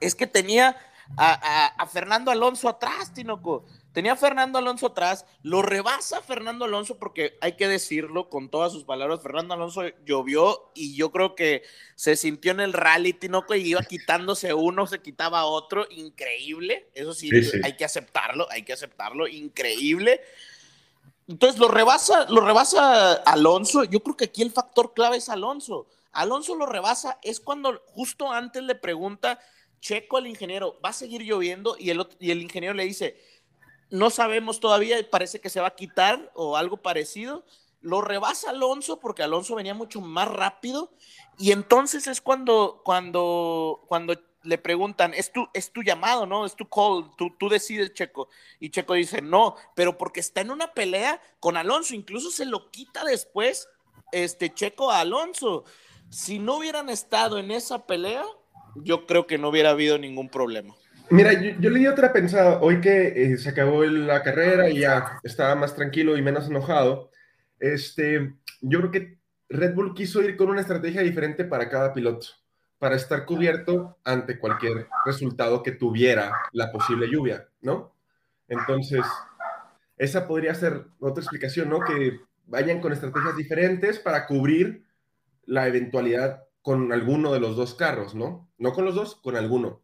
es 0.00 0.14
que 0.14 0.26
tenía 0.26 0.76
a, 1.16 1.32
a, 1.32 1.66
a, 1.66 1.86
Fernando 1.86 2.30
Alonso 2.30 2.68
atrás, 2.68 3.12
Tinoco. 3.12 3.64
Tenía 3.92 4.14
a 4.14 4.16
Fernando 4.16 4.58
Alonso 4.58 4.88
atrás, 4.88 5.24
lo 5.42 5.62
rebasa 5.62 6.20
Fernando 6.20 6.64
Alonso 6.64 6.98
porque 6.98 7.38
hay 7.40 7.52
que 7.52 7.68
decirlo 7.68 8.28
con 8.28 8.48
todas 8.48 8.72
sus 8.72 8.82
palabras, 8.82 9.22
Fernando 9.22 9.54
Alonso 9.54 9.82
llovió 10.04 10.72
y 10.74 10.96
yo 10.96 11.12
creo 11.12 11.36
que 11.36 11.62
se 11.94 12.16
sintió 12.16 12.50
en 12.50 12.58
el 12.58 12.72
rally, 12.72 13.12
Tinoco, 13.12 13.54
y 13.54 13.68
iba 13.68 13.82
quitándose 13.82 14.52
uno, 14.52 14.88
se 14.88 15.00
quitaba 15.00 15.44
otro, 15.44 15.86
increíble, 15.90 16.90
eso 16.94 17.14
sí, 17.14 17.28
sí, 17.30 17.44
sí. 17.44 17.60
hay 17.62 17.76
que 17.76 17.84
aceptarlo, 17.84 18.50
hay 18.50 18.64
que 18.64 18.72
aceptarlo, 18.72 19.28
increíble. 19.28 20.20
Entonces 21.28 21.60
lo 21.60 21.68
rebasa, 21.68 22.26
lo 22.28 22.40
rebasa 22.40 23.12
Alonso, 23.12 23.84
yo 23.84 24.00
creo 24.00 24.16
que 24.16 24.24
aquí 24.24 24.42
el 24.42 24.50
factor 24.50 24.92
clave 24.92 25.18
es 25.18 25.28
Alonso. 25.28 25.86
Alonso 26.10 26.56
lo 26.56 26.66
rebasa, 26.66 27.18
es 27.22 27.38
cuando 27.38 27.80
justo 27.86 28.32
antes 28.32 28.62
le 28.64 28.74
pregunta 28.74 29.38
Checo 29.80 30.16
al 30.16 30.26
ingeniero, 30.26 30.78
va 30.84 30.90
a 30.90 30.94
seguir 30.94 31.22
lloviendo 31.22 31.76
y 31.78 31.90
el, 31.90 32.06
y 32.18 32.30
el 32.30 32.42
ingeniero 32.42 32.74
le 32.74 32.84
dice, 32.84 33.20
no 33.90 34.10
sabemos 34.10 34.60
todavía, 34.60 34.96
parece 35.10 35.40
que 35.40 35.50
se 35.50 35.60
va 35.60 35.68
a 35.68 35.76
quitar 35.76 36.30
o 36.34 36.56
algo 36.56 36.78
parecido. 36.78 37.44
Lo 37.80 38.00
rebasa 38.00 38.50
Alonso 38.50 38.98
porque 38.98 39.22
Alonso 39.22 39.54
venía 39.54 39.74
mucho 39.74 40.00
más 40.00 40.26
rápido 40.28 40.90
y 41.38 41.52
entonces 41.52 42.06
es 42.06 42.20
cuando, 42.20 42.80
cuando, 42.84 43.84
cuando 43.86 44.14
le 44.44 44.58
preguntan, 44.58 45.14
es 45.14 45.32
tu, 45.32 45.48
es 45.52 45.70
tu 45.72 45.82
llamado, 45.82 46.26
¿no? 46.26 46.46
Es 46.46 46.54
tu 46.54 46.68
call, 46.68 47.10
tú, 47.16 47.34
tú 47.38 47.48
decides, 47.48 47.94
Checo. 47.94 48.28
Y 48.60 48.70
Checo 48.70 48.94
dice, 48.94 49.22
no, 49.22 49.56
pero 49.74 49.98
porque 49.98 50.20
está 50.20 50.40
en 50.40 50.50
una 50.50 50.72
pelea 50.72 51.20
con 51.40 51.56
Alonso, 51.56 51.94
incluso 51.94 52.30
se 52.30 52.44
lo 52.44 52.70
quita 52.70 53.04
después 53.04 53.68
este 54.12 54.52
Checo 54.52 54.90
a 54.90 55.00
Alonso. 55.00 55.64
Si 56.10 56.38
no 56.38 56.58
hubieran 56.58 56.90
estado 56.90 57.38
en 57.38 57.50
esa 57.50 57.86
pelea, 57.86 58.24
yo 58.82 59.06
creo 59.06 59.26
que 59.26 59.38
no 59.38 59.48
hubiera 59.48 59.70
habido 59.70 59.98
ningún 59.98 60.28
problema. 60.28 60.74
Mira, 61.10 61.32
yo, 61.34 61.50
yo 61.60 61.70
le 61.70 61.80
di 61.80 61.86
otra 61.86 62.12
pensada 62.12 62.60
hoy 62.60 62.80
que 62.80 63.32
eh, 63.32 63.36
se 63.36 63.50
acabó 63.50 63.84
la 63.84 64.22
carrera 64.22 64.70
y 64.70 64.80
ya 64.80 65.18
estaba 65.22 65.54
más 65.54 65.74
tranquilo 65.74 66.16
y 66.16 66.22
menos 66.22 66.48
enojado. 66.48 67.10
Este, 67.60 68.34
yo 68.60 68.78
creo 68.80 68.90
que 68.90 69.18
Red 69.48 69.74
Bull 69.74 69.94
quiso 69.94 70.22
ir 70.22 70.36
con 70.36 70.48
una 70.48 70.62
estrategia 70.62 71.02
diferente 71.02 71.44
para 71.44 71.68
cada 71.68 71.92
piloto, 71.92 72.28
para 72.78 72.96
estar 72.96 73.26
cubierto 73.26 73.98
ante 74.04 74.38
cualquier 74.38 74.88
resultado 75.04 75.62
que 75.62 75.72
tuviera 75.72 76.32
la 76.52 76.72
posible 76.72 77.08
lluvia, 77.08 77.48
¿no? 77.60 77.94
Entonces, 78.48 79.04
esa 79.96 80.26
podría 80.26 80.54
ser 80.54 80.86
otra 80.98 81.22
explicación, 81.22 81.68
¿no? 81.68 81.80
Que 81.80 82.20
vayan 82.46 82.80
con 82.80 82.92
estrategias 82.92 83.36
diferentes 83.36 83.98
para 83.98 84.26
cubrir 84.26 84.84
la 85.46 85.66
eventualidad 85.68 86.44
con 86.64 86.94
alguno 86.94 87.30
de 87.30 87.40
los 87.40 87.56
dos 87.56 87.74
carros, 87.74 88.14
¿no? 88.14 88.50
No 88.56 88.72
con 88.72 88.86
los 88.86 88.94
dos, 88.94 89.16
con 89.16 89.36
alguno. 89.36 89.82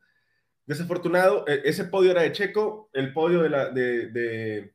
Desafortunado, 0.65 1.45
e, 1.47 1.61
ese 1.67 1.85
podio 1.85 2.11
era 2.11 2.23
de 2.23 2.33
Checo, 2.33 2.89
el 2.95 3.13
podio 3.13 3.43
de 3.43 3.51
la, 3.51 3.69
de, 3.69 4.07
de, 4.07 4.73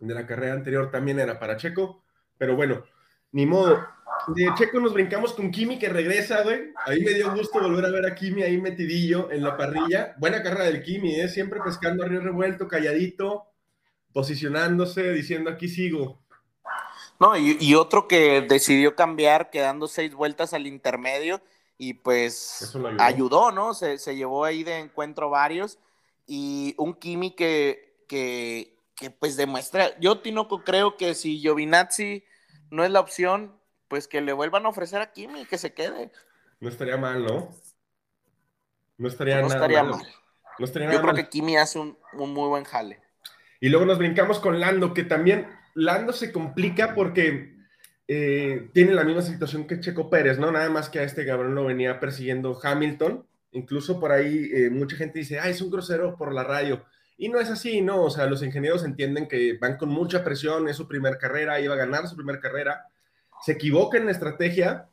la 0.00 0.26
carrera 0.26 0.52
anterior 0.52 0.90
también 0.90 1.18
era 1.18 1.38
para 1.38 1.56
Checo, 1.56 2.04
pero 2.36 2.56
bueno, 2.56 2.84
ni 3.32 3.46
modo. 3.46 3.82
de 4.36 4.50
Checo 4.54 4.80
nos 4.80 4.92
brincamos 4.92 5.32
con 5.32 5.50
Kimi 5.50 5.78
que 5.78 5.88
regresa, 5.88 6.42
güey. 6.42 6.74
Ahí 6.84 7.02
me 7.02 7.14
dio 7.14 7.34
gusto 7.34 7.58
volver 7.58 7.86
a 7.86 7.90
ver 7.90 8.04
a 8.04 8.14
Kimi 8.14 8.42
ahí 8.42 8.60
metidillo 8.60 9.30
en 9.32 9.42
la 9.42 9.56
parrilla. 9.56 10.14
Buena 10.18 10.42
carrera 10.42 10.64
del 10.64 10.82
Kimi, 10.82 11.20
¿eh? 11.20 11.28
Siempre 11.28 11.60
pescando 11.64 12.04
a 12.04 12.06
revuelto, 12.06 12.68
calladito, 12.68 13.46
posicionándose, 14.12 15.10
diciendo 15.14 15.48
aquí 15.48 15.68
sigo. 15.68 16.20
No, 17.20 17.36
y, 17.36 17.74
otro 17.74 18.08
que 18.08 18.40
decidió 18.40 18.96
cambiar, 18.96 19.50
quedando 19.50 19.88
seis 19.88 20.14
vueltas 20.14 20.54
al 20.54 20.66
intermedio, 20.66 21.42
y 21.76 21.94
pues 21.94 22.74
ayudó. 22.98 23.52
¿no? 23.52 23.74
Se, 23.74 23.98
se, 23.98 24.16
llevó 24.16 24.44
ahí 24.44 24.64
de 24.64 24.78
encuentro 24.78 25.28
varios. 25.28 25.78
Y 26.26 26.74
un 26.78 26.94
Kimi 26.94 27.32
que, 27.32 27.94
que, 28.08 28.74
que 28.96 29.10
pues 29.10 29.36
demuestra. 29.36 29.98
Yo, 30.00 30.20
Tinoco, 30.20 30.64
creo 30.64 30.96
que 30.96 31.14
si 31.14 31.38
Giovinazzi 31.38 32.24
no 32.70 32.84
es 32.84 32.90
la 32.90 33.00
opción, 33.00 33.54
pues 33.88 34.08
que 34.08 34.20
le 34.20 34.32
vuelvan 34.32 34.64
a 34.64 34.70
ofrecer 34.70 35.02
a 35.02 35.12
Kimi 35.12 35.44
que 35.44 35.58
se 35.58 35.74
quede. 35.74 36.10
No 36.60 36.68
estaría 36.68 36.96
mal, 36.96 37.24
¿no? 37.24 37.54
No 38.96 39.08
estaría, 39.08 39.36
no 39.36 39.48
nada 39.48 39.54
estaría 39.54 39.82
mal. 39.82 40.02
No 40.58 40.64
estaría 40.64 40.92
Yo 40.92 41.00
creo 41.00 41.14
que 41.14 41.28
Kimi 41.28 41.56
hace 41.56 41.78
un, 41.78 41.98
muy 42.12 42.48
buen 42.48 42.64
jale. 42.64 43.00
Y 43.60 43.68
luego 43.68 43.86
nos 43.86 43.98
brincamos 43.98 44.38
con 44.38 44.60
Lando, 44.60 44.94
que 44.94 45.04
también 45.04 45.48
Lando 45.74 46.12
se 46.12 46.32
complica 46.32 46.94
porque 46.94 47.54
eh, 48.08 48.68
tiene 48.72 48.94
la 48.94 49.04
misma 49.04 49.22
situación 49.22 49.66
que 49.66 49.80
Checo 49.80 50.10
Pérez, 50.10 50.38
¿no? 50.38 50.50
Nada 50.50 50.68
más 50.70 50.88
que 50.88 50.98
a 50.98 51.04
este 51.04 51.24
cabrón 51.26 51.54
lo 51.54 51.64
venía 51.64 52.00
persiguiendo 52.00 52.58
Hamilton. 52.62 53.24
Incluso 53.52 53.98
por 53.98 54.12
ahí 54.12 54.50
eh, 54.52 54.70
mucha 54.70 54.96
gente 54.96 55.18
dice, 55.18 55.40
ah, 55.40 55.48
es 55.48 55.60
un 55.60 55.70
grosero 55.70 56.16
por 56.16 56.32
la 56.32 56.44
radio. 56.44 56.84
Y 57.18 57.28
no 57.28 57.40
es 57.40 57.50
así, 57.50 57.82
¿no? 57.82 58.02
O 58.02 58.10
sea, 58.10 58.26
los 58.26 58.42
ingenieros 58.42 58.84
entienden 58.84 59.28
que 59.28 59.58
van 59.60 59.76
con 59.76 59.90
mucha 59.90 60.24
presión, 60.24 60.68
es 60.68 60.76
su 60.76 60.88
primera 60.88 61.18
carrera, 61.18 61.60
iba 61.60 61.74
a 61.74 61.78
ganar 61.78 62.06
su 62.08 62.16
primera 62.16 62.40
carrera 62.40 62.86
se 63.40 63.52
equivoca 63.52 63.98
en 63.98 64.06
la 64.06 64.12
estrategia 64.12 64.88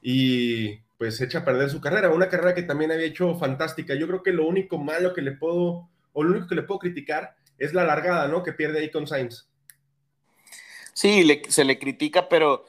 y 0.00 0.78
pues 0.96 1.20
echa 1.20 1.40
a 1.40 1.44
perder 1.44 1.70
su 1.70 1.80
carrera, 1.80 2.10
una 2.10 2.28
carrera 2.28 2.54
que 2.54 2.62
también 2.62 2.90
había 2.90 3.06
hecho 3.06 3.36
fantástica. 3.36 3.94
Yo 3.94 4.06
creo 4.06 4.22
que 4.22 4.32
lo 4.32 4.46
único 4.46 4.78
malo 4.78 5.14
que 5.14 5.22
le 5.22 5.32
puedo, 5.32 5.88
o 6.12 6.22
lo 6.22 6.30
único 6.30 6.48
que 6.48 6.54
le 6.54 6.62
puedo 6.62 6.80
criticar 6.80 7.36
es 7.56 7.74
la 7.74 7.84
largada, 7.84 8.28
¿no? 8.28 8.42
Que 8.42 8.52
pierde 8.52 8.80
ahí 8.80 8.90
con 8.90 9.06
Sainz. 9.06 9.48
Sí, 10.98 11.42
se 11.48 11.64
le 11.64 11.78
critica, 11.78 12.28
pero 12.28 12.64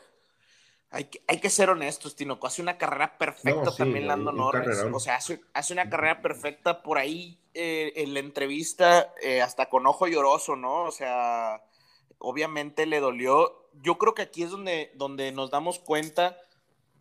hay 0.92 1.06
que, 1.06 1.20
hay 1.26 1.40
que 1.40 1.50
ser 1.50 1.72
honestos, 1.72 2.16
Tinoco. 2.16 2.46
Hace 2.46 2.62
una 2.62 2.78
carrera 2.78 3.18
perfecta 3.18 3.76
también 3.76 4.06
Lando 4.06 4.32
Norris. 4.32 4.68
O 4.94 5.00
sea, 5.00 5.16
hace, 5.16 5.74
una 5.74 5.90
carrera 5.90 6.22
perfecta 6.22 6.84
por 6.84 7.00
ahí 7.00 7.40
eh, 7.56 7.92
en 7.96 8.14
la 8.14 8.20
entrevista, 8.20 9.12
eh, 9.24 9.42
hasta 9.42 9.68
con 9.68 9.88
ojo 9.88 10.06
lloroso, 10.08 10.56
¿no? 10.56 10.84
O 10.84 10.92
sea, 10.92 11.64
obviamente 12.20 12.86
le 12.86 13.00
dolió. 13.00 13.68
Yo 13.82 13.98
creo 13.98 14.14
que 14.14 14.22
aquí 14.22 14.44
es 14.44 14.52
donde, 14.52 14.92
donde 14.94 15.32
nos 15.32 15.50
damos 15.50 15.80
cuenta 15.80 16.38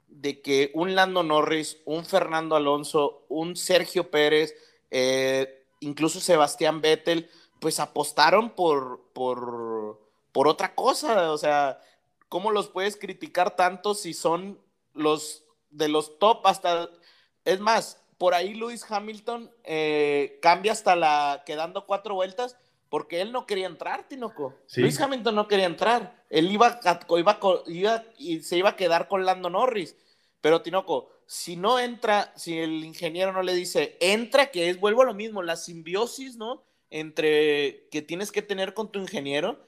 de 0.06 0.40
que 0.40 0.70
un 0.72 0.94
Lando 0.94 1.24
Norris, 1.24 1.76
un 1.84 2.06
Fernando 2.06 2.56
Alonso, 2.56 3.26
un 3.28 3.54
Sergio 3.54 4.10
Pérez, 4.10 4.54
eh, 4.90 5.66
incluso 5.80 6.20
Sebastián 6.20 6.80
Vettel, 6.80 7.28
pues 7.60 7.80
apostaron 7.80 8.54
por, 8.54 9.10
por, 9.12 10.07
por 10.38 10.46
otra 10.46 10.76
cosa. 10.76 11.32
O 11.32 11.36
sea, 11.36 11.80
¿cómo 12.28 12.52
los 12.52 12.68
puedes 12.68 12.96
criticar 12.96 13.56
tanto 13.56 13.96
si 13.96 14.14
son 14.14 14.56
los 14.94 15.42
de 15.70 15.88
los 15.88 16.20
top 16.20 16.46
hasta... 16.46 16.90
Es 17.44 17.58
más, 17.58 18.00
por 18.18 18.34
ahí 18.34 18.54
Lewis 18.54 18.88
Hamilton 18.88 19.50
eh, 19.64 20.38
cambia 20.40 20.70
hasta 20.70 20.94
la 20.94 21.42
quedando 21.44 21.86
cuatro 21.86 22.14
vueltas 22.14 22.56
porque 22.88 23.20
él 23.20 23.32
no 23.32 23.46
quería 23.46 23.66
entrar, 23.66 24.06
Tinoco. 24.06 24.54
Luis 24.76 25.00
Hamilton 25.00 25.34
no 25.34 25.48
quería 25.48 25.66
entrar. 25.66 26.22
Él 26.30 26.52
iba, 26.52 26.78
iba, 27.66 28.04
y 28.16 28.40
se 28.42 28.58
iba 28.58 28.68
a 28.68 28.76
quedar 28.76 29.08
con 29.08 29.26
Lando 29.26 29.50
Norris. 29.50 29.96
Pero 30.40 30.62
Tinoco, 30.62 31.10
si 31.26 31.56
no 31.56 31.80
entra, 31.80 32.32
si 32.36 32.56
el 32.60 32.84
ingeniero 32.84 33.32
no 33.32 33.42
le 33.42 33.54
dice, 33.54 33.96
entra, 34.00 34.52
que 34.52 34.70
es, 34.70 34.78
vuelvo 34.78 35.02
a 35.02 35.06
lo 35.06 35.14
mismo, 35.14 35.42
la 35.42 35.56
simbiosis, 35.56 36.36
¿no? 36.36 36.62
Entre 36.90 37.88
que 37.90 38.02
tienes 38.02 38.30
que 38.30 38.42
tener 38.42 38.72
con 38.72 38.92
tu 38.92 39.00
ingeniero, 39.00 39.66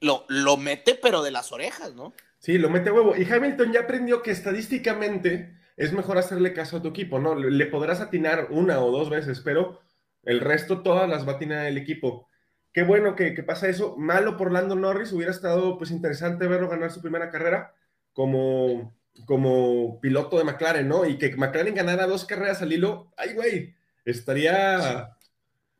lo, 0.00 0.24
lo 0.28 0.56
mete, 0.56 0.98
pero 1.00 1.22
de 1.22 1.30
las 1.30 1.52
orejas, 1.52 1.94
¿no? 1.94 2.12
Sí, 2.38 2.58
lo 2.58 2.70
mete 2.70 2.90
huevo. 2.90 3.14
Y 3.16 3.30
Hamilton 3.30 3.72
ya 3.72 3.80
aprendió 3.80 4.22
que 4.22 4.30
estadísticamente 4.30 5.54
es 5.76 5.92
mejor 5.92 6.18
hacerle 6.18 6.52
caso 6.52 6.78
a 6.78 6.82
tu 6.82 6.88
equipo, 6.88 7.18
¿no? 7.18 7.34
Le 7.34 7.66
podrás 7.66 8.00
atinar 8.00 8.48
una 8.50 8.80
o 8.80 8.90
dos 8.90 9.10
veces, 9.10 9.40
pero 9.40 9.80
el 10.24 10.40
resto 10.40 10.82
todas 10.82 11.08
las 11.08 11.26
va 11.26 11.38
a 11.38 11.68
el 11.68 11.78
equipo. 11.78 12.28
Qué 12.72 12.82
bueno 12.82 13.16
que, 13.16 13.32
pasa 13.42 13.68
eso. 13.68 13.96
Malo 13.96 14.36
por 14.36 14.52
Lando 14.52 14.76
Norris. 14.76 15.12
Hubiera 15.12 15.32
estado 15.32 15.76
pues 15.76 15.90
interesante 15.90 16.46
verlo 16.46 16.68
ganar 16.68 16.90
su 16.92 17.00
primera 17.00 17.30
carrera 17.30 17.74
como, 18.12 18.94
como 19.26 20.00
piloto 20.00 20.38
de 20.38 20.44
McLaren, 20.44 20.88
¿no? 20.88 21.06
Y 21.06 21.18
que 21.18 21.34
McLaren 21.36 21.74
ganara 21.74 22.06
dos 22.06 22.24
carreras 22.24 22.62
al 22.62 22.72
hilo. 22.72 23.12
Ay, 23.16 23.34
güey, 23.34 23.74
estaría... 24.04 25.16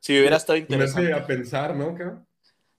Si 0.01 0.19
hubiera 0.19 0.37
estado 0.37 0.59
interesante. 0.59 1.13
a 1.13 1.27
pensar, 1.27 1.77
¿no? 1.77 1.95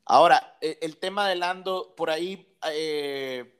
Ahora, 0.05 0.57
e, 0.61 0.79
el 0.81 0.97
tema 0.97 1.27
de 1.27 1.35
Lando, 1.35 1.93
por 1.95 2.09
ahí 2.09 2.55
eh, 2.71 3.53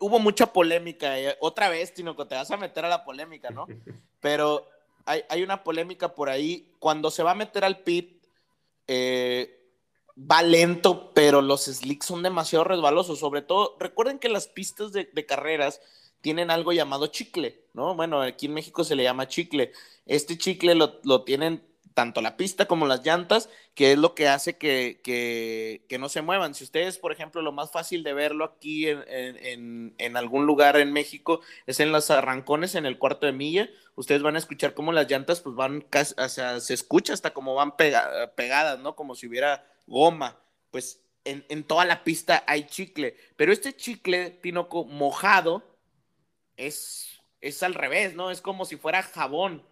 hubo 0.00 0.18
mucha 0.18 0.52
polémica. 0.52 1.18
Eh, 1.18 1.36
otra 1.40 1.68
vez, 1.68 1.94
Tino, 1.94 2.14
te 2.14 2.34
vas 2.34 2.50
a 2.50 2.56
meter 2.56 2.84
a 2.84 2.88
la 2.88 3.04
polémica, 3.04 3.50
¿no? 3.50 3.66
Pero 4.20 4.68
hay, 5.06 5.42
una 5.42 5.62
polémica 5.62 6.14
por 6.14 6.28
ahí. 6.28 6.72
Cuando 6.78 7.10
se 7.10 7.22
va 7.22 7.32
a 7.32 7.36
meter 7.36 7.64
al 7.64 7.80
pit, 7.80 8.24
eh, 8.86 9.60
va 10.16 10.42
lento, 10.42 11.12
pero 11.12 11.42
los 11.42 11.64
slicks 11.64 12.06
son 12.06 12.22
demasiado 12.22 12.64
resbalosos. 12.64 13.18
Sobre 13.18 13.42
todo, 13.42 13.76
recuerden 13.78 14.18
que 14.18 14.30
las 14.30 14.48
pistas 14.48 14.92
de, 14.92 15.10
de, 15.12 15.26
carreras 15.26 15.80
tienen 16.22 16.50
algo 16.50 16.72
llamado 16.72 17.08
chicle, 17.08 17.66
¿no? 17.74 17.94
Bueno, 17.94 18.22
aquí 18.22 18.46
en 18.46 18.54
México 18.54 18.84
se 18.84 18.96
le 18.96 19.02
llama 19.02 19.28
chicle. 19.28 19.72
Este 20.06 20.38
chicle 20.38 20.74
lo, 20.74 21.00
lo 21.04 21.22
tienen 21.24 21.62
tanto 21.94 22.20
la 22.20 22.36
pista 22.36 22.66
como 22.66 22.86
las 22.86 23.04
llantas, 23.04 23.48
que 23.74 23.92
es 23.92 23.98
lo 23.98 24.14
que 24.14 24.28
hace 24.28 24.58
que, 24.58 25.00
que, 25.02 25.98
no 25.98 26.08
se 26.08 26.22
muevan. 26.22 26.54
Si 26.54 26.64
ustedes, 26.64 26.98
por 26.98 27.12
ejemplo, 27.12 27.40
lo 27.40 27.52
más 27.52 27.70
fácil 27.70 28.02
de 28.02 28.12
verlo 28.12 28.44
aquí 28.44 28.88
en, 28.88 29.94
en, 29.96 30.16
algún 30.16 30.44
lugar 30.44 30.76
en 30.76 30.92
México 30.92 31.40
es 31.66 31.78
en 31.78 31.92
los 31.92 32.10
arrancones, 32.10 32.74
en 32.74 32.84
el 32.84 32.98
cuarto 32.98 33.26
de 33.26 33.32
milla, 33.32 33.70
ustedes 33.94 34.22
van 34.22 34.34
a 34.34 34.38
escuchar 34.38 34.74
cómo 34.74 34.92
las 34.92 35.08
llantas 35.08 35.40
pues 35.40 35.54
van, 35.54 35.86
o 36.18 36.28
sea, 36.28 36.60
se 36.60 36.74
escucha 36.74 37.12
hasta 37.12 37.32
como 37.32 37.54
van 37.54 37.76
pegadas, 37.76 38.80
¿no? 38.80 38.96
Como 38.96 39.14
si 39.14 39.28
hubiera 39.28 39.64
goma. 39.86 40.40
Pues 40.72 41.00
en, 41.24 41.46
en, 41.48 41.62
toda 41.62 41.84
la 41.84 42.02
pista 42.02 42.42
hay 42.48 42.66
chicle, 42.66 43.16
pero 43.36 43.52
este 43.52 43.76
chicle, 43.76 44.30
Tinoco, 44.30 44.84
mojado, 44.84 45.62
es, 46.56 47.20
es 47.40 47.62
al 47.62 47.74
revés, 47.74 48.14
¿no? 48.16 48.32
Es 48.32 48.40
como 48.40 48.64
si 48.64 48.76
fuera 48.76 49.02
jabón 49.02 49.64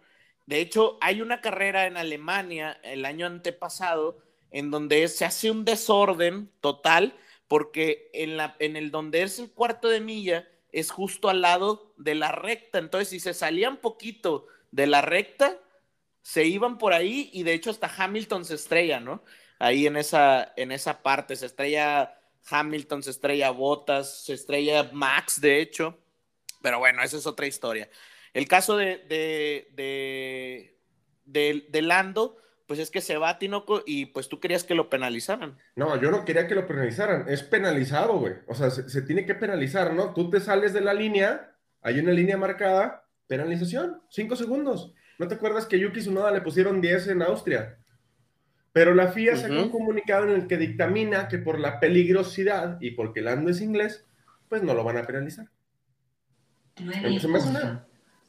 de 0.45 0.59
hecho, 0.59 0.97
hay 1.01 1.21
una 1.21 1.41
carrera 1.41 1.85
en 1.87 1.97
Alemania 1.97 2.79
el 2.83 3.05
año 3.05 3.25
antepasado 3.25 4.19
en 4.51 4.71
donde 4.71 5.07
se 5.07 5.25
hace 5.25 5.49
un 5.49 5.65
desorden 5.65 6.51
total 6.59 7.15
porque 7.47 8.09
en, 8.13 8.75
el 8.75 8.91
donde 8.91 9.23
es 9.23 9.39
el 9.39 9.51
cuarto 9.51 9.87
de 9.87 10.01
milla 10.01 10.47
es 10.71 10.91
justo 10.91 11.29
al 11.29 11.41
lado 11.41 11.93
de 11.97 12.15
la 12.15 12.31
recta. 12.31 12.79
Entonces, 12.79 13.09
si 13.09 13.19
se 13.19 13.33
salían 13.33 13.77
poquito 13.77 14.47
de 14.71 14.87
la 14.87 15.01
recta, 15.01 15.57
se 16.21 16.45
iban 16.45 16.77
por 16.77 16.93
ahí 16.93 17.29
y 17.33 17.43
de 17.43 17.53
hecho 17.53 17.69
hasta 17.69 17.91
Hamilton 17.95 18.45
se 18.45 18.55
estrella, 18.55 18.99
¿no? 18.99 19.23
Ahí 19.59 19.87
en 19.87 19.97
esa, 19.97 20.53
en 20.55 20.71
esa 20.71 21.03
parte 21.03 21.35
se 21.35 21.45
estrella 21.45 22.19
Hamilton, 22.49 23.03
se 23.03 23.11
estrella 23.11 23.51
Bottas, 23.51 24.23
se 24.25 24.33
estrella 24.33 24.89
Max, 24.91 25.39
de 25.39 25.61
hecho. 25.61 25.99
Pero 26.61 26.79
bueno, 26.79 27.03
esa 27.03 27.17
es 27.17 27.27
otra 27.27 27.45
historia. 27.45 27.89
El 28.33 28.47
caso 28.47 28.77
de, 28.77 28.97
de, 29.07 30.75
de, 31.25 31.81
Lando, 31.81 32.37
pues 32.65 32.79
es 32.79 32.89
que 32.89 33.01
se 33.01 33.17
va 33.17 33.29
a 33.29 33.39
Tinoco 33.39 33.83
y 33.85 34.07
pues 34.07 34.27
tú 34.27 34.39
querías 34.39 34.63
que 34.63 34.73
lo 34.73 34.89
penalizaran. 34.89 35.57
No, 35.75 36.01
yo 36.01 36.09
no 36.09 36.25
quería 36.25 36.47
que 36.47 36.55
lo 36.55 36.65
penalizaran, 36.65 37.25
es 37.27 37.43
penalizado, 37.43 38.17
güey. 38.17 38.33
O 38.47 38.55
sea, 38.55 38.71
se, 38.71 39.01
tiene 39.03 39.25
que 39.25 39.35
penalizar, 39.35 39.93
¿no? 39.93 40.13
Tú 40.13 40.29
te 40.29 40.39
sales 40.39 40.73
de 40.73 40.81
la 40.81 40.93
línea, 40.93 41.55
hay 41.81 41.99
una 41.99 42.11
línea 42.11 42.37
marcada, 42.37 43.05
penalización, 43.27 44.01
cinco 44.09 44.35
segundos. 44.35 44.93
¿No 45.19 45.27
te 45.27 45.35
acuerdas 45.35 45.67
que 45.67 45.79
Yuki 45.79 45.99
Tsunoda 45.99 46.31
le 46.31 46.41
pusieron 46.41 46.81
10 46.81 47.09
en 47.09 47.21
Austria? 47.21 47.77
Pero 48.71 48.95
la 48.95 49.09
FIA 49.09 49.37
sacó 49.37 49.53
un 49.53 49.69
comunicado 49.69 50.25
en 50.25 50.31
el 50.31 50.47
que 50.47 50.57
dictamina 50.57 51.27
que 51.27 51.37
por 51.37 51.59
la 51.59 51.79
peligrosidad 51.79 52.77
y 52.81 52.91
porque 52.91 53.21
Lando 53.21 53.51
es 53.51 53.61
inglés, 53.61 54.07
pues 54.49 54.63
no 54.63 54.73
lo 54.73 54.83
van 54.83 54.97
a 54.97 55.03
penalizar. 55.03 55.47
No 56.81 57.19
se 57.19 57.27
me 57.27 57.39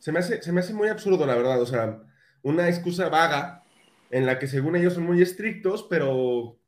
se 0.05 0.13
me, 0.13 0.19
hace, 0.19 0.43
se 0.43 0.53
me 0.53 0.61
hace 0.61 0.75
muy 0.75 0.89
absurdo, 0.89 1.25
la 1.25 1.35
verdad. 1.35 1.63
O 1.63 1.65
sea, 1.65 1.99
una 2.43 2.69
excusa 2.69 3.09
vaga 3.09 3.65
en 4.11 4.27
la 4.27 4.39
que 4.39 4.47
según 4.47 4.77
ellos 4.77 4.93
son 4.93 5.05
muy 5.05 5.23
estrictos, 5.23 5.87
pero 5.89 6.59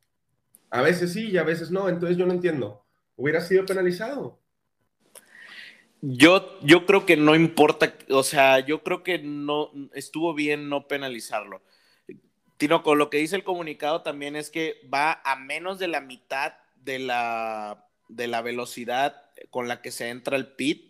a 0.71 0.81
veces 0.81 1.13
sí 1.13 1.29
y 1.29 1.37
a 1.37 1.43
veces 1.43 1.71
no. 1.71 1.91
Entonces 1.91 2.17
yo 2.17 2.25
no 2.25 2.33
entiendo. 2.33 2.87
Hubiera 3.15 3.43
sido 3.43 3.67
penalizado. 3.67 4.41
Yo, 6.01 6.59
yo 6.63 6.87
creo 6.87 7.05
que 7.05 7.19
no 7.19 7.35
importa, 7.35 7.93
o 8.09 8.23
sea, 8.23 8.61
yo 8.61 8.83
creo 8.83 9.03
que 9.03 9.19
no 9.19 9.71
estuvo 9.93 10.33
bien 10.33 10.71
no 10.71 10.89
penalizarlo. 10.89 11.61
Tinoco, 12.57 12.95
lo 12.95 13.11
que 13.11 13.19
dice 13.19 13.37
el 13.37 13.45
comunicado 13.45 14.01
también 14.01 14.35
es 14.35 14.49
que 14.49 14.81
va 14.91 15.21
a 15.27 15.37
menos 15.37 15.79
de 15.79 15.89
la 15.89 16.01
mitad 16.01 16.55
de 16.77 17.01
la, 17.01 17.87
de 18.09 18.29
la 18.29 18.41
velocidad 18.41 19.25
con 19.51 19.69
la 19.69 19.83
que 19.83 19.91
se 19.91 20.09
entra 20.09 20.37
al 20.37 20.55
pit. 20.55 20.86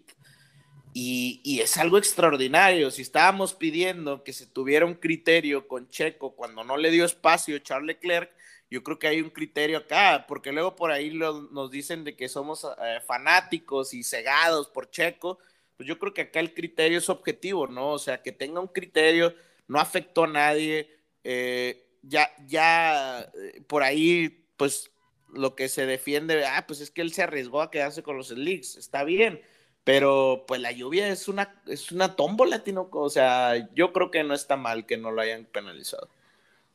Y, 0.99 1.43
y, 1.45 1.61
es 1.61 1.77
algo 1.77 1.99
extraordinario. 1.99 2.91
Si 2.91 3.03
estábamos 3.03 3.53
pidiendo 3.53 4.25
que 4.25 4.33
se 4.33 4.47
tuviera 4.47 4.87
un 4.87 4.95
criterio 4.95 5.69
con 5.69 5.91
Checo 5.91 6.35
cuando 6.35 6.65
no 6.65 6.79
le 6.79 6.91
dio 6.91 7.05
espacio 7.05 7.59
Charles 7.59 7.89
Leclerc, 7.89 8.33
yo 8.71 8.83
creo 8.83 8.99
que 8.99 9.07
hay 9.07 9.21
un 9.21 9.29
criterio 9.29 9.77
acá, 9.77 10.25
porque 10.27 10.53
luego 10.53 10.75
por 10.75 10.91
ahí 10.93 11.11
nos 11.13 11.71
dicen 11.71 12.03
de 12.03 12.17
que 12.17 12.31
somos 12.31 12.65
eh, 12.65 13.01
fanáticos 13.07 13.93
y 13.93 14.05
cegados 14.05 14.69
por 14.69 14.91
Checo, 14.91 15.39
pues 15.77 15.87
yo 15.87 15.99
creo 15.99 16.15
que 16.15 16.23
acá 16.23 16.41
el 16.41 16.55
criterio 16.55 16.97
es 16.97 17.11
objetivo, 17.11 17.67
¿no? 17.67 17.91
O 17.91 17.99
sea, 17.99 18.23
que 18.23 18.33
tenga 18.33 18.61
un 18.61 18.69
criterio, 18.69 19.35
no 19.69 19.79
afectó 19.79 20.25
a 20.25 20.29
nadie, 20.29 20.97
eh, 21.25 21.91
ya, 22.01 22.31
ya 22.47 23.21
eh, 23.21 23.61
por 23.67 23.83
ahí, 23.83 24.47
pues 24.57 24.91
lo 25.29 25.55
que 25.57 25.69
se 25.69 25.85
defiende, 25.85 26.47
ah, 26.47 26.65
pues 26.67 26.81
es 26.81 26.91
que 26.91 27.03
él 27.03 27.13
se 27.13 27.23
arriesgó 27.23 27.61
a 27.61 27.71
quedarse 27.71 28.03
con 28.03 28.17
los 28.17 28.31
leaks, 28.31 28.77
está 28.77 29.05
bien, 29.05 29.43
pero 29.87 30.47
pues 30.49 30.61
la 30.61 30.73
lluvia 30.73 31.07
es 31.11 31.29
una, 31.29 31.63
es 31.65 31.93
una 31.93 32.17
tómbola, 32.17 32.65
Tinoco, 32.65 33.03
o 33.03 33.09
sea, 33.09 33.73
yo 33.73 33.93
creo 33.93 34.11
que 34.11 34.25
no 34.25 34.35
está 34.35 34.57
mal 34.57 34.85
que 34.85 34.97
no 34.97 35.13
lo 35.13 35.21
hayan 35.21 35.45
penalizado. 35.45 36.09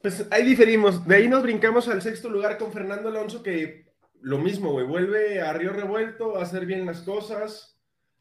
Pues 0.01 0.26
ahí 0.32 0.45
diferimos. 0.45 1.05
De 1.05 1.18
ahí 1.18 1.28
nos 1.28 1.43
brincamos 1.43 1.89
al 1.89 2.01
sexto 2.01 2.30
lugar 2.30 2.57
con 2.57 2.72
Fernando 2.72 3.09
Alonso, 3.09 3.43
que 3.43 3.84
lo 4.22 4.38
mismo, 4.38 4.72
güey, 4.72 4.86
vuelve 4.86 5.41
a 5.41 5.51
Río 5.51 5.74
Revuelto 5.74 6.38
a 6.38 6.43
hacer 6.43 6.66
bien 6.66 6.86
las 6.86 7.01
cosas. 7.01 7.78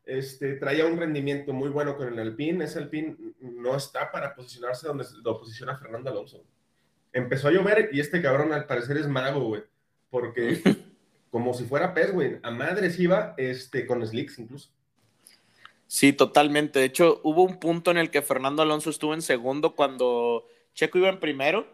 Este, 0.07 0.55
traía 0.55 0.87
un 0.87 0.99
rendimiento 0.99 1.53
muy 1.53 1.69
bueno 1.69 1.97
con 1.97 2.09
el 2.09 2.19
Alpine. 2.19 2.65
Ese 2.65 2.81
Alpine 2.81 3.17
no 3.39 3.77
está 3.77 4.11
para 4.11 4.35
posicionarse 4.35 4.89
donde 4.89 5.05
lo 5.23 5.39
posiciona 5.39 5.79
Fernando 5.79 6.11
Alonso. 6.11 6.45
Empezó 7.13 7.47
a 7.47 7.53
llover 7.53 7.91
y 7.93 8.01
este 8.01 8.21
cabrón 8.21 8.53
al 8.53 8.67
parecer 8.67 8.97
es 8.97 9.07
mago, 9.07 9.45
güey. 9.45 9.63
Porque 10.11 10.61
como 11.31 11.55
si 11.55 11.63
fuera 11.63 11.95
pez, 11.95 12.13
güey. 12.13 12.41
A 12.43 12.51
madres 12.51 12.99
iba 12.99 13.35
este, 13.37 13.87
con 13.87 14.05
slicks 14.05 14.41
incluso. 14.41 14.80
Sí, 15.93 16.13
totalmente. 16.13 16.79
De 16.79 16.85
hecho, 16.85 17.21
hubo 17.25 17.43
un 17.43 17.59
punto 17.59 17.91
en 17.91 17.97
el 17.99 18.13
que 18.13 18.23
Fernando 18.23 18.63
Alonso 18.63 18.91
estuvo 18.91 19.13
en 19.13 19.23
segundo 19.23 19.75
cuando 19.75 20.47
Checo 20.73 20.99
iba 20.99 21.09
en 21.09 21.19
primero. 21.19 21.67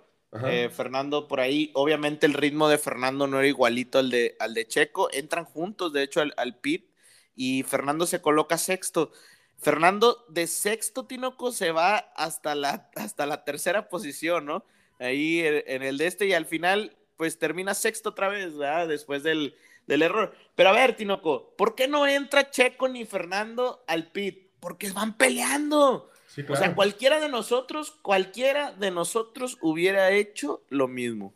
Eh, 0.46 0.70
Fernando 0.70 1.28
por 1.28 1.38
ahí, 1.38 1.70
obviamente 1.74 2.24
el 2.24 2.32
ritmo 2.32 2.70
de 2.70 2.78
Fernando 2.78 3.26
no 3.26 3.38
era 3.38 3.46
igualito 3.46 3.98
al 3.98 4.08
de, 4.08 4.34
al 4.40 4.54
de 4.54 4.66
Checo. 4.66 5.10
Entran 5.12 5.44
juntos, 5.44 5.92
de 5.92 6.02
hecho, 6.02 6.22
al, 6.34 6.56
pit 6.56 6.90
y 7.34 7.62
Fernando 7.64 8.06
se 8.06 8.22
coloca 8.22 8.56
sexto. 8.56 9.12
Fernando 9.58 10.24
de 10.30 10.46
sexto, 10.46 11.04
Tinoco, 11.04 11.52
se 11.52 11.70
va 11.70 11.98
hasta 12.16 12.54
la, 12.54 12.90
hasta 12.96 13.26
la 13.26 13.44
tercera 13.44 13.90
posición, 13.90 14.46
¿no? 14.46 14.64
Ahí 14.98 15.42
en 15.44 15.82
el 15.82 15.98
de 15.98 16.06
este 16.06 16.24
y 16.24 16.32
al 16.32 16.46
final, 16.46 16.96
pues 17.18 17.38
termina 17.38 17.74
sexto 17.74 18.08
otra 18.08 18.30
vez, 18.30 18.56
¿verdad? 18.56 18.88
Después 18.88 19.22
del, 19.22 19.56
del 19.86 20.02
error. 20.02 20.34
Pero 20.54 20.70
a 20.70 20.72
ver, 20.72 20.96
Tinoco, 20.96 21.54
¿por 21.56 21.74
qué 21.74 21.88
no 21.88 22.06
entra 22.06 22.50
Checo 22.50 22.88
ni 22.88 23.04
Fernando 23.04 23.84
al 23.86 24.10
pit? 24.10 24.50
Porque 24.60 24.90
van 24.90 25.16
peleando. 25.16 26.10
O 26.48 26.56
sea, 26.56 26.74
cualquiera 26.74 27.20
de 27.20 27.28
nosotros, 27.28 27.92
cualquiera 28.02 28.72
de 28.72 28.90
nosotros 28.90 29.58
hubiera 29.62 30.10
hecho 30.10 30.62
lo 30.68 30.86
mismo. 30.86 31.32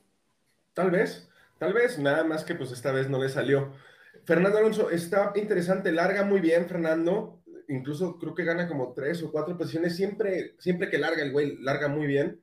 Tal 0.74 0.90
vez, 0.90 1.28
tal 1.58 1.72
vez, 1.72 1.98
nada 1.98 2.24
más 2.24 2.44
que 2.44 2.54
pues 2.54 2.70
esta 2.72 2.92
vez 2.92 3.08
no 3.08 3.22
le 3.22 3.28
salió. 3.28 3.72
Fernando 4.24 4.58
Alonso 4.58 4.90
está 4.90 5.32
interesante, 5.36 5.90
larga 5.92 6.24
muy 6.24 6.40
bien 6.40 6.68
Fernando, 6.68 7.40
incluso 7.68 8.18
creo 8.18 8.34
que 8.34 8.44
gana 8.44 8.68
como 8.68 8.92
tres 8.92 9.22
o 9.22 9.32
cuatro 9.32 9.56
posiciones, 9.56 9.96
siempre, 9.96 10.54
siempre 10.58 10.90
que 10.90 10.98
larga 10.98 11.22
el 11.22 11.32
güey, 11.32 11.56
larga 11.62 11.88
muy 11.88 12.06
bien. 12.06 12.40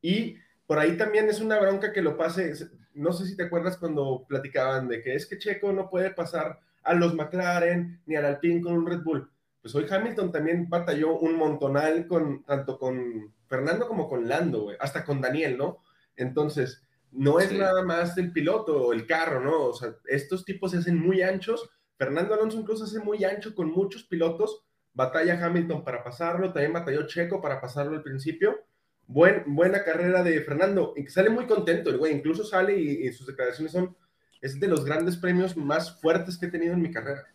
Y 0.00 0.36
por 0.66 0.78
ahí 0.78 0.96
también 0.96 1.28
es 1.28 1.40
una 1.40 1.58
bronca 1.58 1.92
que 1.92 2.02
lo 2.02 2.16
pase, 2.16 2.54
no 2.94 3.12
sé 3.12 3.26
si 3.26 3.36
te 3.36 3.44
acuerdas 3.44 3.76
cuando 3.76 4.24
platicaban 4.28 4.88
de 4.88 5.02
que 5.02 5.14
es 5.14 5.26
que 5.26 5.38
Checo 5.38 5.72
no 5.72 5.88
puede 5.88 6.10
pasar 6.10 6.60
a 6.82 6.94
los 6.94 7.14
McLaren 7.14 8.00
ni 8.06 8.16
al 8.16 8.24
Alpine 8.24 8.60
con 8.60 8.74
un 8.74 8.86
Red 8.86 9.02
Bull 9.02 9.30
pues 9.62 9.74
hoy 9.74 9.86
Hamilton 9.88 10.32
también 10.32 10.68
batalló 10.68 11.18
un 11.18 11.36
montonal 11.36 12.06
con 12.06 12.44
tanto 12.44 12.78
con 12.78 13.34
Fernando 13.46 13.86
como 13.86 14.08
con 14.08 14.28
Lando, 14.28 14.62
güey, 14.62 14.76
hasta 14.80 15.04
con 15.04 15.20
Daniel, 15.20 15.58
¿no? 15.58 15.82
Entonces, 16.16 16.82
no 17.12 17.40
es 17.40 17.52
nada 17.52 17.82
más 17.82 18.16
el 18.16 18.32
piloto 18.32 18.86
o 18.86 18.92
el 18.92 19.06
carro, 19.06 19.40
¿no? 19.40 19.64
O 19.64 19.74
sea, 19.74 19.94
estos 20.06 20.44
tipos 20.44 20.70
se 20.70 20.78
hacen 20.78 20.98
muy 20.98 21.22
anchos. 21.22 21.68
Fernando 21.96 22.34
Alonso 22.34 22.58
incluso 22.58 22.86
se 22.86 22.96
hace 22.96 23.04
muy 23.04 23.24
ancho 23.24 23.54
con 23.54 23.70
muchos 23.70 24.04
pilotos. 24.04 24.64
Batalla 24.94 25.44
Hamilton 25.44 25.84
para 25.84 26.02
pasarlo, 26.02 26.52
también 26.52 26.72
batalló 26.72 27.06
Checo 27.06 27.40
para 27.40 27.60
pasarlo 27.60 27.96
al 27.96 28.02
principio. 28.02 28.64
Buen, 29.12 29.42
buena 29.54 29.82
carrera 29.84 30.22
de 30.22 30.40
Fernando, 30.42 30.94
y 30.96 31.04
que 31.04 31.10
sale 31.10 31.30
muy 31.30 31.46
contento 31.46 31.90
el 31.90 31.98
güey, 31.98 32.14
incluso 32.14 32.44
sale 32.44 32.78
y, 32.78 33.06
y 33.06 33.12
sus 33.12 33.26
declaraciones 33.26 33.72
son, 33.72 33.96
es 34.40 34.58
de 34.60 34.68
los 34.68 34.84
grandes 34.84 35.16
premios 35.16 35.56
más 35.56 36.00
fuertes 36.00 36.38
que 36.38 36.46
he 36.46 36.50
tenido 36.50 36.74
en 36.74 36.82
mi 36.82 36.90
carrera 36.90 37.26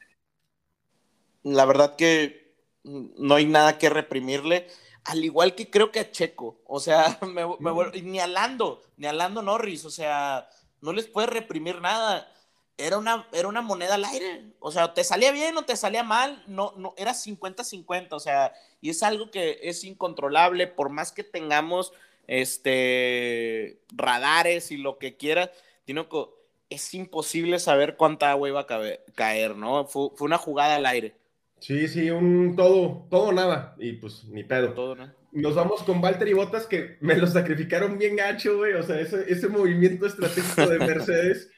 la 1.46 1.66
verdad 1.66 1.96
que 1.96 2.56
no 2.84 3.36
hay 3.36 3.46
nada 3.46 3.78
que 3.78 3.90
reprimirle, 3.90 4.68
al 5.06 5.24
igual 5.24 5.54
que 5.54 5.70
creo 5.70 5.92
que 5.92 6.00
a 6.00 6.12
Checo, 6.12 6.60
o 6.66 6.80
sea, 6.80 7.20
ni 8.04 8.20
a 8.20 8.28
Lando, 8.28 8.82
ni 8.98 9.06
a 9.06 9.14
Lando 9.14 9.44
Norris, 9.44 9.86
o 9.86 9.92
sea, 9.92 10.50
no 10.82 10.92
les 10.92 11.08
puede 11.08 11.28
reprimir 11.28 11.80
nada. 11.82 12.32
Era 12.78 12.98
una, 12.98 13.28
era 13.32 13.48
una 13.48 13.62
moneda 13.62 13.96
al 13.96 14.04
aire, 14.04 14.44
o 14.60 14.70
sea, 14.70 14.94
te 14.94 15.04
salía 15.06 15.32
bien 15.32 15.56
o 15.58 15.64
te 15.64 15.78
salía 15.78 16.04
mal, 16.04 16.44
no, 16.46 16.74
no, 16.76 16.94
era 16.98 17.14
50-50, 17.14 18.08
o 18.12 18.20
sea, 18.20 18.52
y 18.82 18.90
es 18.90 19.02
algo 19.02 19.32
que 19.32 19.60
es 19.64 19.86
incontrolable, 19.86 20.68
por 20.68 20.90
más 20.90 21.14
que 21.14 21.24
tengamos 21.24 21.94
este 22.28 23.80
radares 23.96 24.72
y 24.72 24.78
lo 24.78 24.98
que 24.98 25.16
quiera, 25.16 25.52
Tinoco, 25.86 26.36
es 26.70 26.94
imposible 26.94 27.60
saber 27.60 27.96
cuánta 27.96 28.32
agua 28.32 28.50
iba 28.50 28.62
a 28.62 28.68
caer, 29.14 29.56
¿no? 29.56 29.86
Fue, 29.86 30.10
fue 30.16 30.26
una 30.26 30.38
jugada 30.38 30.76
al 30.76 30.86
aire. 30.86 31.16
Sí, 31.60 31.88
sí, 31.88 32.10
un 32.10 32.56
todo, 32.56 33.08
todo 33.10 33.32
nada. 33.32 33.76
Y 33.80 33.94
pues 33.94 34.26
ni 34.26 34.44
pedo. 34.44 34.74
Todo 34.74 34.96
Nos 35.32 35.56
vamos 35.56 35.84
con 35.84 36.04
Walter 36.04 36.28
y 36.28 36.34
Botas 36.34 36.68
que 36.68 36.98
me 37.00 37.16
lo 37.16 37.28
sacrificaron 37.28 37.98
bien 37.98 38.16
gacho, 38.16 38.58
güey. 38.58 38.74
O 38.74 38.84
sea, 38.84 39.00
ese, 39.00 39.26
ese 39.32 39.48
movimiento 39.48 40.06
estratégico 40.06 40.68
de 40.68 40.80
Mercedes 40.86 41.50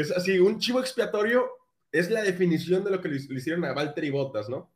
es 0.00 0.10
así, 0.10 0.38
un 0.38 0.58
chivo 0.58 0.80
expiatorio 0.80 1.48
es 1.92 2.10
la 2.10 2.22
definición 2.22 2.84
de 2.84 2.90
lo 2.90 3.00
que 3.00 3.08
le, 3.08 3.16
hicieron 3.16 3.64
a 3.64 3.72
Walter 3.72 4.04
y 4.04 4.10
Botas, 4.10 4.48
¿no? 4.48 4.70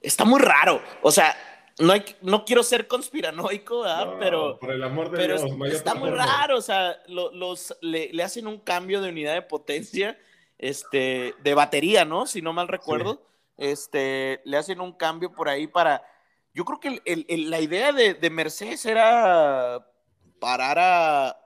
Está 0.00 0.24
muy 0.24 0.40
raro. 0.40 0.82
O 1.02 1.10
sea, 1.10 1.36
no, 1.78 1.92
hay, 1.92 2.04
no 2.22 2.44
quiero 2.44 2.62
ser 2.62 2.88
conspiranoico, 2.88 3.84
pero. 4.18 4.58
Por 4.58 4.72
el 4.72 4.82
amor 4.82 5.10
de 5.10 5.18
pero 5.18 5.38
Dios, 5.38 5.72
está 5.72 5.94
muy 5.94 6.10
raro. 6.10 6.56
O 6.56 6.62
sea, 6.62 6.96
los, 7.06 7.76
le, 7.80 8.12
le 8.12 8.22
hacen 8.22 8.46
un 8.46 8.58
cambio 8.58 9.00
de 9.00 9.10
unidad 9.10 9.34
de 9.34 9.42
potencia 9.42 10.18
este, 10.62 11.34
de 11.42 11.54
batería, 11.54 12.04
¿no? 12.04 12.24
Si 12.26 12.40
no 12.40 12.52
mal 12.52 12.68
recuerdo, 12.68 13.20
este, 13.58 14.40
le 14.44 14.56
hacen 14.56 14.80
un 14.80 14.92
cambio 14.92 15.32
por 15.32 15.48
ahí 15.48 15.66
para, 15.66 16.04
yo 16.54 16.64
creo 16.64 16.78
que 16.78 17.02
la 17.36 17.60
idea 17.60 17.92
de, 17.92 18.30
Mercedes 18.30 18.86
era 18.86 19.84
parar 20.38 20.78
a, 20.78 21.36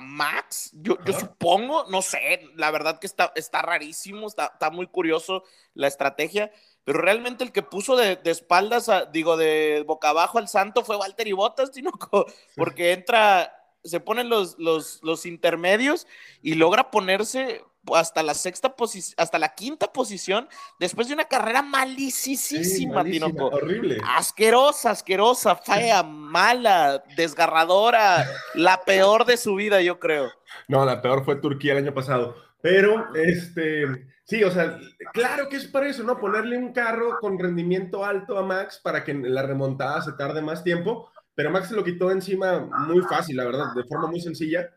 Max, 0.00 0.70
yo, 0.74 0.96
supongo, 1.18 1.84
no 1.88 2.02
sé, 2.02 2.48
la 2.56 2.70
verdad 2.70 2.98
que 2.98 3.06
está, 3.06 3.32
está 3.36 3.62
rarísimo, 3.62 4.26
está, 4.26 4.46
está, 4.52 4.70
muy 4.70 4.88
curioso 4.88 5.44
la 5.74 5.86
estrategia, 5.86 6.50
pero 6.84 7.00
realmente 7.00 7.44
el 7.44 7.52
que 7.52 7.62
puso 7.62 7.96
de, 7.96 8.18
espaldas, 8.24 8.90
digo, 9.12 9.36
de 9.36 9.84
boca 9.86 10.08
abajo 10.10 10.38
al 10.38 10.48
santo 10.48 10.84
fue 10.84 10.96
Walter 10.96 11.28
y 11.28 11.32
Bottas, 11.32 11.70
sino 11.72 11.92
porque 12.56 12.92
entra, 12.92 13.52
se 13.84 14.00
ponen 14.00 14.28
los, 14.28 14.58
los, 14.58 15.00
los 15.02 15.24
intermedios 15.24 16.06
y 16.42 16.54
logra 16.54 16.90
ponerse 16.90 17.64
hasta 17.94 18.22
la 18.22 18.34
sexta 18.34 18.74
posición, 18.74 19.14
hasta 19.18 19.38
la 19.38 19.54
quinta 19.54 19.92
posición, 19.92 20.48
después 20.78 21.08
de 21.08 21.14
una 21.14 21.24
carrera 21.24 21.62
malicísima, 21.62 23.04
sí, 23.04 23.20
Horrible. 23.38 23.98
Asquerosa, 24.04 24.90
asquerosa, 24.90 25.56
fea, 25.56 26.02
mala, 26.04 27.02
desgarradora, 27.16 28.26
la 28.54 28.80
peor 28.84 29.24
de 29.26 29.36
su 29.36 29.54
vida, 29.54 29.80
yo 29.80 29.98
creo. 29.98 30.30
No, 30.68 30.84
la 30.84 31.00
peor 31.02 31.24
fue 31.24 31.36
Turquía 31.36 31.72
el 31.72 31.78
año 31.78 31.94
pasado. 31.94 32.36
Pero, 32.60 33.14
este, 33.14 34.08
sí, 34.24 34.42
o 34.42 34.50
sea, 34.50 34.78
claro 35.12 35.48
que 35.48 35.56
es 35.56 35.66
para 35.66 35.88
eso, 35.88 36.02
¿no? 36.02 36.18
Ponerle 36.18 36.58
un 36.58 36.72
carro 36.72 37.18
con 37.20 37.38
rendimiento 37.38 38.04
alto 38.04 38.38
a 38.38 38.42
Max 38.42 38.80
para 38.82 39.04
que 39.04 39.14
la 39.14 39.42
remontada 39.42 40.02
se 40.02 40.12
tarde 40.12 40.42
más 40.42 40.64
tiempo, 40.64 41.10
pero 41.34 41.50
Max 41.50 41.68
se 41.68 41.76
lo 41.76 41.84
quitó 41.84 42.10
encima 42.10 42.60
muy 42.60 43.02
fácil, 43.02 43.36
la 43.36 43.44
verdad, 43.44 43.66
de 43.74 43.84
forma 43.84 44.08
muy 44.08 44.20
sencilla 44.20 44.70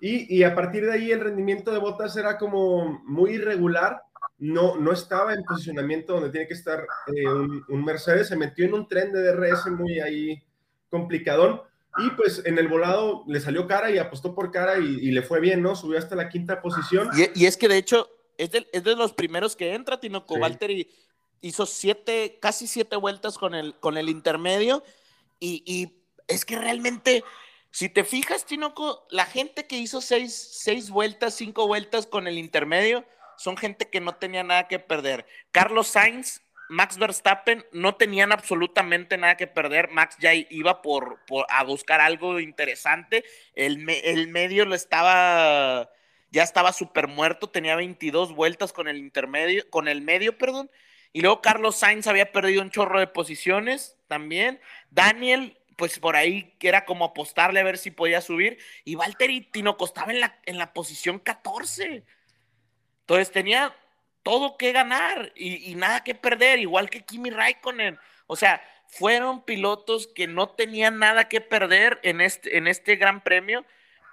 y, 0.00 0.42
a 0.44 0.54
partir 0.54 0.84
de 0.84 0.92
ahí 0.92 1.10
el 1.10 1.20
rendimiento 1.20 1.72
de 1.72 1.78
Botas 1.78 2.16
era 2.16 2.38
como 2.38 3.02
muy 3.04 3.32
irregular, 3.32 4.02
no, 4.38 4.76
no 4.76 4.92
estaba 4.92 5.34
en 5.34 5.42
posicionamiento 5.42 6.12
donde 6.14 6.30
tiene 6.30 6.46
que 6.46 6.54
estar 6.54 6.86
eh, 7.08 7.26
un, 7.26 7.84
Mercedes, 7.84 8.28
se 8.28 8.36
metió 8.36 8.64
en 8.64 8.74
un 8.74 8.86
tren 8.86 9.12
de 9.12 9.22
DRS 9.22 9.66
muy 9.72 9.98
ahí 9.98 10.40
complicadón 10.88 11.62
y 11.98 12.10
pues 12.10 12.42
en 12.44 12.58
el 12.58 12.68
volado 12.68 13.24
le 13.26 13.40
salió 13.40 13.66
cara 13.66 13.90
y 13.90 13.98
apostó 13.98 14.36
por 14.36 14.52
cara 14.52 14.78
y, 14.78 15.10
le 15.10 15.22
fue 15.22 15.40
bien, 15.40 15.62
¿no? 15.62 15.74
Subió 15.74 15.98
hasta 15.98 16.14
la 16.14 16.28
quinta 16.28 16.62
posición. 16.62 17.10
Y, 17.34 17.44
es 17.44 17.56
que 17.56 17.66
de 17.66 17.78
hecho 17.78 18.08
es 18.36 18.52
de, 18.52 18.68
es 18.72 18.84
de, 18.84 18.94
los 18.94 19.12
primeros 19.12 19.56
que 19.56 19.74
entra, 19.74 19.98
Tinoco 19.98 20.36
sí. 20.60 20.88
hizo 21.40 21.66
siete, 21.66 22.38
casi 22.40 22.68
siete 22.68 22.94
vueltas 22.94 23.36
con 23.36 23.56
el, 23.56 23.74
con 23.80 23.96
el 23.96 24.08
intermedio 24.08 24.84
y, 25.40 25.64
y 25.66 26.04
es 26.28 26.44
que 26.44 26.56
realmente 26.56 27.24
si 27.78 27.88
te 27.88 28.02
fijas, 28.02 28.44
Tinoco, 28.44 29.06
la 29.08 29.24
gente 29.24 29.68
que 29.68 29.78
hizo 29.78 30.00
seis, 30.00 30.90
vueltas, 30.90 31.34
cinco 31.34 31.68
vueltas 31.68 32.08
con 32.08 32.26
el 32.26 32.36
intermedio, 32.36 33.04
son 33.36 33.56
gente 33.56 33.88
que 33.88 34.00
no 34.00 34.16
tenía 34.16 34.42
nada 34.42 34.66
que 34.66 34.80
perder. 34.80 35.26
Carlos 35.52 35.86
Sainz, 35.86 36.42
Max 36.68 36.98
Verstappen 36.98 37.64
no 37.70 37.94
tenían 37.94 38.32
absolutamente 38.32 39.16
nada 39.16 39.36
que 39.36 39.46
perder. 39.46 39.90
Max 39.90 40.16
ya 40.18 40.34
iba 40.34 40.82
por, 40.82 41.20
a 41.48 41.62
buscar 41.62 42.00
algo 42.00 42.40
interesante. 42.40 43.24
El, 43.54 43.88
el 43.88 44.26
medio 44.26 44.64
lo 44.64 44.74
estaba, 44.74 45.88
ya 46.32 46.42
estaba 46.42 46.72
súper 46.72 47.06
muerto, 47.06 47.48
tenía 47.48 47.76
22 47.76 48.34
vueltas 48.34 48.72
con 48.72 48.88
el 48.88 48.96
intermedio, 48.96 49.70
con 49.70 49.86
el 49.86 50.02
medio, 50.02 50.36
perdón. 50.36 50.68
Y 51.12 51.20
luego 51.20 51.42
Carlos 51.42 51.76
Sainz 51.76 52.08
había 52.08 52.32
perdido 52.32 52.60
un 52.60 52.72
chorro 52.72 52.98
de 52.98 53.06
posiciones 53.06 53.96
también. 54.08 54.60
Daniel 54.90 55.56
pues 55.78 56.00
por 56.00 56.16
ahí 56.16 56.56
que 56.58 56.66
era 56.66 56.84
como 56.84 57.04
apostarle 57.04 57.60
a 57.60 57.64
ver 57.64 57.78
si 57.78 57.92
podía 57.92 58.20
subir. 58.20 58.58
Y 58.84 58.96
Valtteri 58.96 59.42
Tino 59.42 59.76
costaba 59.76 60.12
en 60.12 60.18
la, 60.18 60.40
en 60.44 60.58
la 60.58 60.74
posición 60.74 61.20
14. 61.20 62.04
Entonces 63.02 63.30
tenía 63.30 63.72
todo 64.24 64.56
que 64.56 64.72
ganar 64.72 65.32
y, 65.36 65.76
nada 65.76 66.02
que 66.02 66.16
perder, 66.16 66.58
igual 66.58 66.90
que 66.90 67.02
Kimi 67.02 67.30
Raikkonen. 67.30 67.96
O 68.26 68.34
sea, 68.34 68.60
fueron 68.88 69.44
pilotos 69.44 70.08
que 70.08 70.26
no 70.26 70.48
tenían 70.48 70.98
nada 70.98 71.28
que 71.28 71.40
perder 71.40 72.00
en 72.02 72.22
este, 72.22 72.58
en 72.58 72.66
este 72.66 72.96
gran 72.96 73.22
premio 73.22 73.64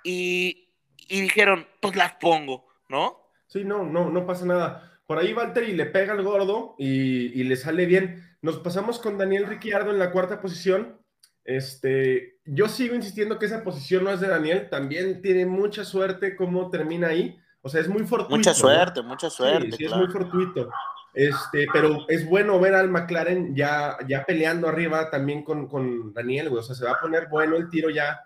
y, 0.04 0.70
dijeron, 1.10 1.68
pues 1.82 1.96
las 1.96 2.14
pongo, 2.14 2.68
¿no? 2.90 3.28
Sí, 3.48 3.64
no, 3.64 3.84
no, 3.84 4.12
no 4.12 4.28
pasa 4.28 4.46
nada. 4.46 5.00
Por 5.08 5.18
ahí 5.18 5.34
Valtteri 5.34 5.74
le 5.74 5.88
pega 5.88 6.14
al 6.14 6.22
gordo 6.22 6.76
y, 6.78 7.40
y 7.40 7.44
le 7.44 7.56
sale 7.56 7.88
bien. 7.88 8.38
Nos 8.44 8.60
pasamos 8.60 9.00
con 9.00 9.18
Daniel 9.18 9.48
Ricciardo 9.48 9.90
en 9.90 9.98
la 9.98 10.12
cuarta 10.12 10.40
posición 10.40 11.04
este, 11.46 12.40
yo 12.44 12.68
sigo 12.68 12.96
insistiendo 12.96 13.38
que 13.38 13.46
esa 13.46 13.64
posición 13.64 14.04
no 14.04 14.12
es 14.12 14.20
de 14.20 14.28
Daniel, 14.28 14.68
también 14.70 15.22
tiene 15.22 15.46
mucha 15.46 15.86
suerte 15.86 16.36
cómo 16.36 16.70
termina 16.70 17.08
ahí. 17.08 17.40
O 17.62 17.70
sea, 17.70 17.82
es 17.82 17.88
muy 17.88 18.04
fortuito. 18.04 18.36
Mucha 18.36 18.54
suerte, 18.54 19.02
mucha 19.02 19.30
suerte. 19.30 19.72
Sí, 19.78 19.86
es 19.86 19.96
muy 19.96 20.08
fortuito. 20.08 20.70
Este, 21.14 21.66
pero 21.72 22.06
es 22.10 22.28
bueno 22.28 22.60
ver 22.60 22.76
al 22.76 22.90
McLaren 22.90 23.56
ya, 23.56 23.98
ya 24.08 24.26
peleando 24.26 24.68
arriba 24.68 25.10
también 25.10 25.44
con, 25.44 25.68
con 25.68 26.14
Daniel, 26.14 26.50
güey. 26.50 26.60
O 26.60 26.64
sea, 26.64 26.76
se 26.76 26.84
va 26.84 26.92
a 26.92 27.00
poner 27.00 27.28
bueno 27.30 27.56
el 27.56 27.70
tiro 27.70 27.90
ya 27.90 28.20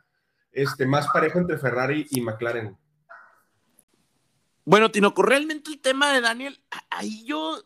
este, 0.51 0.86
más 0.86 1.07
parejo 1.13 1.39
entre 1.39 1.57
Ferrari 1.57 2.07
y 2.09 2.22
McLaren. 2.22 2.76
Bueno, 4.65 4.91
Tinoco, 4.91 5.22
realmente 5.22 5.72
el 5.72 5.82
tema 5.82 6.11
de 6.13 6.22
Daniel, 6.22 6.61
ahí 6.89 7.24
yo 7.26 7.63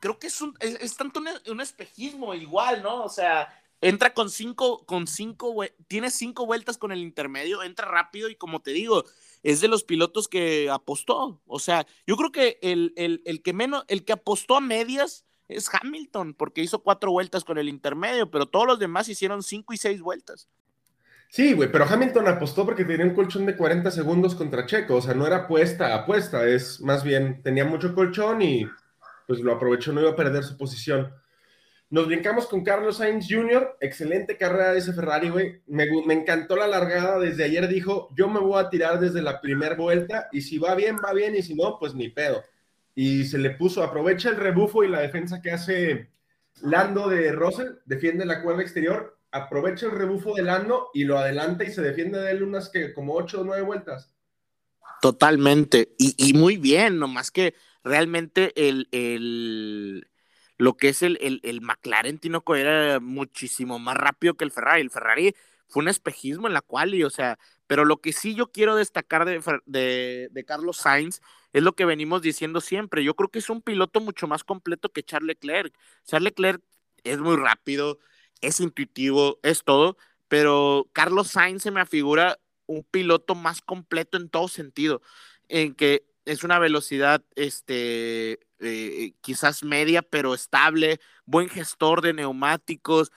creo 0.00 0.18
que 0.18 0.26
es, 0.26 0.40
un, 0.40 0.56
es, 0.60 0.96
tanto 0.96 1.20
un, 1.46 1.60
espejismo 1.60 2.34
igual, 2.34 2.82
¿no? 2.82 3.04
O 3.04 3.08
sea, 3.08 3.48
entra 3.82 4.14
con 4.14 4.30
cinco, 4.30 4.86
con 4.86 5.06
cinco, 5.06 5.54
tiene 5.88 6.10
cinco 6.10 6.46
vueltas 6.46 6.78
con 6.78 6.92
el 6.92 7.00
intermedio, 7.00 7.62
entra 7.62 7.86
rápido 7.86 8.30
y 8.30 8.36
como 8.36 8.62
te 8.62 8.70
digo, 8.70 9.04
es 9.42 9.60
de 9.60 9.68
los 9.68 9.84
pilotos 9.84 10.28
que 10.28 10.70
apostó. 10.70 11.42
O 11.46 11.58
sea, 11.58 11.86
yo 12.06 12.16
creo 12.16 12.32
que 12.32 12.58
el, 12.62 12.94
el, 12.96 13.42
que 13.42 13.52
menos, 13.52 13.84
el 13.88 14.04
que 14.04 14.12
apostó 14.14 14.56
a 14.56 14.60
medias 14.60 15.26
es 15.48 15.68
Hamilton, 15.72 16.34
porque 16.34 16.62
hizo 16.62 16.82
cuatro 16.82 17.10
vueltas 17.10 17.44
con 17.44 17.58
el 17.58 17.68
intermedio, 17.68 18.30
pero 18.30 18.46
todos 18.46 18.66
los 18.66 18.78
demás 18.78 19.08
hicieron 19.08 19.42
cinco 19.42 19.74
y 19.74 19.76
seis 19.76 20.00
vueltas. 20.00 20.48
Sí, 21.28 21.54
güey, 21.54 21.72
pero 21.72 21.86
Hamilton 21.86 22.28
apostó 22.28 22.64
porque 22.64 22.84
tenía 22.84 23.06
un 23.06 23.14
colchón 23.14 23.46
de 23.46 23.56
40 23.56 23.90
segundos 23.90 24.34
contra 24.34 24.66
Checo, 24.66 24.96
o 24.96 25.02
sea, 25.02 25.14
no 25.14 25.26
era 25.26 25.38
apuesta, 25.38 25.94
apuesta, 25.94 26.46
es 26.46 26.80
más 26.82 27.02
bien, 27.02 27.42
tenía 27.42 27.64
mucho 27.64 27.94
colchón 27.94 28.42
y 28.42 28.66
pues 29.26 29.40
lo 29.40 29.52
aprovechó, 29.52 29.92
no 29.92 30.02
iba 30.02 30.10
a 30.10 30.16
perder 30.16 30.44
su 30.44 30.56
posición. 30.56 31.12
Nos 31.92 32.06
brincamos 32.06 32.46
con 32.46 32.64
Carlos 32.64 32.96
Sainz 32.96 33.26
Jr., 33.28 33.76
excelente 33.78 34.38
carrera 34.38 34.72
de 34.72 34.78
ese 34.78 34.94
Ferrari, 34.94 35.28
güey. 35.28 35.60
Me, 35.66 35.84
encantó 36.14 36.56
la 36.56 36.66
largada, 36.66 37.18
desde 37.18 37.44
ayer 37.44 37.68
dijo, 37.68 38.08
yo 38.16 38.30
me 38.30 38.40
voy 38.40 38.58
a 38.58 38.70
tirar 38.70 38.98
desde 38.98 39.20
la 39.20 39.42
primera 39.42 39.74
vuelta 39.74 40.26
y 40.32 40.40
si 40.40 40.56
va 40.56 40.74
bien, 40.74 40.96
va 41.04 41.12
bien 41.12 41.36
y 41.36 41.42
si 41.42 41.54
no, 41.54 41.78
pues 41.78 41.94
ni 41.94 42.08
pedo. 42.08 42.42
Y 42.94 43.26
se 43.26 43.36
le 43.36 43.50
puso, 43.50 43.82
aprovecha 43.82 44.30
el 44.30 44.36
rebufo 44.36 44.82
y 44.82 44.88
la 44.88 45.00
defensa 45.00 45.42
que 45.42 45.50
hace 45.50 46.08
Lando 46.62 47.10
de 47.10 47.30
Russell, 47.30 47.72
defiende 47.84 48.24
la 48.24 48.42
cuerda 48.42 48.62
exterior, 48.62 49.18
aprovecha 49.30 49.84
el 49.84 49.92
rebufo 49.92 50.34
de 50.34 50.44
Lando 50.44 50.88
y 50.94 51.04
lo 51.04 51.18
adelanta 51.18 51.62
y 51.62 51.72
se 51.72 51.82
defiende 51.82 52.18
de 52.22 52.30
él 52.30 52.42
unas 52.42 52.70
que 52.70 52.94
como 52.94 53.12
ocho 53.12 53.42
o 53.42 53.44
nueve 53.44 53.64
vueltas. 53.64 54.14
Totalmente, 55.02 55.90
y, 55.98 56.32
muy 56.32 56.56
bien, 56.56 56.98
nomás 56.98 57.30
que 57.30 57.54
realmente 57.84 58.54
el, 58.56 58.88
el 58.92 60.06
lo 60.62 60.76
que 60.76 60.90
es 60.90 61.02
el, 61.02 61.18
el, 61.20 61.40
el 61.42 61.60
McLaren 61.60 62.18
Tinoco 62.18 62.54
era 62.54 63.00
muchísimo 63.00 63.80
más 63.80 63.96
rápido 63.96 64.34
que 64.34 64.44
el 64.44 64.52
Ferrari. 64.52 64.80
El 64.80 64.90
Ferrari 64.90 65.34
fue 65.66 65.82
un 65.82 65.88
espejismo 65.88 66.46
en 66.46 66.54
la 66.54 66.60
cual, 66.60 66.94
y, 66.94 67.02
o 67.02 67.10
sea, 67.10 67.36
pero 67.66 67.84
lo 67.84 68.00
que 68.00 68.12
sí 68.12 68.36
yo 68.36 68.52
quiero 68.52 68.76
destacar 68.76 69.24
de, 69.24 70.30
de, 70.30 70.44
Carlos 70.44 70.76
Sainz 70.76 71.20
es 71.52 71.64
lo 71.64 71.74
que 71.74 71.84
venimos 71.84 72.22
diciendo 72.22 72.60
siempre. 72.60 73.02
Yo 73.02 73.16
creo 73.16 73.28
que 73.28 73.40
es 73.40 73.50
un 73.50 73.60
piloto 73.60 74.00
mucho 74.00 74.28
más 74.28 74.44
completo 74.44 74.90
que 74.92 75.02
Charles 75.02 75.26
Leclerc. 75.26 75.74
Charles 76.04 76.26
Leclerc 76.30 76.62
es 77.02 77.18
muy 77.18 77.34
rápido, 77.34 77.98
es 78.40 78.60
intuitivo, 78.60 79.40
es 79.42 79.64
todo, 79.64 79.96
pero 80.28 80.88
Carlos 80.92 81.26
Sainz 81.26 81.64
se 81.64 81.72
me 81.72 81.80
afigura 81.80 82.38
un 82.66 82.84
piloto 82.84 83.34
más 83.34 83.62
completo 83.62 84.16
en 84.16 84.28
todo 84.28 84.46
sentido, 84.46 85.02
en 85.48 85.74
que 85.74 86.04
es 86.24 86.44
una 86.44 86.60
velocidad, 86.60 87.24
este, 87.34 88.38
eh, 88.62 89.14
quizás 89.20 89.64
media, 89.64 90.02
pero 90.02 90.34
estable, 90.34 91.00
buen 91.24 91.48
gestor 91.48 92.00
de 92.00 92.12
neumáticos. 92.12 93.10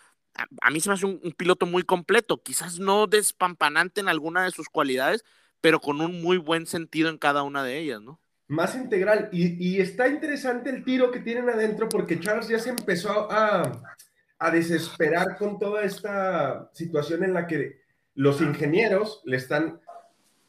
A, 0.61 0.71
mí 0.71 0.79
se 0.81 0.89
me 0.89 0.95
hace 0.95 1.05
un, 1.05 1.19
piloto 1.37 1.65
muy 1.65 1.83
completo, 1.83 2.41
quizás 2.41 2.79
no 2.79 3.07
despampanante 3.07 4.01
en 4.01 4.09
alguna 4.09 4.43
de 4.43 4.51
sus 4.51 4.67
cualidades, 4.67 5.23
pero 5.61 5.79
con 5.79 6.01
un 6.01 6.21
muy 6.21 6.37
buen 6.37 6.65
sentido 6.65 7.09
en 7.09 7.17
cada 7.17 7.43
una 7.43 7.63
de 7.63 7.77
ellas, 7.77 8.01
¿no? 8.01 8.19
Más 8.47 8.75
integral. 8.75 9.29
Y, 9.31 9.79
está 9.79 10.07
interesante 10.07 10.69
el 10.69 10.83
tiro 10.83 11.11
que 11.11 11.19
tienen 11.19 11.49
adentro 11.49 11.89
porque 11.89 12.19
Charles 12.19 12.47
ya 12.47 12.59
se 12.59 12.69
empezó 12.69 13.31
a, 13.31 13.95
a 14.39 14.51
desesperar 14.51 15.37
con 15.37 15.57
toda 15.57 15.83
esta 15.83 16.69
situación 16.73 17.23
en 17.23 17.33
la 17.33 17.47
que 17.47 17.81
los 18.15 18.41
ingenieros 18.41 19.21
le 19.25 19.37
están, 19.37 19.79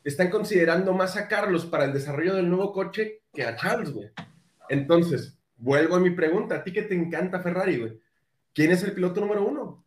están 0.05 0.30
considerando 0.30 0.92
más 0.94 1.16
a 1.16 1.28
Carlos 1.28 1.66
para 1.66 1.84
el 1.84 1.92
desarrollo 1.92 2.34
del 2.34 2.49
nuevo 2.49 2.72
coche 2.72 3.22
que 3.32 3.44
a 3.44 3.57
Charles, 3.57 3.92
güey. 3.92 4.11
Entonces, 4.69 5.39
vuelvo 5.57 5.97
a 5.97 6.01
mi 6.01 6.11
pregunta, 6.11 6.57
a 6.57 6.64
ti 6.64 6.73
que 6.73 6.83
te 6.83 6.95
encanta 6.95 7.41
Ferrari, 7.41 7.79
güey. 7.79 8.01
¿Quién 8.53 8.73
es 8.73 8.83
el 8.83 8.93
piloto 8.93 9.21
número 9.21 9.45
uno? 9.45 9.85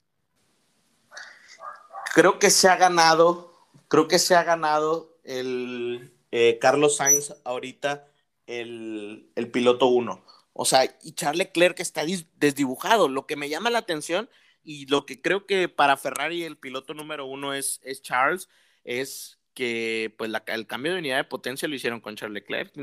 Creo 2.14 2.40
que 2.40 2.50
se 2.50 2.68
ha 2.68 2.76
ganado, 2.76 3.68
creo 3.88 4.08
que 4.08 4.20
se 4.20 4.36
ha 4.36 4.44
ganado 4.44 5.18
el 5.24 6.14
eh, 6.32 6.60
Carlos 6.60 6.98
Sainz 6.98 7.34
ahorita 7.44 8.08
el, 8.48 9.30
piloto 9.52 9.88
uno. 9.88 10.24
O 10.54 10.66
sea, 10.66 10.84
y 11.04 11.14
Charles 11.14 11.48
Leclerc 11.48 11.80
está 11.80 12.04
desdibujado. 12.38 13.08
Lo 13.08 13.26
que 13.26 13.36
me 13.36 13.50
llama 13.50 13.70
la 13.70 13.80
atención 13.80 14.30
y 14.64 14.86
lo 14.88 15.06
que 15.06 15.22
creo 15.22 15.46
que 15.46 15.70
para 15.70 15.98
Ferrari 15.98 16.44
el 16.44 16.58
piloto 16.58 16.94
número 16.94 17.26
uno 17.26 17.54
es, 17.54 17.80
es 17.84 18.02
Charles, 18.02 18.50
es 18.84 19.40
que 19.54 20.14
pues 20.18 20.32
el 20.48 20.68
cambio 20.68 20.94
de 20.94 21.00
unidad 21.00 21.18
de 21.18 21.24
potencia 21.24 21.68
lo 21.68 21.76
hicieron 21.76 22.02
con 22.02 22.16
Charles 22.16 22.36
Leclerc. 22.36 22.74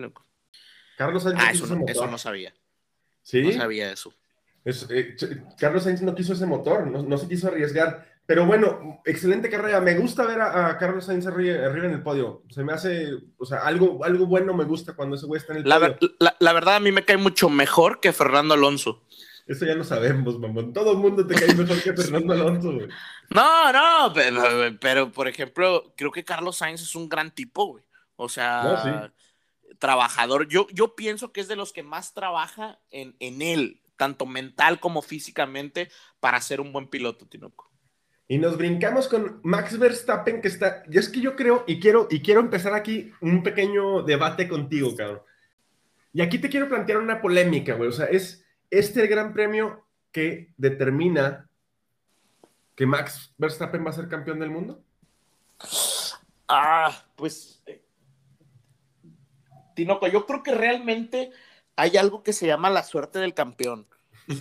Carlos 0.97 1.23
Sainz 1.23 1.39
ah, 1.41 1.51
eso, 1.53 1.67
no, 1.67 1.85
eso 1.87 2.07
no 2.07 2.19
sabía. 2.19 2.55
¿Sí? 3.23 3.43
No 3.43 3.53
sabía 3.53 3.93
eso. 3.93 4.13
Eh, 4.65 5.17
Carlos 5.59 5.85
Sainz 5.85 6.03
no 6.03 6.15
quiso 6.15 6.33
ese 6.33 6.47
motor, 6.47 6.87
no, 6.87 7.19
se 7.19 7.29
quiso 7.29 7.49
arriesgar. 7.49 8.17
Pero 8.27 8.45
bueno, 8.45 9.01
excelente 9.05 9.49
carrera. 9.49 9.81
Me 9.81 9.95
gusta 9.95 10.27
ver 10.27 10.41
a, 10.41 10.77
Carlos 10.79 11.05
Sainz 11.05 11.27
arriba, 11.27 11.67
en 11.67 11.93
el 11.93 12.03
podio. 12.03 12.43
Se 12.51 12.65
me 12.65 12.73
hace, 12.73 13.11
o 13.39 13.47
sea, 13.47 13.59
algo, 13.59 14.05
algo 14.05 14.27
bueno 14.27 14.53
me 14.53 14.65
gusta 14.65 14.95
cuando 14.95 15.15
ese 15.15 15.27
güey 15.27 15.41
está 15.41 15.53
en 15.53 15.59
el 15.59 15.65
podio. 15.65 15.97
La, 16.41 16.53
verdad, 16.53 16.77
a 16.77 16.81
mí 16.81 16.91
me 16.91 17.05
cae 17.05 17.19
mucho 17.19 17.49
mejor 17.49 18.01
que 18.01 18.13
Fernando 18.13 18.55
Alonso. 18.55 19.05
Eso 19.47 19.65
ya 19.65 19.75
lo 19.75 19.85
sabemos, 19.85 20.41
mamón. 20.41 20.73
Todo 20.73 20.91
el 20.91 20.99
mundo 20.99 21.25
te 21.25 21.37
cae 21.37 21.55
mejor 21.55 21.81
que 21.81 21.93
Fernando 21.93 22.33
Alonso, 22.33 22.73
güey. 22.73 22.89
No, 23.31 23.73
no, 23.73 24.13
pero, 24.81 25.13
por 25.13 25.29
ejemplo, 25.29 25.95
creo 25.97 26.11
que 26.11 26.25
Carlos 26.25 26.57
Sainz 26.57 26.83
es 26.83 26.97
un 26.97 27.09
gran 27.09 27.31
tipo, 27.31 27.67
güey. 27.67 27.85
O 28.17 28.29
sea, 28.29 29.13
trabajador. 29.79 30.49
Yo, 30.49 30.67
yo 30.73 30.95
pienso 30.97 31.33
que 31.33 31.41
es 31.41 31.49
de 31.49 31.57
los 31.57 31.73
que 31.73 31.83
más 31.83 32.15
trabaja 32.15 32.79
en, 32.91 33.17
en 33.21 33.43
él, 33.43 33.81
tanto 33.97 34.27
mental 34.27 34.81
como 34.81 35.03
físicamente, 35.03 35.91
para 36.21 36.41
ser 36.41 36.61
un 36.61 36.73
buen 36.73 36.89
piloto, 36.89 37.27
Tinoco. 37.27 37.71
Y 38.29 38.39
nos 38.39 38.57
brincamos 38.57 39.07
con 39.07 39.41
Max 39.45 39.79
Verstappen, 39.79 40.41
que 40.41 40.49
está. 40.49 40.83
Y 40.91 40.99
es 40.99 41.09
que 41.09 41.21
yo 41.21 41.37
creo, 41.37 41.65
y 41.67 41.79
quiero, 41.79 42.09
y 42.11 42.21
quiero 42.21 42.41
empezar 42.41 42.75
aquí 42.75 43.13
un 43.21 43.43
pequeño 43.43 44.03
debate 44.03 44.49
contigo, 44.49 44.97
cabrón. 44.97 45.23
Y 46.13 46.23
aquí 46.23 46.39
te 46.39 46.49
quiero 46.49 46.69
plantear 46.69 46.99
una 46.99 47.21
polémica, 47.21 47.75
güey. 47.75 47.89
O 47.89 47.93
sea, 47.93 48.07
es 48.07 48.45
este 48.71 49.03
el 49.03 49.09
gran 49.09 49.33
premio 49.33 49.87
que 50.11 50.53
determina 50.57 51.49
que 52.75 52.87
Max 52.87 53.33
Verstappen 53.39 53.85
va 53.85 53.91
a 53.91 53.95
ser 53.95 54.09
campeón 54.09 54.41
del 54.41 54.51
mundo. 54.51 54.83
Ah, 56.49 57.05
pues 57.17 57.63
eh, 57.67 57.83
Tinoco, 59.77 60.09
yo 60.09 60.27
creo 60.27 60.43
que 60.43 60.55
realmente 60.55 61.31
hay 61.77 61.97
algo 61.97 62.25
que 62.25 62.33
se 62.33 62.49
llama 62.49 62.71
la 62.71 62.83
suerte 62.83 63.21
del 63.21 63.35
campeón. 63.35 63.87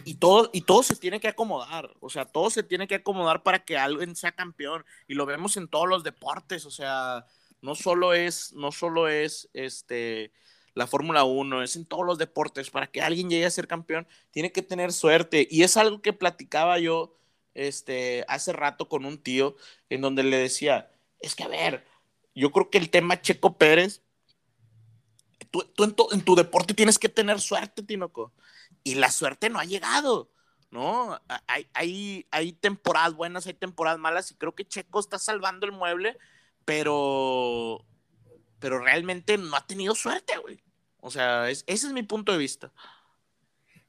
Y, 0.03 0.15
todo, 0.15 0.49
y 0.51 0.61
todo 0.61 0.81
se 0.81 0.95
tiene 0.95 1.19
que 1.19 1.27
acomodar, 1.27 1.93
o 1.99 2.09
sea, 2.09 2.25
todo 2.25 2.49
se 2.49 2.63
tiene 2.63 2.88
que 2.88 2.95
acomodar 2.95 3.43
para 3.43 3.63
que 3.63 3.77
alguien 3.77 4.15
sea 4.15 4.31
campeón. 4.31 4.83
Y 5.07 5.13
lo 5.13 5.27
vemos 5.27 5.57
en 5.57 5.67
todos 5.67 5.88
los 5.88 6.03
deportes, 6.03 6.65
o 6.65 6.71
sea, 6.71 7.27
no 7.61 7.75
solo 7.75 8.15
es, 8.15 8.51
no 8.53 8.71
solo 8.71 9.07
es 9.07 9.47
este, 9.53 10.31
la 10.73 10.88
Fórmula 10.88 11.23
1, 11.23 11.61
es 11.61 11.75
en 11.75 11.86
todos 11.86 12.03
los 12.03 12.17
deportes. 12.17 12.71
Para 12.71 12.88
que 12.88 13.03
alguien 13.03 13.29
llegue 13.29 13.45
a 13.45 13.51
ser 13.51 13.67
campeón, 13.67 14.07
tiene 14.31 14.51
que 14.51 14.63
tener 14.63 14.91
suerte. 14.91 15.47
Y 15.51 15.61
es 15.61 15.77
algo 15.77 16.01
que 16.01 16.13
platicaba 16.13 16.79
yo 16.79 17.15
este, 17.53 18.25
hace 18.27 18.53
rato 18.53 18.89
con 18.89 19.05
un 19.05 19.19
tío, 19.19 19.55
en 19.89 20.01
donde 20.01 20.23
le 20.23 20.38
decía, 20.38 20.91
es 21.19 21.36
que 21.36 21.43
a 21.43 21.47
ver, 21.47 21.86
yo 22.33 22.51
creo 22.51 22.71
que 22.71 22.79
el 22.79 22.89
tema 22.89 23.21
Checo 23.21 23.57
Pérez, 23.57 24.01
tú, 25.64 26.10
en, 26.12 26.22
tu 26.22 26.36
deporte 26.36 26.74
tienes 26.74 26.99
que 26.99 27.10
tener 27.10 27.39
suerte, 27.39 27.84
Tinoco. 27.84 28.34
Y 28.84 28.95
la 28.95 29.12
suerte 29.12 29.49
no 29.49 29.60
ha 29.60 29.66
llegado. 29.66 30.32
¿no? 30.72 31.20
Hay, 31.47 31.68
hay, 31.74 32.28
hay 32.32 32.51
temporadas 32.53 33.14
buenas, 33.14 33.47
hay 33.47 33.53
temporadas 33.53 33.99
malas 33.99 34.32
y 34.32 34.36
creo 34.36 34.56
que 34.56 34.68
Checo 34.68 34.99
está 34.99 35.18
salvando 35.18 35.66
el 35.66 35.72
mueble, 35.72 36.18
pero, 36.66 37.86
pero 38.60 38.80
realmente 38.80 39.38
no 39.38 39.56
ha 39.56 39.66
tenido 39.66 39.95
suerte, 39.95 40.38
güey. 40.38 40.62
O 40.99 41.12
sea, 41.12 41.49
ese 41.49 41.64
es 41.68 41.93
mi 41.93 42.03
punto 42.03 42.32
de 42.32 42.39
vista. 42.39 42.74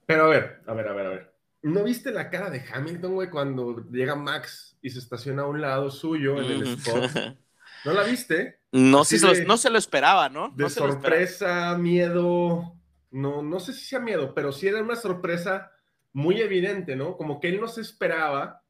Pero 0.07 0.27
a 0.27 0.29
ver, 0.29 0.63
a 0.67 0.75
ver, 0.75 0.89
a 0.89 0.93
ver, 0.93 1.07
a 1.07 1.11
ver. 1.11 1.37
¿No 1.63 1.83
viste 1.83 2.13
la 2.13 2.31
cara 2.31 2.51
de 2.51 2.63
Hamilton, 2.73 3.15
güey, 3.15 3.31
cuando 3.31 3.85
llega 3.91 4.15
Max 4.15 4.77
y 4.83 4.91
se 4.91 5.01
estaciona 5.01 5.43
a 5.43 5.47
un 5.47 5.61
lado 5.61 5.91
suyo 5.91 6.41
en 6.41 6.45
el 6.45 6.67
spot? 6.75 7.11
¿No 7.85 7.93
la 7.93 8.05
viste? 8.05 8.61
No, 8.77 9.05
se, 9.05 9.19
lo, 9.19 9.33
no 9.47 9.57
se 9.57 9.71
lo 9.71 9.79
esperaba, 9.79 10.29
¿no? 10.29 10.51
De 10.51 10.69
sorpresa, 10.69 11.77
miedo. 11.79 12.75
No, 13.11 13.41
no 13.41 13.59
sé 13.59 13.73
si 13.73 13.87
sea 13.87 14.01
miedo, 14.01 14.35
pero 14.35 14.53
sí 14.53 14.69
era 14.69 14.83
una 14.83 14.97
sorpresa 14.97 15.73
muy 16.13 16.43
evidente, 16.43 16.95
¿no? 16.95 17.17
Como 17.17 17.41
que 17.41 17.49
él 17.49 17.59
no 17.59 17.69
se 17.69 17.81
esperaba 17.81 18.63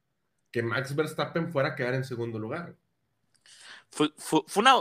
que 0.51 0.63
Max 0.63 0.95
Verstappen 0.95 1.51
fuera 1.51 1.69
a 1.69 1.75
quedar 1.75 1.93
en 1.93 2.05
segundo 2.05 2.39
lugar. 2.39 2.75
Fue, 3.89 4.11
una, 4.55 4.75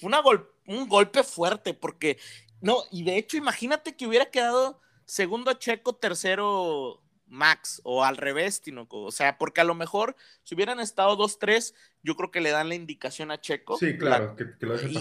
una 0.00 0.20
un 0.66 0.88
golpe 0.88 1.22
fuerte, 1.22 1.74
porque, 1.74 2.18
no, 2.62 2.78
y 2.90 3.02
de 3.02 3.18
hecho, 3.18 3.36
imagínate 3.36 3.94
que 3.94 4.06
hubiera 4.06 4.30
quedado 4.30 4.80
segundo 5.04 5.52
Checo, 5.54 5.96
tercero 5.96 7.02
Max, 7.30 7.80
o 7.84 8.04
al 8.04 8.16
revés, 8.16 8.60
Tinoco. 8.60 9.02
O 9.02 9.12
sea, 9.12 9.38
porque 9.38 9.60
a 9.60 9.64
lo 9.64 9.74
mejor 9.74 10.16
si 10.42 10.54
hubieran 10.54 10.80
estado 10.80 11.16
2-3, 11.16 11.74
yo 12.02 12.16
creo 12.16 12.30
que 12.30 12.40
le 12.40 12.50
dan 12.50 12.68
la 12.68 12.74
indicación 12.74 13.30
a 13.30 13.40
Checo. 13.40 13.78
Sí, 13.78 13.96
claro, 13.96 14.36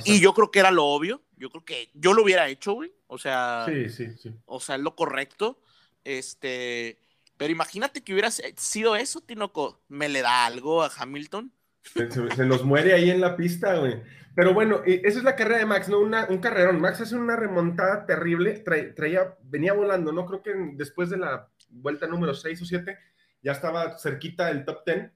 y, 0.05 0.21
yo 0.21 0.33
creo 0.33 0.51
que 0.51 0.59
era 0.59 0.71
lo 0.71 0.85
obvio. 0.85 1.23
Yo 1.35 1.49
creo 1.49 1.65
que 1.65 1.89
yo 1.93 2.13
lo 2.13 2.23
hubiera 2.23 2.47
hecho, 2.47 2.73
güey. 2.73 2.93
O 3.07 3.17
sea, 3.17 3.65
sí, 3.67 3.89
sí, 3.89 4.15
sí. 4.17 4.33
O 4.45 4.59
sea, 4.59 4.75
es 4.75 4.81
lo 4.81 4.95
correcto. 4.95 5.59
Este, 6.03 6.99
pero 7.35 7.51
imagínate 7.51 8.03
que 8.03 8.13
hubiera 8.13 8.29
sido 8.31 8.95
eso, 8.95 9.21
Tinoco. 9.21 9.81
¿Me 9.87 10.07
le 10.07 10.21
da 10.21 10.45
algo 10.45 10.83
a 10.83 10.91
Hamilton? 10.95 11.51
Se, 11.83 12.45
nos 12.45 12.63
muere 12.63 12.93
ahí 12.93 13.09
en 13.09 13.21
la 13.21 13.35
pista, 13.35 13.77
güey. 13.77 14.01
Pero 14.35 14.53
bueno, 14.53 14.81
esa 14.85 15.17
es 15.17 15.23
la 15.23 15.35
carrera 15.35 15.59
de 15.59 15.65
Max, 15.65 15.89
¿no? 15.89 15.99
un 15.99 16.37
carrerón. 16.37 16.79
Max 16.79 17.01
hace 17.01 17.15
una 17.15 17.35
remontada 17.35 18.05
terrible, 18.05 18.63
traía, 18.95 19.35
venía 19.41 19.73
volando, 19.73 20.11
¿no? 20.11 20.25
Creo 20.25 20.41
que 20.43 20.53
después 20.75 21.09
de 21.09 21.17
la 21.17 21.49
vuelta 21.69 22.07
número 22.07 22.33
6 22.33 22.61
o 22.61 22.65
7 22.65 22.97
ya 23.41 23.51
estaba 23.51 23.97
cerquita 23.97 24.47
del 24.47 24.65
top 24.65 24.85
10. 24.85 25.11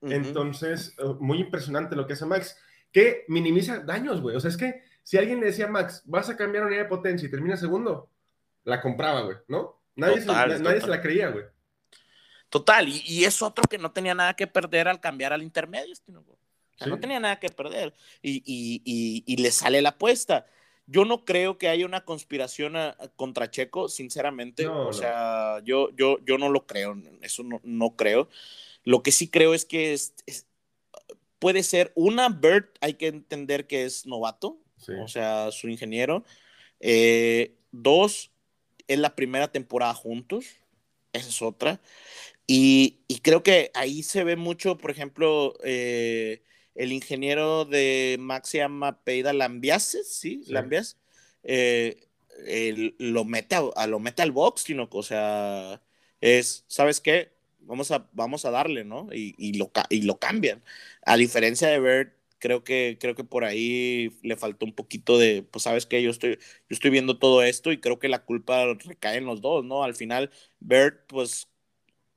Entonces, 0.00 0.94
eh, 0.98 1.04
muy 1.20 1.40
impresionante 1.40 1.96
lo 1.96 2.06
que 2.06 2.12
hace 2.12 2.26
Max, 2.26 2.56
que 2.92 3.24
minimiza 3.28 3.80
daños, 3.80 4.20
güey. 4.20 4.36
O 4.36 4.40
sea, 4.40 4.50
es 4.50 4.56
que 4.56 4.82
si 5.02 5.18
alguien 5.18 5.40
le 5.40 5.46
decía 5.46 5.66
a 5.66 5.70
Max, 5.70 6.02
vas 6.04 6.28
a 6.28 6.36
cambiar 6.36 6.64
unidad 6.64 6.82
de 6.82 6.88
potencia 6.88 7.26
y 7.26 7.30
termina 7.30 7.56
segundo, 7.56 8.10
la 8.64 8.80
compraba, 8.80 9.22
güey, 9.22 9.36
¿no? 9.48 9.82
Nadie, 9.96 10.20
se, 10.20 10.26
nadie 10.26 10.80
se 10.80 10.86
la 10.86 11.00
creía, 11.00 11.28
güey. 11.28 11.44
Total, 12.48 12.88
y, 12.88 13.24
es 13.24 13.42
otro 13.42 13.62
que 13.68 13.78
no 13.78 13.90
tenía 13.90 14.14
nada 14.14 14.34
que 14.34 14.46
perder 14.46 14.88
al 14.88 15.00
cambiar 15.00 15.32
al 15.32 15.42
intermedio. 15.42 15.94
no 16.86 16.98
tenía 16.98 17.20
nada 17.20 17.38
que 17.38 17.48
perder. 17.50 17.92
Y, 18.22 19.36
le 19.36 19.50
sale 19.50 19.82
la 19.82 19.90
apuesta. 19.90 20.46
Yo 20.90 21.04
no 21.04 21.26
creo 21.26 21.58
que 21.58 21.68
haya 21.68 21.84
una 21.84 22.04
conspiración 22.04 22.74
contra 23.14 23.50
Checo, 23.50 23.88
sinceramente. 23.88 24.66
o 24.66 24.92
sea, 24.92 25.60
yo, 25.62 25.90
yo, 25.90 26.18
yo 26.24 26.38
no 26.38 26.48
lo 26.48 26.66
creo. 26.66 26.96
Eso 27.20 27.42
no, 27.42 27.60
no 27.62 27.94
creo. 27.94 28.28
Lo 28.84 29.02
que 29.02 29.12
sí 29.12 29.28
creo 29.28 29.52
es 29.52 29.66
que 29.66 29.92
es, 29.92 30.14
puede 31.38 31.62
ser 31.62 31.92
una, 31.94 32.30
Bert, 32.30 32.76
hay 32.80 32.94
que 32.94 33.08
entender 33.08 33.66
que 33.66 33.84
es 33.84 34.06
novato, 34.06 34.58
o 35.02 35.08
sea, 35.08 35.50
su 35.52 35.68
ingeniero. 35.68 36.24
Eh, 36.80 37.54
dos, 37.70 38.30
es 38.86 38.98
la 38.98 39.14
primera 39.14 39.52
temporada 39.52 39.92
juntos. 39.92 40.46
Esa 41.12 41.28
es 41.28 41.42
otra. 41.42 41.80
Y, 42.46 43.00
creo 43.22 43.42
que 43.42 43.70
ahí 43.74 44.02
se 44.02 44.24
ve 44.24 44.36
mucho, 44.36 44.78
por 44.78 44.90
ejemplo, 44.90 45.54
eh, 45.62 46.42
el 46.78 46.92
ingeniero 46.92 47.64
de 47.64 48.16
Max 48.20 48.50
se 48.50 48.58
llama 48.58 49.02
Peida 49.02 49.32
Lambiases, 49.32 50.08
¿sí? 50.08 50.42
Lambias. 50.46 50.96
Eh, 51.42 52.08
lo, 52.98 53.24
mete 53.24 53.56
a, 53.56 53.86
lo 53.88 53.98
mete 53.98 54.22
al 54.22 54.30
box, 54.30 54.62
sino 54.62 54.88
o 54.90 55.02
sea, 55.02 55.82
es, 56.20 56.64
¿sabes 56.68 57.00
qué? 57.00 57.32
Vamos 57.60 57.90
a, 57.90 58.08
vamos 58.12 58.44
a 58.44 58.52
darle, 58.52 58.84
¿no? 58.84 59.08
Y, 59.12 59.58
lo, 59.58 59.72
y 59.90 60.02
lo 60.02 60.18
cambian. 60.20 60.62
A 61.04 61.16
diferencia 61.16 61.68
de 61.68 61.80
Bert, 61.80 62.14
creo 62.38 62.62
que, 62.62 62.96
creo 63.00 63.16
que 63.16 63.24
por 63.24 63.44
ahí 63.44 64.16
le 64.22 64.36
faltó 64.36 64.64
un 64.64 64.72
poquito 64.74 65.18
de, 65.18 65.42
pues 65.42 65.64
sabes 65.64 65.84
qué? 65.84 66.00
yo 66.02 66.10
estoy, 66.10 66.36
yo 66.36 66.38
estoy 66.70 66.90
viendo 66.90 67.18
todo 67.18 67.42
esto 67.42 67.72
y 67.72 67.80
creo 67.80 67.98
que 67.98 68.08
la 68.08 68.24
culpa 68.24 68.74
recae 68.74 69.18
en 69.18 69.26
los 69.26 69.40
dos, 69.40 69.64
¿no? 69.64 69.82
Al 69.82 69.94
final, 69.94 70.30
Bert, 70.60 71.06
pues 71.08 71.48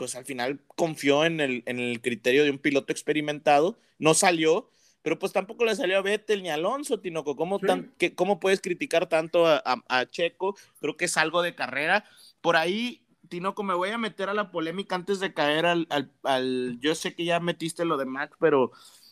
pues 0.02 0.16
al 0.16 0.26
final 0.26 0.60
confió 0.76 1.26
en 1.26 1.40
el, 1.40 1.62
en 1.68 1.80
el 1.80 2.02
criterio 2.02 2.44
de 2.44 2.50
un 2.50 2.58
piloto 2.58 2.92
experimentado, 2.92 3.78
no 4.00 4.16
salió, 4.16 4.68
pero 5.04 5.20
pues 5.20 5.32
tampoco 5.32 5.64
le 5.64 5.76
salió 5.76 6.00
a 6.00 6.02
Vettel 6.02 6.42
ni 6.42 6.50
a 6.50 6.56
Alonso, 6.56 7.00
Tinoco. 7.00 7.36
¿Cómo, 7.36 7.60
tan, 7.60 7.94
que, 8.00 8.16
¿cómo 8.16 8.40
puedes 8.40 8.62
criticar 8.62 9.08
tanto 9.08 9.46
a, 9.46 10.06
Checo? 10.10 10.58
Creo 10.80 10.98
que 10.98 11.06
es 11.06 11.18
algo 11.18 11.44
de 11.44 11.54
carrera. 11.54 12.04
Por 12.42 12.56
ahí, 12.56 13.06
Tinoco, 13.30 13.62
me 13.62 13.76
voy 13.76 13.90
a 13.90 14.00
meter 14.00 14.28
a 14.28 14.34
la 14.34 14.50
polémica 14.50 14.96
antes 14.96 15.20
de 15.20 15.36
caer 15.36 15.68
al, 15.68 15.88
al, 16.24 16.80
Yo 16.82 16.96
sé 16.96 17.14
que 17.14 17.24
ya 17.24 17.40
metiste 17.40 17.86
lo 17.86 17.96
de 17.98 18.06
Max, 18.06 18.36
pero 18.40 18.72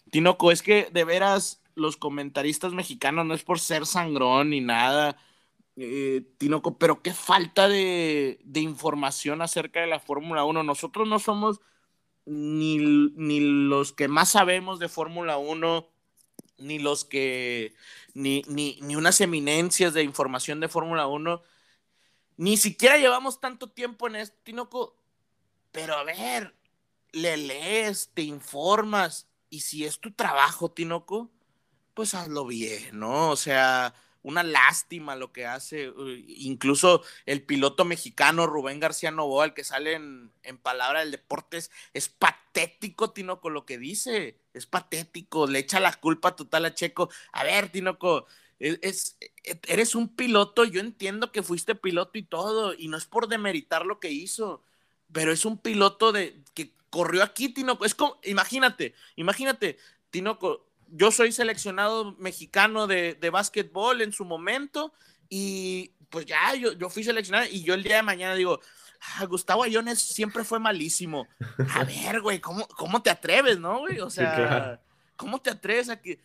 Tinoco, 0.10 0.52
es 0.52 0.64
que 0.64 0.90
de 0.92 1.04
veras 1.04 1.62
los 1.76 1.98
comentaristas 1.98 2.74
mexicanos 2.74 3.28
no 3.28 3.36
es 3.36 3.44
por 3.44 3.60
ser 3.60 3.86
sangrón 3.86 4.50
ni 4.50 4.62
nada, 4.62 5.18
eh, 5.82 6.26
Tinoco, 6.38 6.78
pero 6.78 7.02
qué 7.02 7.14
falta 7.14 7.70
de, 7.70 8.38
información 8.56 9.42
acerca 9.42 9.80
de 9.80 9.88
la 9.88 10.02
Fórmula 10.02 10.44
1. 10.44 10.64
Nosotros 10.64 11.08
no 11.08 11.20
somos 11.20 11.62
ni, 12.26 12.78
los 13.40 13.94
que 13.94 14.10
más 14.10 14.30
sabemos 14.30 14.80
de 14.80 14.90
Fórmula 14.90 15.38
1, 15.38 15.88
ni 16.58 16.80
los 16.80 17.06
que, 17.06 17.74
ni, 18.14 18.44
ni, 18.48 18.78
ni 18.82 18.98
unas 18.98 19.22
eminencias 19.22 19.94
de 19.94 20.04
información 20.04 20.60
de 20.60 20.68
Fórmula 20.68 21.08
1. 21.08 21.42
Ni 22.36 22.58
siquiera 22.58 22.98
llevamos 22.98 23.40
tanto 23.40 23.70
tiempo 23.70 24.08
en 24.08 24.18
esto, 24.18 24.38
Tinoco. 24.44 24.98
Pero 25.72 25.94
a 25.94 26.04
ver, 26.04 26.56
le 27.14 27.38
lees, 27.38 28.12
te 28.14 28.24
informas, 28.24 29.30
y 29.50 29.62
si 29.62 29.86
es 29.86 30.00
tu 30.00 30.12
trabajo, 30.12 30.72
Tinoco, 30.72 31.32
pues 31.94 32.14
hazlo 32.14 32.46
bien, 32.46 33.00
¿no? 33.00 33.30
O 33.30 33.36
sea, 33.38 33.94
una 34.22 34.44
lástima 34.44 35.16
lo 35.16 35.32
que 35.32 35.46
hace. 35.46 35.92
Incluso 36.28 37.04
el 37.26 37.44
piloto 37.44 37.86
mexicano 37.86 38.48
Rubén 38.48 38.80
García 38.80 39.12
Novoa, 39.12 39.46
el 39.46 39.54
que 39.54 39.64
sale 39.64 39.94
en, 39.94 40.32
Palabra 40.62 41.00
del 41.00 41.12
Deportes, 41.12 41.72
es 41.94 42.10
patético, 42.10 43.12
Tinoco, 43.12 43.50
lo 43.50 43.66
que 43.66 43.78
dice. 43.78 44.38
Es 44.54 44.66
patético, 44.66 45.48
le 45.48 45.60
echa 45.60 45.80
la 45.80 45.94
culpa 45.94 46.36
total 46.36 46.66
a 46.66 46.74
Checo. 46.74 47.10
A 47.32 47.44
ver, 47.44 47.70
Tinoco, 47.70 48.26
e, 48.60 48.80
es, 48.82 49.18
e, 49.20 49.60
eres 49.68 49.96
un 49.96 50.16
piloto, 50.16 50.66
yo 50.66 50.82
entiendo 50.82 51.32
que 51.32 51.44
fuiste 51.44 51.76
piloto 51.76 52.18
y 52.18 52.24
todo, 52.24 52.74
y 52.74 52.88
no 52.88 52.98
es 52.98 53.06
por 53.06 53.28
demeritar 53.28 53.86
lo 53.86 54.00
que 54.00 54.12
hizo, 54.12 54.64
pero 55.12 55.32
es 55.32 55.46
un 55.46 55.58
piloto 55.58 56.12
de 56.12 56.42
que 56.54 56.74
corrió 56.90 57.24
aquí, 57.24 57.50
Tinoco. 57.50 57.86
Es 57.86 57.96
como, 57.96 58.20
imagínate, 58.24 58.94
imagínate, 59.16 59.78
Tinoco, 60.12 60.69
yo 60.92 61.12
soy 61.12 61.32
seleccionado 61.32 62.16
mexicano 62.20 62.88
de, 62.88 63.16
de 63.16 63.30
básquetbol 63.30 64.02
en 64.02 64.12
su 64.12 64.26
momento 64.26 64.94
y 65.30 65.94
pues 66.10 66.26
ya, 66.26 66.56
yo, 66.56 66.74
yo 66.74 66.90
fui 66.90 67.04
seleccionado 67.04 67.48
y 67.50 67.64
yo 67.64 67.74
el 67.74 67.84
día 67.84 67.98
de 67.98 68.04
mañana 68.04 68.36
digo, 68.36 68.60
ah, 69.18 69.26
Gustavo 69.26 69.64
Ayones 69.64 70.00
siempre 70.00 70.44
fue 70.44 70.60
malísimo. 70.60 71.28
A 71.74 71.84
ver, 71.86 72.22
güey, 72.22 72.40
¿cómo, 72.40 72.68
¿cómo, 72.70 73.02
te 73.02 73.10
atreves, 73.10 73.60
no, 73.60 73.80
güey? 73.80 74.00
O 74.00 74.10
sea, 74.10 74.82
¿cómo 75.16 75.40
te 75.40 75.52
atreves 75.52 75.90
a 75.90 76.02
que... 76.02 76.20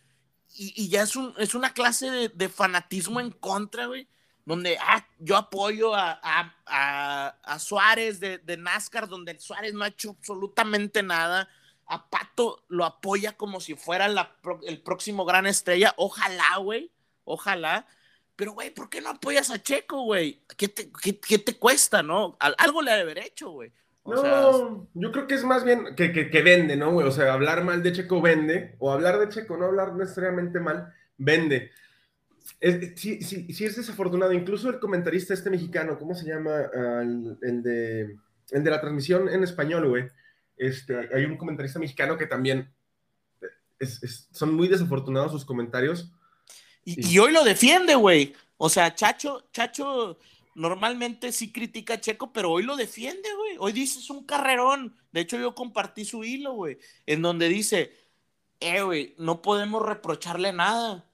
Y, 0.57 0.89
ya 0.89 1.03
es, 1.03 1.17
un, 1.17 1.35
es 1.39 1.57
una 1.57 1.73
clase 1.73 2.09
de, 2.11 2.29
de 2.29 2.49
fanatismo 2.49 3.21
en 3.21 3.33
contra, 3.33 3.87
güey, 3.87 4.07
donde 4.45 4.79
ah, 4.81 5.05
yo 5.19 5.37
apoyo 5.37 5.97
a, 5.97 6.21
a, 6.23 6.55
a, 6.67 7.37
a 7.43 7.59
Suárez 7.59 8.21
de, 8.21 8.39
de, 8.39 8.57
NASCAR, 8.57 9.09
donde 9.09 9.41
Suárez 9.41 9.75
no 9.75 9.83
ha 9.83 9.89
hecho 9.89 10.11
absolutamente 10.11 11.03
nada 11.03 11.49
a 11.87 12.09
Pato 12.09 12.65
lo 12.69 12.85
apoya 12.85 13.37
como 13.37 13.61
si 13.61 13.75
fuera 13.75 14.07
el 14.67 14.83
próximo 14.83 15.25
gran 15.25 15.47
estrella. 15.47 15.95
Ojalá, 15.97 16.57
güey. 16.59 16.91
Ojalá. 17.25 17.87
Pero, 18.37 18.53
güey, 18.53 18.71
¿por 18.71 18.89
qué 18.89 19.01
no 19.01 19.11
apoyas 19.11 19.51
a 19.51 19.63
Checo, 19.63 20.03
güey? 20.03 20.43
¿Qué 20.57 20.69
te, 20.69 20.91
qué, 20.93 21.39
te 21.39 21.57
cuesta, 21.57 22.03
no? 22.03 22.37
Algo 22.41 22.83
le 22.83 22.91
ha 22.91 22.97
de 22.97 23.03
haber 23.03 23.19
hecho, 23.19 23.51
güey. 23.51 23.73
no, 24.05 24.89
yo 24.93 25.13
creo 25.13 25.27
que 25.27 25.35
es 25.35 25.45
más 25.45 25.65
bien 25.65 25.95
que, 25.95 26.13
que, 26.13 26.43
vende, 26.43 26.77
¿no, 26.77 26.93
güey? 26.93 27.07
O 27.07 27.13
sea, 27.13 27.33
hablar 27.33 27.63
mal 27.63 27.83
de 27.83 27.93
Checo 27.93 28.21
vende, 28.21 28.75
o 28.79 28.93
hablar 28.93 29.19
de 29.19 29.29
Checo, 29.29 29.57
no 29.57 29.67
hablar 29.67 29.95
necesariamente 29.95 30.59
mal, 30.59 30.93
vende. 31.17 31.71
sí, 32.97 33.23
sí, 33.23 33.53
sí 33.53 33.65
es 33.65 33.77
desafortunado. 33.77 34.33
Incluso 34.33 34.69
el 34.69 34.81
comentarista 34.81 35.33
este 35.33 35.51
mexicano, 35.51 35.99
¿cómo 35.99 36.15
se 36.15 36.27
llama? 36.27 36.63
el, 37.01 37.63
de, 37.63 38.17
el 38.51 38.65
de 38.65 38.71
la 38.71 38.81
transmisión 38.81 39.29
en 39.29 39.45
español, 39.45 39.89
güey. 39.89 40.09
Este, 40.57 41.09
hay 41.15 41.25
un 41.25 41.37
comentarista 41.37 41.79
mexicano 41.79 42.17
que 42.17 42.27
también 42.27 42.73
son 44.33 44.55
muy 44.55 44.69
desafortunados 44.69 45.33
sus 45.33 45.45
comentarios. 45.45 46.11
Y, 46.85 47.19
hoy 47.19 47.33
lo 47.33 47.45
defiende, 47.45 47.95
güey. 47.95 48.35
O 48.57 48.69
sea, 48.69 48.95
Chacho, 48.95 49.49
Chacho 49.53 50.19
normalmente 50.55 51.33
sí 51.33 51.51
critica 51.51 51.95
a 51.95 52.01
Checo, 52.01 52.33
pero 52.33 52.51
hoy 52.51 52.63
lo 52.63 52.77
defiende, 52.77 53.29
güey. 53.37 53.57
Hoy 53.59 53.73
dice 53.73 53.99
es 53.99 54.11
un 54.11 54.25
carrerón. 54.25 54.97
De 55.13 55.21
hecho, 55.21 55.39
yo 55.39 55.55
compartí 55.55 56.05
su 56.05 56.25
hilo, 56.25 56.53
güey, 56.53 56.79
en 57.07 57.23
donde 57.23 57.49
dice, 57.49 57.93
eh, 58.61 58.83
güey, 58.83 59.15
no 59.19 59.43
podemos 59.43 59.83
reprocharle 59.83 60.53
nada. 60.53 61.11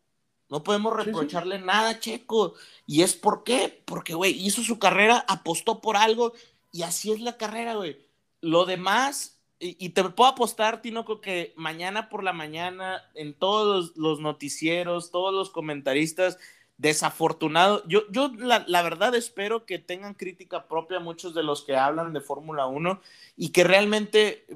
No 0.48 0.64
podemos 0.64 0.94
reprocharle 0.96 1.60
nada 1.60 1.90
a 1.90 2.00
Checo. 2.00 2.54
¿Y 2.84 3.02
es 3.02 3.14
por 3.14 3.44
qué? 3.44 3.82
Porque, 3.84 4.14
güey, 4.14 4.32
hizo 4.32 4.62
su 4.62 4.80
carrera, 4.80 5.24
apostó 5.28 5.80
por 5.80 5.96
algo 5.96 6.32
y 6.72 6.82
así 6.82 7.12
es 7.12 7.20
la 7.20 7.36
carrera, 7.36 7.74
güey. 7.74 8.09
Lo 8.40 8.64
demás 8.64 9.40
y, 9.62 9.90
te 9.90 10.02
puedo 10.04 10.30
apostar, 10.30 10.80
Tinoco, 10.80 11.20
que 11.20 11.52
mañana 11.54 12.08
por 12.08 12.24
la 12.24 12.32
mañana, 12.32 13.02
en 13.14 13.34
todos 13.34 13.92
los, 13.94 14.18
noticieros, 14.18 15.10
todos 15.10 15.34
los 15.34 15.50
comentaristas, 15.50 16.38
desafortunados, 16.78 17.84
yo, 17.86 18.10
yo 18.10 18.32
la, 18.38 18.64
la, 18.66 18.82
verdad 18.82 19.14
espero 19.14 19.66
que 19.66 19.78
tengan 19.78 20.14
crítica 20.14 20.66
propia 20.66 20.98
muchos 20.98 21.34
de 21.34 21.42
los 21.42 21.62
que 21.62 21.76
hablan 21.76 22.14
de 22.14 22.22
Fórmula 22.22 22.66
1 22.68 23.02
y 23.36 23.50
que 23.50 23.62
realmente, 23.62 24.46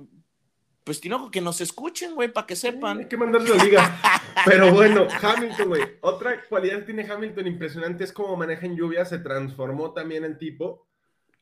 pues 0.85 1.03
Tinoco, 1.03 1.31
que 1.31 1.43
nos 1.43 1.61
escuchen, 1.61 2.15
güey, 2.15 2.33
para 2.33 2.47
que 2.47 2.57
sepan. 2.57 3.01
hay 3.01 3.09
que 3.09 3.19
mandarse 3.19 3.55
la 3.55 3.63
liga. 3.63 4.01
Pero 4.47 4.73
bueno, 4.73 5.07
Hamilton, 5.21 5.69
güey, 5.69 5.83
otra 6.01 6.43
cualidad 6.49 6.79
que 6.79 6.95
tiene 6.95 7.07
Hamilton 7.07 7.47
impresionante 7.47 8.05
es 8.05 8.13
cómo 8.15 8.35
maneja 8.39 8.65
en 8.65 8.75
lluvia, 8.75 9.05
se 9.05 9.19
transformó 9.19 9.93
también 9.93 10.25
en 10.25 10.39
tipo 10.39 10.87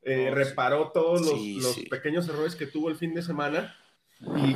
eh, 0.03 0.31
reparó 0.33 0.91
todos 0.93 1.21
los, 1.23 1.79
pequeños 1.89 2.29
errores 2.29 2.57
que 2.57 2.67
tuvo 2.67 2.89
el 2.89 2.97
fin 2.97 3.15
de 3.15 3.23
semana 3.23 3.75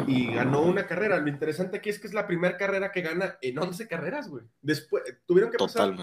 y, 0.08 0.34
ganó 0.34 0.62
una 0.62 0.86
carrera. 0.86 1.18
Lo 1.18 1.28
interesante 1.28 1.78
aquí 1.78 1.90
es 1.90 1.98
que 1.98 2.06
es 2.06 2.14
la 2.14 2.26
primera 2.26 2.56
carrera 2.56 2.92
que 2.92 3.02
gana 3.02 3.38
en 3.40 3.58
11 3.58 3.88
carreras, 3.88 4.28
güey. 4.28 4.44
Después 4.62 5.02
tuvieron 5.26 5.50
que 5.50 5.58
pasar 5.58 5.94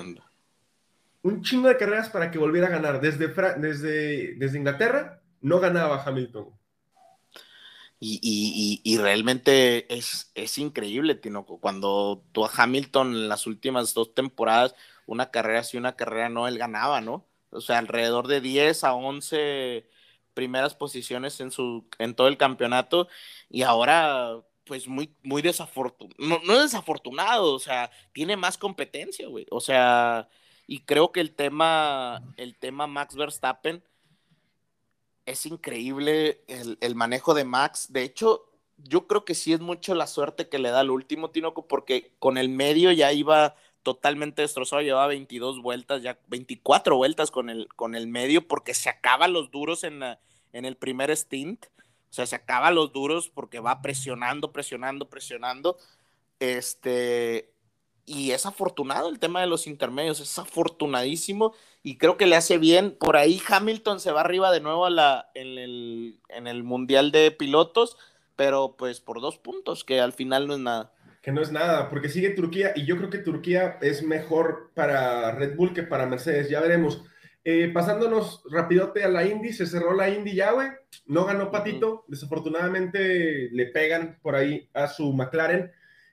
un 1.23 1.41
chingo 1.41 1.69
de 1.69 1.77
carreras 1.77 2.09
para 2.09 2.29
que 2.29 2.37
volviera 2.37 2.67
a 2.67 2.71
ganar. 2.71 3.01
Desde, 3.01 3.29
desde, 3.57 4.35
desde 4.35 4.57
Inglaterra 4.57 5.21
no 5.41 5.59
ganaba 5.59 6.03
Hamilton. 6.03 6.49
Y, 8.05 8.97
realmente 8.99 9.93
es, 9.93 10.31
es 10.35 10.57
increíble, 10.57 11.15
Tinoco. 11.15 11.59
Cuando 11.59 12.21
tú 12.33 12.45
a 12.45 12.51
Hamilton 12.53 13.13
en 13.13 13.29
las 13.29 13.47
últimas 13.47 13.93
dos 13.93 14.13
temporadas, 14.13 14.75
una 15.05 15.31
carrera 15.31 15.63
sí, 15.63 15.77
una 15.77 15.95
carrera 15.95 16.27
no, 16.27 16.49
él 16.49 16.57
ganaba, 16.57 16.99
¿no? 16.99 17.25
O 17.53 17.61
sea, 17.61 17.77
alrededor 17.79 18.27
de 18.27 18.41
10 18.41 18.83
a 18.83 18.93
11 18.93 19.87
primeras 20.33 20.75
posiciones 20.75 21.39
en, 21.39 21.51
su, 21.51 21.87
en 21.99 22.15
todo 22.15 22.27
el 22.27 22.37
campeonato 22.37 23.07
y 23.49 23.61
ahora 23.63 24.41
pues 24.65 24.87
muy, 24.87 25.13
muy 25.23 25.41
desafortunado, 25.41 26.15
no, 26.17 26.39
no 26.45 26.59
desafortunado, 26.61 27.53
o 27.53 27.59
sea, 27.59 27.91
tiene 28.13 28.37
más 28.37 28.57
competencia, 28.57 29.27
güey, 29.27 29.45
o 29.51 29.59
sea, 29.59 30.29
y 30.67 30.79
creo 30.79 31.11
que 31.11 31.19
el 31.19 31.35
tema, 31.35 32.23
el 32.37 32.55
tema 32.57 32.87
Max 32.87 33.15
Verstappen 33.15 33.83
es 35.25 35.45
increíble 35.45 36.43
el, 36.47 36.77
el 36.81 36.95
manejo 36.95 37.33
de 37.33 37.43
Max, 37.43 37.91
de 37.91 38.03
hecho, 38.03 38.49
yo 38.77 39.07
creo 39.07 39.25
que 39.25 39.35
sí 39.35 39.53
es 39.53 39.59
mucho 39.59 39.95
la 39.95 40.07
suerte 40.07 40.49
que 40.49 40.59
le 40.59 40.69
da 40.69 40.81
al 40.81 40.91
último 40.91 41.29
Tinoco, 41.29 41.67
porque 41.67 42.13
con 42.19 42.37
el 42.37 42.49
medio 42.49 42.91
ya 42.91 43.11
iba 43.13 43.55
totalmente 43.83 44.41
destrozado, 44.41 44.81
llevaba 44.81 45.07
22 45.07 45.61
vueltas, 45.61 46.01
ya 46.01 46.17
24 46.27 46.95
vueltas 46.95 47.29
con 47.31 47.49
el, 47.49 47.67
con 47.75 47.95
el 47.95 48.07
medio, 48.07 48.47
porque 48.47 48.73
se 48.73 48.89
acaba 48.89 49.27
los 49.27 49.51
duros 49.51 49.83
en, 49.83 50.01
en 50.53 50.65
el 50.65 50.77
primer 50.77 51.15
stint, 51.15 51.65
o 51.65 52.13
sea, 52.13 52.25
se 52.25 52.35
acaba 52.35 52.71
los 52.71 52.93
duros 52.93 53.29
porque 53.29 53.59
va 53.59 53.81
presionando, 53.81 54.51
presionando, 54.51 55.09
presionando, 55.09 55.77
este, 56.39 57.51
y 58.05 58.31
es 58.31 58.45
afortunado 58.45 59.09
el 59.09 59.19
tema 59.19 59.41
de 59.41 59.47
los 59.47 59.67
intermedios, 59.67 60.19
es 60.19 60.39
afortunadísimo, 60.39 61.53
y 61.83 61.97
creo 61.97 62.17
que 62.17 62.25
le 62.25 62.35
hace 62.35 62.57
bien, 62.57 62.95
por 62.97 63.17
ahí 63.17 63.41
Hamilton 63.47 63.99
se 63.99 64.11
va 64.11 64.21
arriba 64.21 64.51
de 64.51 64.61
nuevo 64.61 64.89
la, 64.89 65.29
en, 65.35 65.57
el, 65.57 66.19
en 66.29 66.47
el 66.47 66.63
Mundial 66.63 67.11
de 67.11 67.31
Pilotos, 67.31 67.97
pero 68.35 68.75
pues 68.77 69.01
por 69.01 69.21
dos 69.21 69.37
puntos, 69.37 69.83
que 69.83 69.99
al 69.99 70.13
final 70.13 70.47
no 70.47 70.53
es 70.53 70.59
nada 70.59 70.93
que 71.23 71.31
no 71.31 71.41
es 71.41 71.53
nada, 71.53 71.89
porque 71.89 72.09
sigue 72.09 72.31
Turquía 72.31 72.73
y 72.75 72.85
yo 72.85 72.97
creo 72.97 73.09
que 73.09 73.17
Turquía 73.17 73.77
es 73.81 74.03
mejor 74.03 74.71
para 74.75 75.31
Red 75.31 75.55
Bull 75.55 75.73
que 75.73 75.83
para 75.83 76.05
Mercedes, 76.05 76.49
ya 76.49 76.59
veremos. 76.59 77.01
Eh, 77.45 77.71
pasándonos 77.73 78.43
rapidote 78.51 79.05
a 79.05 79.07
la 79.07 79.25
Indy, 79.25 79.53
se 79.53 79.65
cerró 79.65 79.93
la 79.93 80.09
Indy 80.09 80.35
ya, 80.35 80.51
güey, 80.51 80.67
no 81.05 81.23
ganó 81.23 81.49
Patito, 81.49 82.03
desafortunadamente 82.09 83.49
le 83.53 83.65
pegan 83.67 84.19
por 84.21 84.35
ahí 84.35 84.69
a 84.73 84.87
su 84.87 85.13
McLaren 85.13 85.71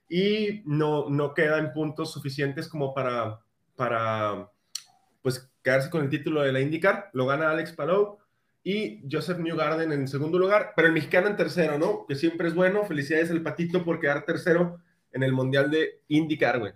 y 0.08 0.62
no, 0.64 1.10
no 1.10 1.34
quedan 1.34 1.72
puntos 1.72 2.12
suficientes 2.12 2.68
como 2.68 2.94
para, 2.94 3.40
para 3.74 4.48
pues 5.22 5.50
quedarse 5.64 5.90
con 5.90 6.04
el 6.04 6.10
título 6.10 6.42
de 6.42 6.52
la 6.52 6.60
IndyCar, 6.60 7.10
lo 7.14 7.26
gana 7.26 7.50
Alex 7.50 7.72
Palou 7.72 8.18
y 8.62 9.02
Joseph 9.10 9.38
Newgarden 9.38 9.90
en 9.90 10.06
segundo 10.06 10.38
lugar, 10.38 10.72
pero 10.76 10.86
el 10.86 10.94
mexicano 10.94 11.26
en 11.26 11.36
tercero, 11.36 11.78
¿no? 11.78 12.06
Que 12.06 12.14
siempre 12.14 12.46
es 12.46 12.54
bueno, 12.54 12.84
felicidades 12.84 13.32
al 13.32 13.42
Patito 13.42 13.84
por 13.84 13.98
quedar 13.98 14.24
tercero 14.24 14.78
en 15.12 15.22
el 15.22 15.32
Mundial 15.32 15.70
de 15.70 16.02
IndyCar, 16.08 16.58
güey. 16.58 16.72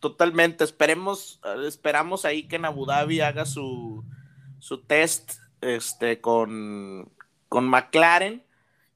Totalmente, 0.00 0.64
esperemos, 0.64 1.40
esperamos 1.66 2.24
ahí 2.24 2.46
que 2.46 2.56
en 2.56 2.64
Abu 2.64 2.86
Dhabi 2.86 3.20
haga 3.20 3.46
su, 3.46 4.04
su 4.58 4.82
test 4.82 5.32
este, 5.60 6.20
con, 6.20 7.10
con 7.48 7.68
McLaren 7.68 8.44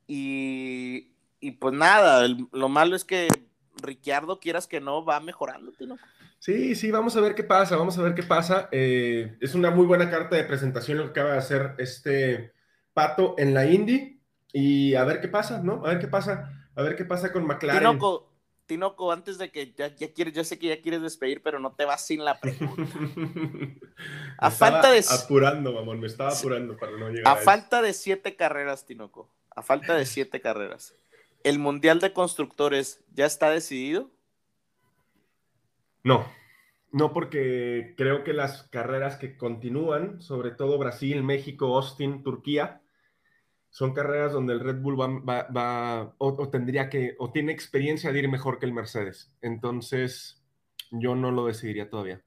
y, 0.07 1.12
y 1.40 1.53
pues 1.53 1.74
nada, 1.74 2.26
lo 2.53 2.68
malo 2.68 2.96
es 2.96 3.05
que 3.05 3.28
Ricciardo, 3.82 4.40
quieras 4.40 4.66
que 4.66 4.80
no, 4.80 5.05
va 5.05 5.20
mejorando, 5.20 5.72
¿no? 5.80 5.96
Sí, 6.38 6.74
sí, 6.74 6.90
vamos 6.90 7.16
a 7.16 7.20
ver 7.20 7.34
qué 7.34 7.44
pasa, 7.44 7.76
vamos 7.76 7.98
a 7.98 8.03
ver 8.03 8.14
qué 8.14 8.22
pasa. 8.22 8.68
Eh, 8.72 9.36
es 9.40 9.55
una 9.55 9.70
muy 9.70 9.86
buena 9.86 10.11
carta 10.11 10.36
de 10.36 10.44
presentación 10.44 10.98
lo 10.98 11.05
que 11.05 11.11
acaba 11.11 11.32
de 11.32 11.38
hacer 11.38 11.74
este 11.78 12.53
Pato 12.94 13.34
en 13.38 13.55
la 13.55 13.66
Indy 13.66 14.20
y 14.53 14.94
a 14.94 15.05
ver 15.05 15.20
qué 15.20 15.28
pasa, 15.28 15.62
¿no? 15.62 15.84
A 15.84 15.90
ver 15.90 15.98
qué 15.98 16.09
pasa, 16.09 16.70
a 16.74 16.82
ver 16.82 16.96
qué 16.96 17.05
pasa 17.05 17.30
con 17.32 17.46
McLaren. 17.46 17.80
Tinoco, 17.80 18.30
antes 19.12 19.39
de 19.39 19.51
que 19.51 19.73
ya, 19.73 19.95
ya 19.95 20.12
quieres, 20.12 20.35
yo 20.35 20.45
sé 20.45 20.59
que 20.59 20.68
ya 20.68 20.81
quieres 20.81 21.03
despedir, 21.03 21.43
pero 21.43 21.59
no 21.59 21.73
te 21.73 21.85
vas 21.85 22.07
sin 22.07 22.25
la 22.25 22.39
pregunta. 22.39 22.83
a 24.39 24.51
falta 24.51 24.91
de. 24.91 25.05
Apurando, 25.09 25.73
mamón, 25.73 26.01
me 26.01 26.07
estaba 26.07 26.31
apurando 26.31 26.77
para 26.77 26.93
no 26.93 27.09
llegar. 27.09 27.27
A, 27.27 27.41
falta 27.41 27.83
de 27.83 27.93
siete 27.93 28.37
carreras, 28.37 28.87
Tinoco. 28.87 29.31
A 29.55 29.62
falta 29.62 29.95
de 29.95 30.07
siete 30.07 30.41
carreras. 30.41 30.95
¿El 31.43 31.59
Mundial 31.59 32.01
de 32.01 32.12
Constructores 32.12 33.03
ya 33.14 33.27
está 33.27 33.51
decidido? 33.51 34.11
No. 36.05 36.27
No, 36.93 37.12
porque 37.12 37.95
creo 37.97 38.25
que 38.25 38.33
las 38.33 38.64
carreras 38.64 39.16
que 39.16 39.37
continúan, 39.37 40.21
sobre 40.21 40.51
todo 40.51 40.79
Brasil, 40.79 41.23
México, 41.23 41.77
Austin, 41.77 42.23
Turquía, 42.23 42.81
son 43.71 43.95
carreras 43.95 44.33
donde 44.33 44.53
el 44.53 44.61
Red 44.61 44.81
Bull 44.81 45.01
va, 45.01 46.14
o, 46.18 46.49
tendría 46.49 46.91
que, 46.91 47.14
o 47.18 47.31
tiene 47.31 47.53
experiencia 47.53 48.12
de 48.12 48.18
ir 48.18 48.29
mejor 48.29 48.59
que 48.59 48.66
el 48.66 48.73
Mercedes. 48.73 49.33
Entonces, 49.41 50.43
yo 50.91 51.14
no 51.14 51.31
lo 51.31 51.47
decidiría 51.47 51.89
todavía. 51.89 52.21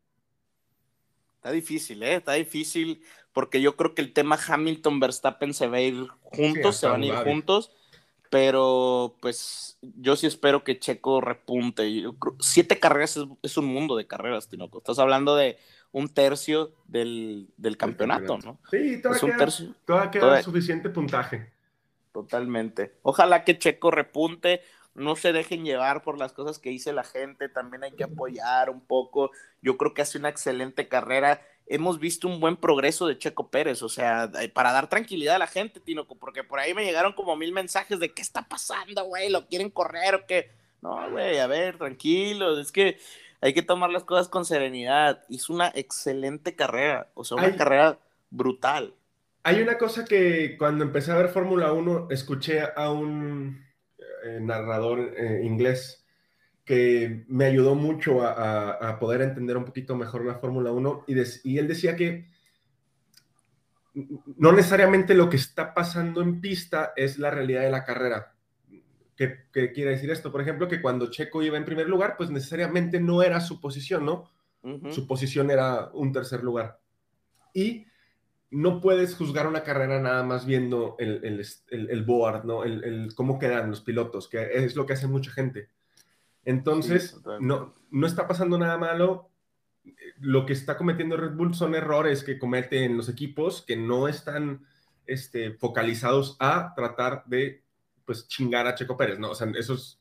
Está 1.36 1.52
difícil, 1.52 2.02
¿eh? 2.04 2.16
Está 2.16 2.34
difícil, 2.34 3.04
porque 3.34 3.62
yo 3.62 3.76
creo 3.76 3.94
que 3.94 4.02
el 4.02 4.14
tema 4.14 4.40
Hamilton-Verstappen 4.48 5.54
se 5.54 5.68
va 5.68 5.78
a 5.78 5.82
ir 5.82 6.08
juntos, 6.22 6.78
se 6.78 6.88
van 6.88 7.04
a 7.04 7.06
ir 7.06 7.16
juntos, 7.16 7.72
pero 8.34 9.16
pues 9.22 9.78
yo 9.82 10.16
sí 10.16 10.26
espero 10.26 10.64
que 10.64 10.80
Checo 10.80 11.22
repunte. 11.22 12.04
siete 12.40 12.80
carreras 12.80 13.20
es, 13.44 13.58
un 13.58 13.66
mundo 13.66 13.96
de 13.96 14.08
carreras, 14.08 14.50
Tinoco. 14.50 14.80
Estás 14.80 14.98
hablando 14.98 15.36
de 15.36 15.60
un 15.92 16.10
tercio 16.10 16.72
del, 16.88 17.48
campeonato, 17.78 18.40
¿no? 18.40 18.58
Sí, 18.72 19.00
todavía, 19.04 20.10
queda, 20.10 20.42
suficiente 20.42 20.90
puntaje. 20.90 21.54
Totalmente. 22.12 22.96
Ojalá 23.04 23.44
que 23.44 23.60
Checo 23.60 23.92
repunte, 23.92 24.64
no 24.96 25.16
se 25.16 25.32
dejen 25.32 25.64
llevar 25.64 26.02
por 26.02 26.18
las 26.18 26.34
cosas 26.34 26.58
que 26.58 26.72
dice 26.72 26.92
la 26.92 27.04
gente, 27.04 27.50
también 27.50 27.84
hay 27.84 27.92
que 27.92 28.06
apoyar 28.06 28.72
un 28.72 28.82
poco. 28.82 29.30
Yo 29.62 29.78
creo 29.78 29.94
que 29.94 30.02
hace 30.02 30.18
una 30.18 30.30
excelente 30.30 30.88
carrera. 30.88 31.40
Hemos 31.66 32.00
visto 32.00 32.28
un 32.28 32.40
buen 32.40 32.58
progreso 32.58 33.08
de 33.08 33.18
Checo 33.18 33.50
Pérez, 33.50 33.82
o 33.84 33.90
sea, 33.90 34.30
para 34.54 34.72
dar 34.72 34.90
tranquilidad 34.90 35.36
a 35.36 35.40
la 35.40 35.48
gente, 35.48 35.80
Tinoco, 35.80 36.16
porque 36.16 36.44
por 36.44 36.60
ahí 36.60 36.74
me 36.74 36.84
llegaron 36.84 37.14
como 37.14 37.36
mil 37.36 37.54
mensajes 37.54 38.00
de 38.00 38.14
qué 38.14 38.22
está 38.22 38.48
pasando, 38.48 39.06
güey, 39.06 39.30
lo 39.30 39.48
quieren 39.48 39.70
correr 39.70 40.16
o 40.16 40.26
qué. 40.26 40.52
No, 40.82 41.10
güey, 41.12 41.40
a 41.40 41.48
ver, 41.48 41.78
tranquilo, 41.78 42.60
es 42.60 42.72
que 42.72 42.98
hay 43.40 43.54
que 43.54 43.62
tomar 43.62 43.90
las 43.90 44.04
cosas 44.04 44.28
con 44.28 44.46
serenidad. 44.46 45.24
Hizo 45.30 45.54
una 45.54 45.72
excelente 45.76 46.56
carrera, 46.56 47.10
o 47.14 47.24
sea, 47.24 47.38
una 47.38 47.56
carrera 47.56 48.00
brutal. 48.30 48.94
Hay 49.44 49.62
una 49.62 49.78
cosa 49.78 50.06
que 50.06 50.58
cuando 50.58 50.86
empecé 50.86 51.12
a 51.12 51.18
ver 51.18 51.30
Fórmula 51.30 51.74
1 51.74 52.08
escuché 52.10 52.62
a 52.62 52.92
un 52.92 53.66
eh, 53.98 54.40
narrador 54.40 55.14
eh, 55.18 55.42
inglés 55.44 56.03
que 56.66 57.26
me 57.28 57.46
ayudó 57.46 57.76
mucho 57.76 58.22
a, 58.24 58.98
poder 59.00 59.22
entender 59.22 59.58
un 59.58 59.66
poquito 59.66 59.96
mejor 59.96 60.26
la 60.26 60.36
Fórmula 60.36 60.72
1 60.72 61.06
y, 61.08 61.16
y 61.50 61.58
él 61.58 61.68
decía 61.68 61.96
que 61.96 62.28
no 64.38 64.52
necesariamente 64.52 65.14
lo 65.14 65.30
que 65.30 65.38
está 65.38 65.74
pasando 65.74 66.22
en 66.22 66.42
pista 66.42 66.94
es 66.96 67.20
la 67.20 67.30
realidad 67.30 67.62
de 67.62 67.72
la 67.72 67.84
carrera. 67.84 68.34
¿Qué, 69.16 69.46
quiere 69.52 69.92
decir 69.92 70.10
esto? 70.10 70.32
Por 70.32 70.42
ejemplo, 70.42 70.68
que 70.68 70.82
cuando 70.82 71.12
Checo 71.12 71.44
iba 71.44 71.58
en 71.58 71.66
primer 71.66 71.88
lugar, 71.88 72.16
pues 72.18 72.32
necesariamente 72.32 73.00
no 73.00 73.22
era 73.22 73.40
su 73.40 73.62
posición, 73.62 74.06
¿no? 74.06 74.30
Su 74.92 75.06
posición 75.06 75.52
era 75.52 75.90
un 75.94 76.14
tercer 76.14 76.42
lugar. 76.42 76.80
Y 77.54 77.86
no 78.50 78.80
puedes 78.80 79.14
juzgar 79.14 79.46
una 79.46 79.64
carrera 79.64 80.00
nada 80.00 80.24
más 80.24 80.46
viendo 80.46 80.96
el, 81.00 82.04
board, 82.06 82.46
¿no? 82.46 82.64
El, 82.64 83.14
cómo 83.14 83.38
quedan 83.38 83.70
los 83.70 83.82
pilotos, 83.82 84.30
que 84.30 84.48
es 84.54 84.76
lo 84.76 84.86
que 84.86 84.94
hace 84.94 85.08
mucha 85.08 85.32
gente. 85.32 85.68
Entonces, 86.46 87.20
no, 87.40 87.74
no 87.92 88.08
está 88.08 88.28
pasando 88.28 88.58
nada 88.58 88.78
malo. 88.78 89.30
Lo 90.20 90.46
que 90.46 90.54
está 90.54 90.78
cometiendo 90.78 91.18
Red 91.18 91.36
Bull 91.36 91.56
son 91.56 91.76
errores 91.76 92.24
que 92.24 92.40
cometen 92.40 92.96
los 92.98 93.10
equipos 93.10 93.62
que 93.62 93.76
no 93.76 94.08
están 94.08 94.66
este, 95.06 95.52
focalizados 95.52 96.38
a 96.40 96.74
tratar 96.76 97.24
de 97.26 97.64
pues 98.06 98.28
chingar 98.28 98.68
a 98.68 98.76
Checo 98.76 98.98
Pérez, 98.98 99.18
¿no? 99.18 99.32
O 99.32 99.36
sea, 99.36 99.50
eso 99.58 99.76
es, 99.76 100.00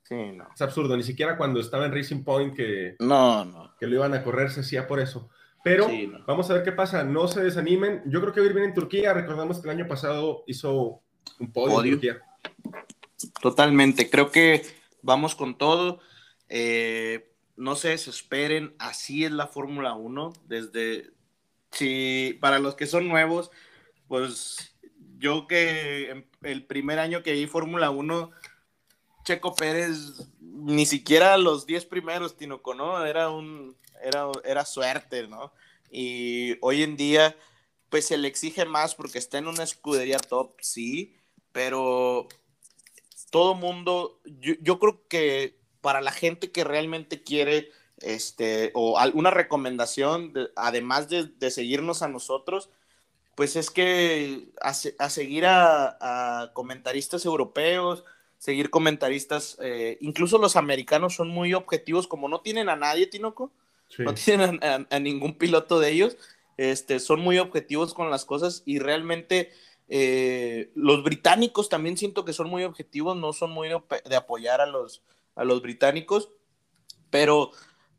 absurdo. 0.60 0.96
Ni 0.96 1.04
siquiera 1.04 1.36
cuando 1.36 1.60
estaba 1.60 1.86
en 1.86 1.92
Racing 1.92 2.24
Point 2.24 2.54
que, 2.54 2.96
no, 2.98 3.44
no. 3.44 3.74
que 3.78 3.86
lo 3.86 3.96
iban 3.96 4.14
a 4.14 4.24
correr 4.24 4.50
se 4.50 4.60
hacía 4.60 4.86
por 4.86 4.98
eso. 5.00 5.30
Pero 5.64 5.88
vamos 6.26 6.50
a 6.50 6.54
ver 6.54 6.64
qué 6.64 6.72
pasa. 6.72 7.04
No 7.04 7.28
se 7.28 7.42
desanimen. 7.42 8.02
Yo 8.06 8.20
creo 8.20 8.32
que 8.32 8.40
va 8.40 8.46
a 8.46 8.48
ir 8.48 8.54
bien 8.54 8.66
en 8.66 8.74
Turquía. 8.74 9.14
Recordamos 9.14 9.60
que 9.60 9.68
el 9.68 9.78
año 9.78 9.86
pasado 9.86 10.42
hizo 10.46 11.02
un 11.38 11.52
podio, 11.52 11.82
en 11.82 11.90
Turquía. 11.92 12.20
Totalmente. 13.40 14.10
Creo 14.10 14.30
que 14.32 14.62
vamos 15.02 15.36
con 15.36 15.56
todo. 15.56 16.00
Eh, 16.54 17.32
no 17.56 17.76
se 17.76 17.88
desesperen. 17.88 18.74
Así 18.78 19.24
es 19.24 19.32
la 19.32 19.46
Fórmula 19.46 19.94
1. 19.94 20.34
Desde. 20.46 21.10
Si 21.70 22.36
para 22.42 22.58
los 22.58 22.74
que 22.74 22.86
son 22.86 23.08
nuevos, 23.08 23.50
pues 24.06 24.76
yo 25.16 25.46
que 25.46 26.26
el 26.42 26.66
primer 26.66 26.98
año 26.98 27.22
que 27.22 27.32
vi 27.32 27.46
Fórmula 27.46 27.90
1, 27.90 28.30
Checo 29.24 29.54
Pérez 29.54 30.28
ni 30.40 30.84
siquiera 30.84 31.38
los 31.38 31.64
10 31.64 31.86
primeros, 31.86 32.36
Tinoco, 32.36 32.74
¿no? 32.74 33.02
Era 33.06 33.30
un 33.30 33.74
era, 34.02 34.26
era 34.44 34.66
suerte, 34.66 35.26
¿no? 35.28 35.54
Y 35.90 36.58
hoy 36.60 36.82
en 36.82 36.96
día, 36.96 37.36
pues 37.88 38.06
se 38.06 38.18
le 38.18 38.28
exige 38.28 38.66
más 38.66 38.94
porque 38.94 39.18
está 39.18 39.38
en 39.38 39.46
una 39.48 39.62
escudería 39.62 40.18
top, 40.18 40.56
sí, 40.60 41.16
pero 41.52 42.28
todo 43.30 43.54
mundo, 43.54 44.20
yo, 44.24 44.78
creo 44.78 45.06
que 45.08 45.58
para 45.82 46.00
la 46.00 46.12
gente 46.12 46.50
que 46.50 46.64
realmente 46.64 47.22
quiere, 47.22 47.70
este, 47.98 48.70
o 48.72 48.98
alguna 48.98 49.30
recomendación, 49.30 50.32
además 50.56 51.08
de, 51.10 51.50
seguirnos 51.50 52.00
a 52.00 52.08
nosotros, 52.08 52.70
pues 53.34 53.56
es 53.56 53.70
que 53.70 54.48
a, 54.62 54.72
seguir 55.10 55.44
a, 55.46 56.50
comentaristas 56.54 57.26
europeos, 57.26 58.04
seguir 58.38 58.70
comentaristas, 58.70 59.58
eh, 59.60 59.98
incluso 60.00 60.38
los 60.38 60.56
americanos 60.56 61.14
son 61.14 61.28
muy 61.28 61.52
objetivos, 61.52 62.06
como 62.06 62.28
no 62.28 62.40
tienen 62.40 62.68
a 62.68 62.76
nadie, 62.76 63.06
Tinoco, 63.06 63.52
no 63.98 64.14
tienen 64.14 64.60
a, 64.62 64.98
ningún 64.98 65.34
piloto 65.34 65.80
de 65.80 65.90
ellos, 65.90 66.16
este, 66.56 67.00
son 67.00 67.20
muy 67.20 67.38
objetivos 67.38 67.92
con 67.92 68.10
las 68.10 68.24
cosas 68.24 68.62
y 68.64 68.78
realmente 68.78 69.50
eh, 69.88 70.70
los 70.74 71.02
británicos 71.02 71.68
también 71.68 71.96
siento 71.96 72.24
que 72.24 72.32
son 72.32 72.48
muy 72.48 72.64
objetivos, 72.64 73.16
no 73.16 73.32
son 73.32 73.50
muy 73.50 73.68
de, 73.68 74.16
apoyar 74.16 74.60
a 74.60 74.66
los, 74.66 75.02
a 75.34 75.44
los 75.44 75.62
británicos, 75.62 76.30
pero 77.10 77.50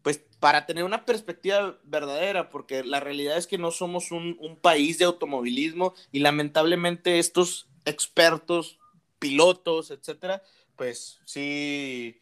pues 0.01 0.21
para 0.39 0.65
tener 0.65 0.83
una 0.83 1.05
perspectiva 1.05 1.79
verdadera, 1.83 2.49
porque 2.49 2.83
la 2.83 2.99
realidad 2.99 3.37
es 3.37 3.47
que 3.47 3.57
no 3.57 3.71
somos 3.71 4.11
un, 4.11 4.59
país 4.61 4.97
de 4.97 5.05
automovilismo 5.05 5.93
y 6.11 6.19
lamentablemente 6.19 7.19
estos 7.19 7.69
expertos, 7.85 8.79
pilotos, 9.19 9.91
etcétera, 9.91 10.43
pues 10.75 11.21
sí 11.25 12.19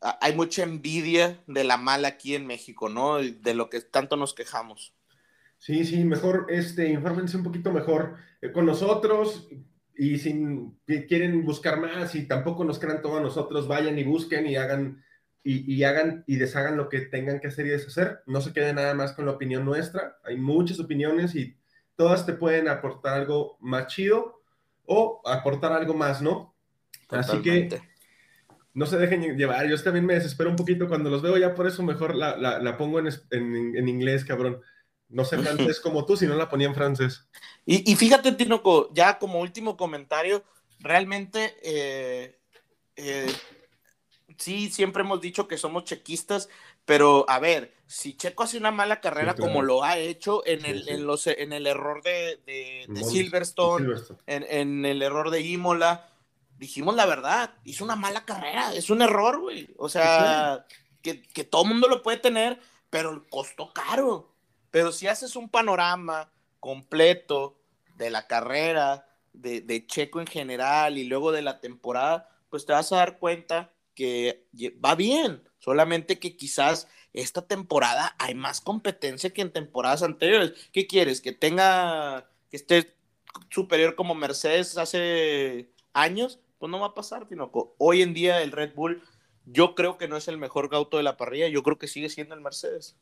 hay 0.00 0.34
mucha 0.34 0.64
envidia 0.64 1.38
de 1.46 1.64
la 1.64 1.76
mala 1.76 2.08
aquí 2.08 2.34
en 2.34 2.46
México, 2.46 2.88
¿no? 2.88 3.18
De 3.18 3.54
lo 3.54 3.70
que 3.70 3.80
tanto 3.80 4.16
nos 4.16 4.34
quejamos. 4.34 4.94
Sí, 5.58 5.84
sí, 5.84 6.02
mejor, 6.02 6.46
este, 6.48 6.90
infórmense 6.90 7.36
un 7.36 7.44
poquito 7.44 7.70
mejor 7.70 8.16
eh, 8.40 8.50
con 8.50 8.66
nosotros 8.66 9.46
y 9.96 10.18
si 10.18 10.34
quieren 11.08 11.44
buscar 11.44 11.80
más 11.80 12.14
y 12.14 12.26
tampoco 12.26 12.64
nos 12.64 12.78
crean 12.78 13.02
todos 13.02 13.20
nosotros, 13.20 13.68
vayan 13.68 13.98
y 13.98 14.04
busquen 14.04 14.46
y 14.46 14.56
hagan 14.56 15.02
y, 15.44 15.74
y, 15.74 15.82
hagan 15.84 16.24
y 16.26 16.36
deshagan 16.36 16.76
lo 16.76 16.88
que 16.88 17.00
tengan 17.00 17.40
que 17.40 17.48
hacer 17.48 17.66
y 17.66 17.70
deshacer. 17.70 18.20
No 18.26 18.40
se 18.40 18.52
queden 18.52 18.76
nada 18.76 18.94
más 18.94 19.12
con 19.12 19.26
la 19.26 19.32
opinión 19.32 19.64
nuestra. 19.64 20.18
Hay 20.24 20.36
muchas 20.36 20.78
opiniones 20.78 21.34
y 21.34 21.56
todas 21.96 22.26
te 22.26 22.32
pueden 22.32 22.68
aportar 22.68 23.14
algo 23.14 23.58
más 23.60 23.88
chido 23.88 24.42
o 24.86 25.20
aportar 25.24 25.72
algo 25.72 25.94
más, 25.94 26.22
¿no? 26.22 26.54
Así 27.08 27.42
que 27.42 27.68
no 28.74 28.86
se 28.86 28.98
dejen 28.98 29.36
llevar. 29.36 29.68
Yo 29.68 29.80
también 29.82 30.06
me 30.06 30.14
desespero 30.14 30.50
un 30.50 30.56
poquito 30.56 30.88
cuando 30.88 31.10
los 31.10 31.22
veo, 31.22 31.36
ya 31.36 31.54
por 31.54 31.66
eso 31.66 31.82
mejor 31.82 32.14
la, 32.14 32.36
la, 32.36 32.76
pongo 32.76 32.98
en, 32.98 33.08
en, 33.30 33.88
inglés, 33.88 34.24
cabrón. 34.24 34.60
No 35.12 35.24
sé 35.24 35.38
francés 35.38 35.78
como 35.80 36.04
tú, 36.06 36.16
si 36.16 36.26
no 36.26 36.34
la 36.34 36.48
ponía 36.48 36.66
en 36.66 36.74
francés. 36.74 37.26
Y, 37.66 37.90
y 37.90 37.96
fíjate, 37.96 38.32
Tinoco, 38.32 38.92
ya 38.92 39.18
como 39.18 39.40
último 39.40 39.76
comentario, 39.76 40.42
realmente, 40.80 41.56
eh, 41.62 42.38
eh, 42.96 43.32
sí, 44.38 44.70
siempre 44.70 45.02
hemos 45.02 45.20
dicho 45.20 45.46
que 45.46 45.58
somos 45.58 45.84
chequistas, 45.84 46.48
pero 46.84 47.24
a 47.28 47.38
ver, 47.38 47.74
si 47.86 48.16
Checo 48.16 48.42
hace 48.42 48.56
una 48.56 48.70
mala 48.70 49.00
carrera 49.00 49.34
como 49.34 49.62
lo 49.62 49.84
ha 49.84 49.98
hecho 49.98 50.44
en 50.46 50.64
el, 50.64 50.88
En 50.88 51.06
los, 51.06 51.26
en 51.26 51.52
el 51.52 51.66
error 51.66 52.02
de, 52.02 52.40
de, 52.46 53.04
Silverstone, 53.04 53.94
En, 54.26 54.44
en, 54.48 54.84
el 54.84 55.02
error 55.02 55.30
de 55.30 55.42
Imola, 55.42 56.08
dijimos 56.58 56.96
la 56.96 57.06
verdad, 57.06 57.54
hizo 57.64 57.84
una 57.84 57.96
mala 57.96 58.24
carrera, 58.24 58.74
es 58.74 58.90
un 58.90 59.02
error, 59.02 59.40
güey. 59.40 59.68
O 59.76 59.88
sea, 59.88 60.66
que, 61.02 61.22
que, 61.22 61.44
todo 61.44 61.64
mundo 61.64 61.88
lo 61.88 62.02
puede 62.02 62.16
tener, 62.16 62.60
pero 62.88 63.24
costó 63.28 63.72
caro. 63.72 64.31
Pero 64.72 64.90
si 64.90 65.06
haces 65.06 65.36
un 65.36 65.48
panorama 65.48 66.32
completo 66.58 67.60
de 67.96 68.10
la 68.10 68.26
carrera, 68.26 69.06
de, 69.32 69.86
Checo 69.86 70.20
en 70.20 70.26
general 70.26 70.98
y 70.98 71.04
luego 71.04 71.30
de 71.30 71.42
la 71.42 71.60
temporada, 71.60 72.28
pues 72.48 72.66
te 72.66 72.72
vas 72.72 72.90
a 72.90 72.96
dar 72.96 73.18
cuenta 73.18 73.72
que 73.94 74.48
va 74.84 74.94
bien, 74.94 75.46
solamente 75.58 76.18
que 76.18 76.36
quizás 76.36 76.88
esta 77.12 77.46
temporada 77.46 78.16
hay 78.18 78.34
más 78.34 78.62
competencia 78.62 79.30
que 79.30 79.42
en 79.42 79.52
temporadas 79.52 80.02
anteriores. 80.02 80.54
¿Qué 80.72 80.86
quieres? 80.86 81.20
Que 81.20 81.32
tenga, 81.32 82.30
que 82.50 82.56
esté 82.56 82.96
superior 83.50 83.94
como 83.94 84.14
Mercedes 84.14 84.78
hace 84.78 85.70
años, 85.92 86.40
pues 86.58 86.70
no 86.70 86.80
va 86.80 86.88
a 86.88 86.94
pasar, 86.94 87.28
Tinoco. 87.28 87.74
Hoy 87.76 88.00
en 88.00 88.14
día 88.14 88.40
el 88.40 88.52
Red 88.52 88.74
Bull, 88.74 89.02
yo 89.44 89.74
creo 89.74 89.98
que 89.98 90.08
no 90.08 90.16
es 90.16 90.28
el 90.28 90.38
mejor 90.38 90.70
gauto 90.70 90.96
de 90.96 91.02
la 91.02 91.18
parrilla, 91.18 91.48
yo 91.48 91.62
creo 91.62 91.78
que 91.78 91.88
sigue 91.88 92.08
siendo 92.08 92.34
el 92.34 92.40
Mercedes. 92.40 92.96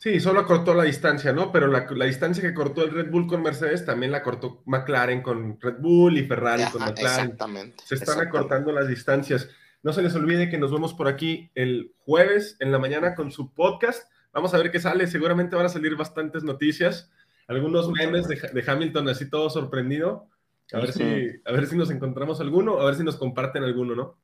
Sí, 0.00 0.18
solo 0.18 0.46
cortó 0.46 0.72
la 0.72 0.84
distancia, 0.84 1.30
¿no? 1.34 1.52
Pero 1.52 1.66
la, 1.66 1.84
distancia 2.06 2.42
que 2.42 2.54
cortó 2.54 2.82
el 2.82 2.90
Red 2.90 3.10
Bull 3.10 3.26
con 3.26 3.42
Mercedes 3.42 3.84
también 3.84 4.10
la 4.10 4.22
cortó 4.22 4.62
McLaren 4.64 5.20
con 5.20 5.60
Red 5.60 5.76
Bull 5.78 6.16
y 6.16 6.26
Ferrari 6.26 6.64
con 6.72 6.80
McLaren. 6.80 7.26
Exactamente. 7.26 7.84
Se 7.84 7.96
están 7.96 8.18
acortando 8.18 8.72
las 8.72 8.88
distancias. 8.88 9.50
No 9.82 9.92
se 9.92 10.00
les 10.00 10.14
olvide 10.14 10.48
que 10.48 10.56
nos 10.56 10.72
vemos 10.72 10.94
por 10.94 11.06
aquí 11.06 11.50
el 11.54 11.92
jueves 11.98 12.56
en 12.60 12.72
la 12.72 12.78
mañana 12.78 13.14
con 13.14 13.30
su 13.30 13.52
podcast. 13.52 14.10
Vamos 14.32 14.54
a 14.54 14.56
ver 14.56 14.70
qué 14.70 14.80
sale. 14.80 15.06
Seguramente 15.06 15.54
van 15.54 15.66
a 15.66 15.68
salir 15.68 15.94
bastantes 15.96 16.44
noticias, 16.44 17.10
algunos 17.46 17.90
memes 17.90 18.26
de, 18.26 18.36
de 18.36 18.64
Hamilton 18.66 19.06
así 19.10 19.28
todo 19.28 19.50
sorprendido. 19.50 20.30
A 20.72 20.78
ver, 20.78 20.92
si, 20.92 21.02
a 21.44 21.52
ver 21.52 21.66
si 21.66 21.76
nos 21.76 21.90
encontramos 21.90 22.40
alguno, 22.40 22.80
a 22.80 22.86
ver 22.86 22.94
si 22.94 23.04
nos 23.04 23.16
comparten 23.16 23.64
alguno, 23.64 23.94
¿no? 23.94 24.18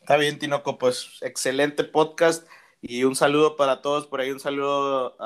Está 0.00 0.16
bien, 0.16 0.38
Tinoco, 0.38 0.78
pues 0.78 1.18
excelente 1.20 1.84
podcast 1.84 2.46
y 2.86 3.04
un 3.04 3.16
saludo 3.16 3.56
para 3.56 3.80
todos 3.80 4.06
por 4.06 4.20
ahí, 4.20 4.30
un 4.30 4.40
saludo 4.40 5.16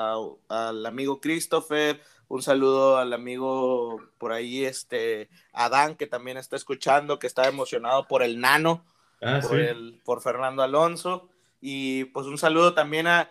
al 0.47 0.85
amigo 0.85 1.19
Christopher, 1.19 2.01
un 2.29 2.41
saludo 2.41 2.97
al 2.97 3.11
amigo 3.11 4.01
por 4.17 4.31
ahí, 4.31 4.63
este, 4.63 5.29
Adán, 5.51 5.95
que 5.95 6.07
también 6.07 6.37
está 6.37 6.55
escuchando, 6.55 7.19
que 7.19 7.27
está 7.27 7.47
emocionado 7.47 8.07
por 8.07 8.23
el 8.23 8.39
nano, 8.39 8.85
ah, 9.21 9.41
por, 9.45 9.59
el, 9.59 9.99
por 10.05 10.21
Fernando 10.21 10.63
Alonso, 10.63 11.27
y 11.59 12.05
pues 12.05 12.27
un 12.27 12.37
saludo 12.37 12.73
también 12.73 13.07
a, 13.07 13.29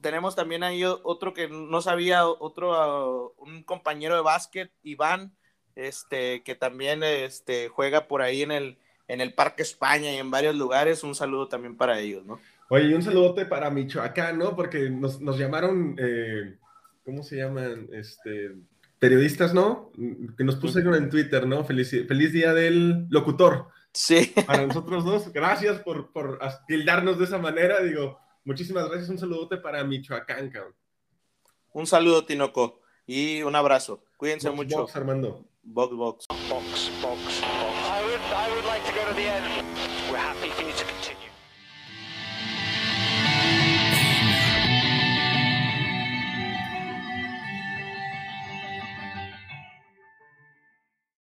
tenemos 0.00 0.36
también 0.36 0.62
ahí 0.62 0.84
otro 0.84 1.34
que 1.34 1.48
no 1.48 1.82
sabía, 1.82 2.26
otro, 2.26 3.34
un 3.38 3.64
compañero 3.64 4.14
de 4.14 4.22
básquet, 4.22 4.70
Iván, 4.84 5.36
este, 5.74 6.42
que 6.44 6.54
también 6.54 7.02
este, 7.02 7.68
juega 7.68 8.06
por 8.06 8.22
ahí 8.22 8.42
en 8.42 8.52
el, 8.52 8.78
en 9.08 9.20
el 9.20 9.34
Parque 9.34 9.62
España 9.62 10.12
y 10.12 10.18
en 10.18 10.30
varios 10.30 10.54
lugares. 10.54 11.02
Un 11.02 11.14
saludo 11.14 11.48
también 11.48 11.76
para 11.76 11.98
ellos, 11.98 12.24
¿no? 12.24 12.40
Oye, 12.68 12.94
un 12.94 13.02
saludote 13.02 13.46
para 13.46 13.70
Michoacán, 13.70 14.38
¿no? 14.38 14.56
Porque 14.56 14.90
nos, 14.90 15.20
nos 15.20 15.38
llamaron, 15.38 15.96
eh, 15.98 16.58
¿cómo 17.04 17.22
se 17.22 17.36
llaman? 17.36 17.88
Este, 17.92 18.52
periodistas, 18.98 19.54
¿no? 19.54 19.92
Que 20.36 20.42
nos 20.42 20.56
pusieron 20.56 20.94
en 20.94 21.08
Twitter, 21.08 21.46
¿no? 21.46 21.64
Feliz, 21.64 21.90
feliz 21.90 22.32
día 22.32 22.52
del 22.52 23.06
locutor. 23.08 23.68
Sí. 23.92 24.32
Para 24.46 24.66
nosotros 24.66 25.04
dos, 25.04 25.32
gracias 25.32 25.80
por, 25.80 26.12
por 26.12 26.38
tildarnos 26.66 27.18
de 27.18 27.24
esa 27.24 27.38
manera. 27.38 27.80
Digo, 27.82 28.18
muchísimas 28.44 28.88
gracias. 28.88 29.08
Un 29.10 29.18
saludote 29.18 29.58
para 29.58 29.84
Michoacán, 29.84 30.50
cabrón. 30.50 30.74
Un 31.72 31.86
saludo, 31.86 32.24
Tinoco. 32.24 32.80
Y 33.06 33.42
un 33.42 33.54
abrazo. 33.54 34.02
Cuídense 34.16 34.48
Box, 34.48 34.56
mucho. 34.56 34.78
box, 34.78 34.96
Armando. 34.96 35.44
Box, 35.62 35.94
box. 35.94 36.26
Box, 36.28 36.48
box, 36.48 36.90
box. 37.00 37.42
I 37.42 38.02
would, 38.04 38.20
I 38.20 38.50
would 38.54 38.64
like 38.66 38.84
to 38.84 38.92
go 38.92 39.08
to 39.08 39.14
the 39.14 39.28
end. 39.28 39.55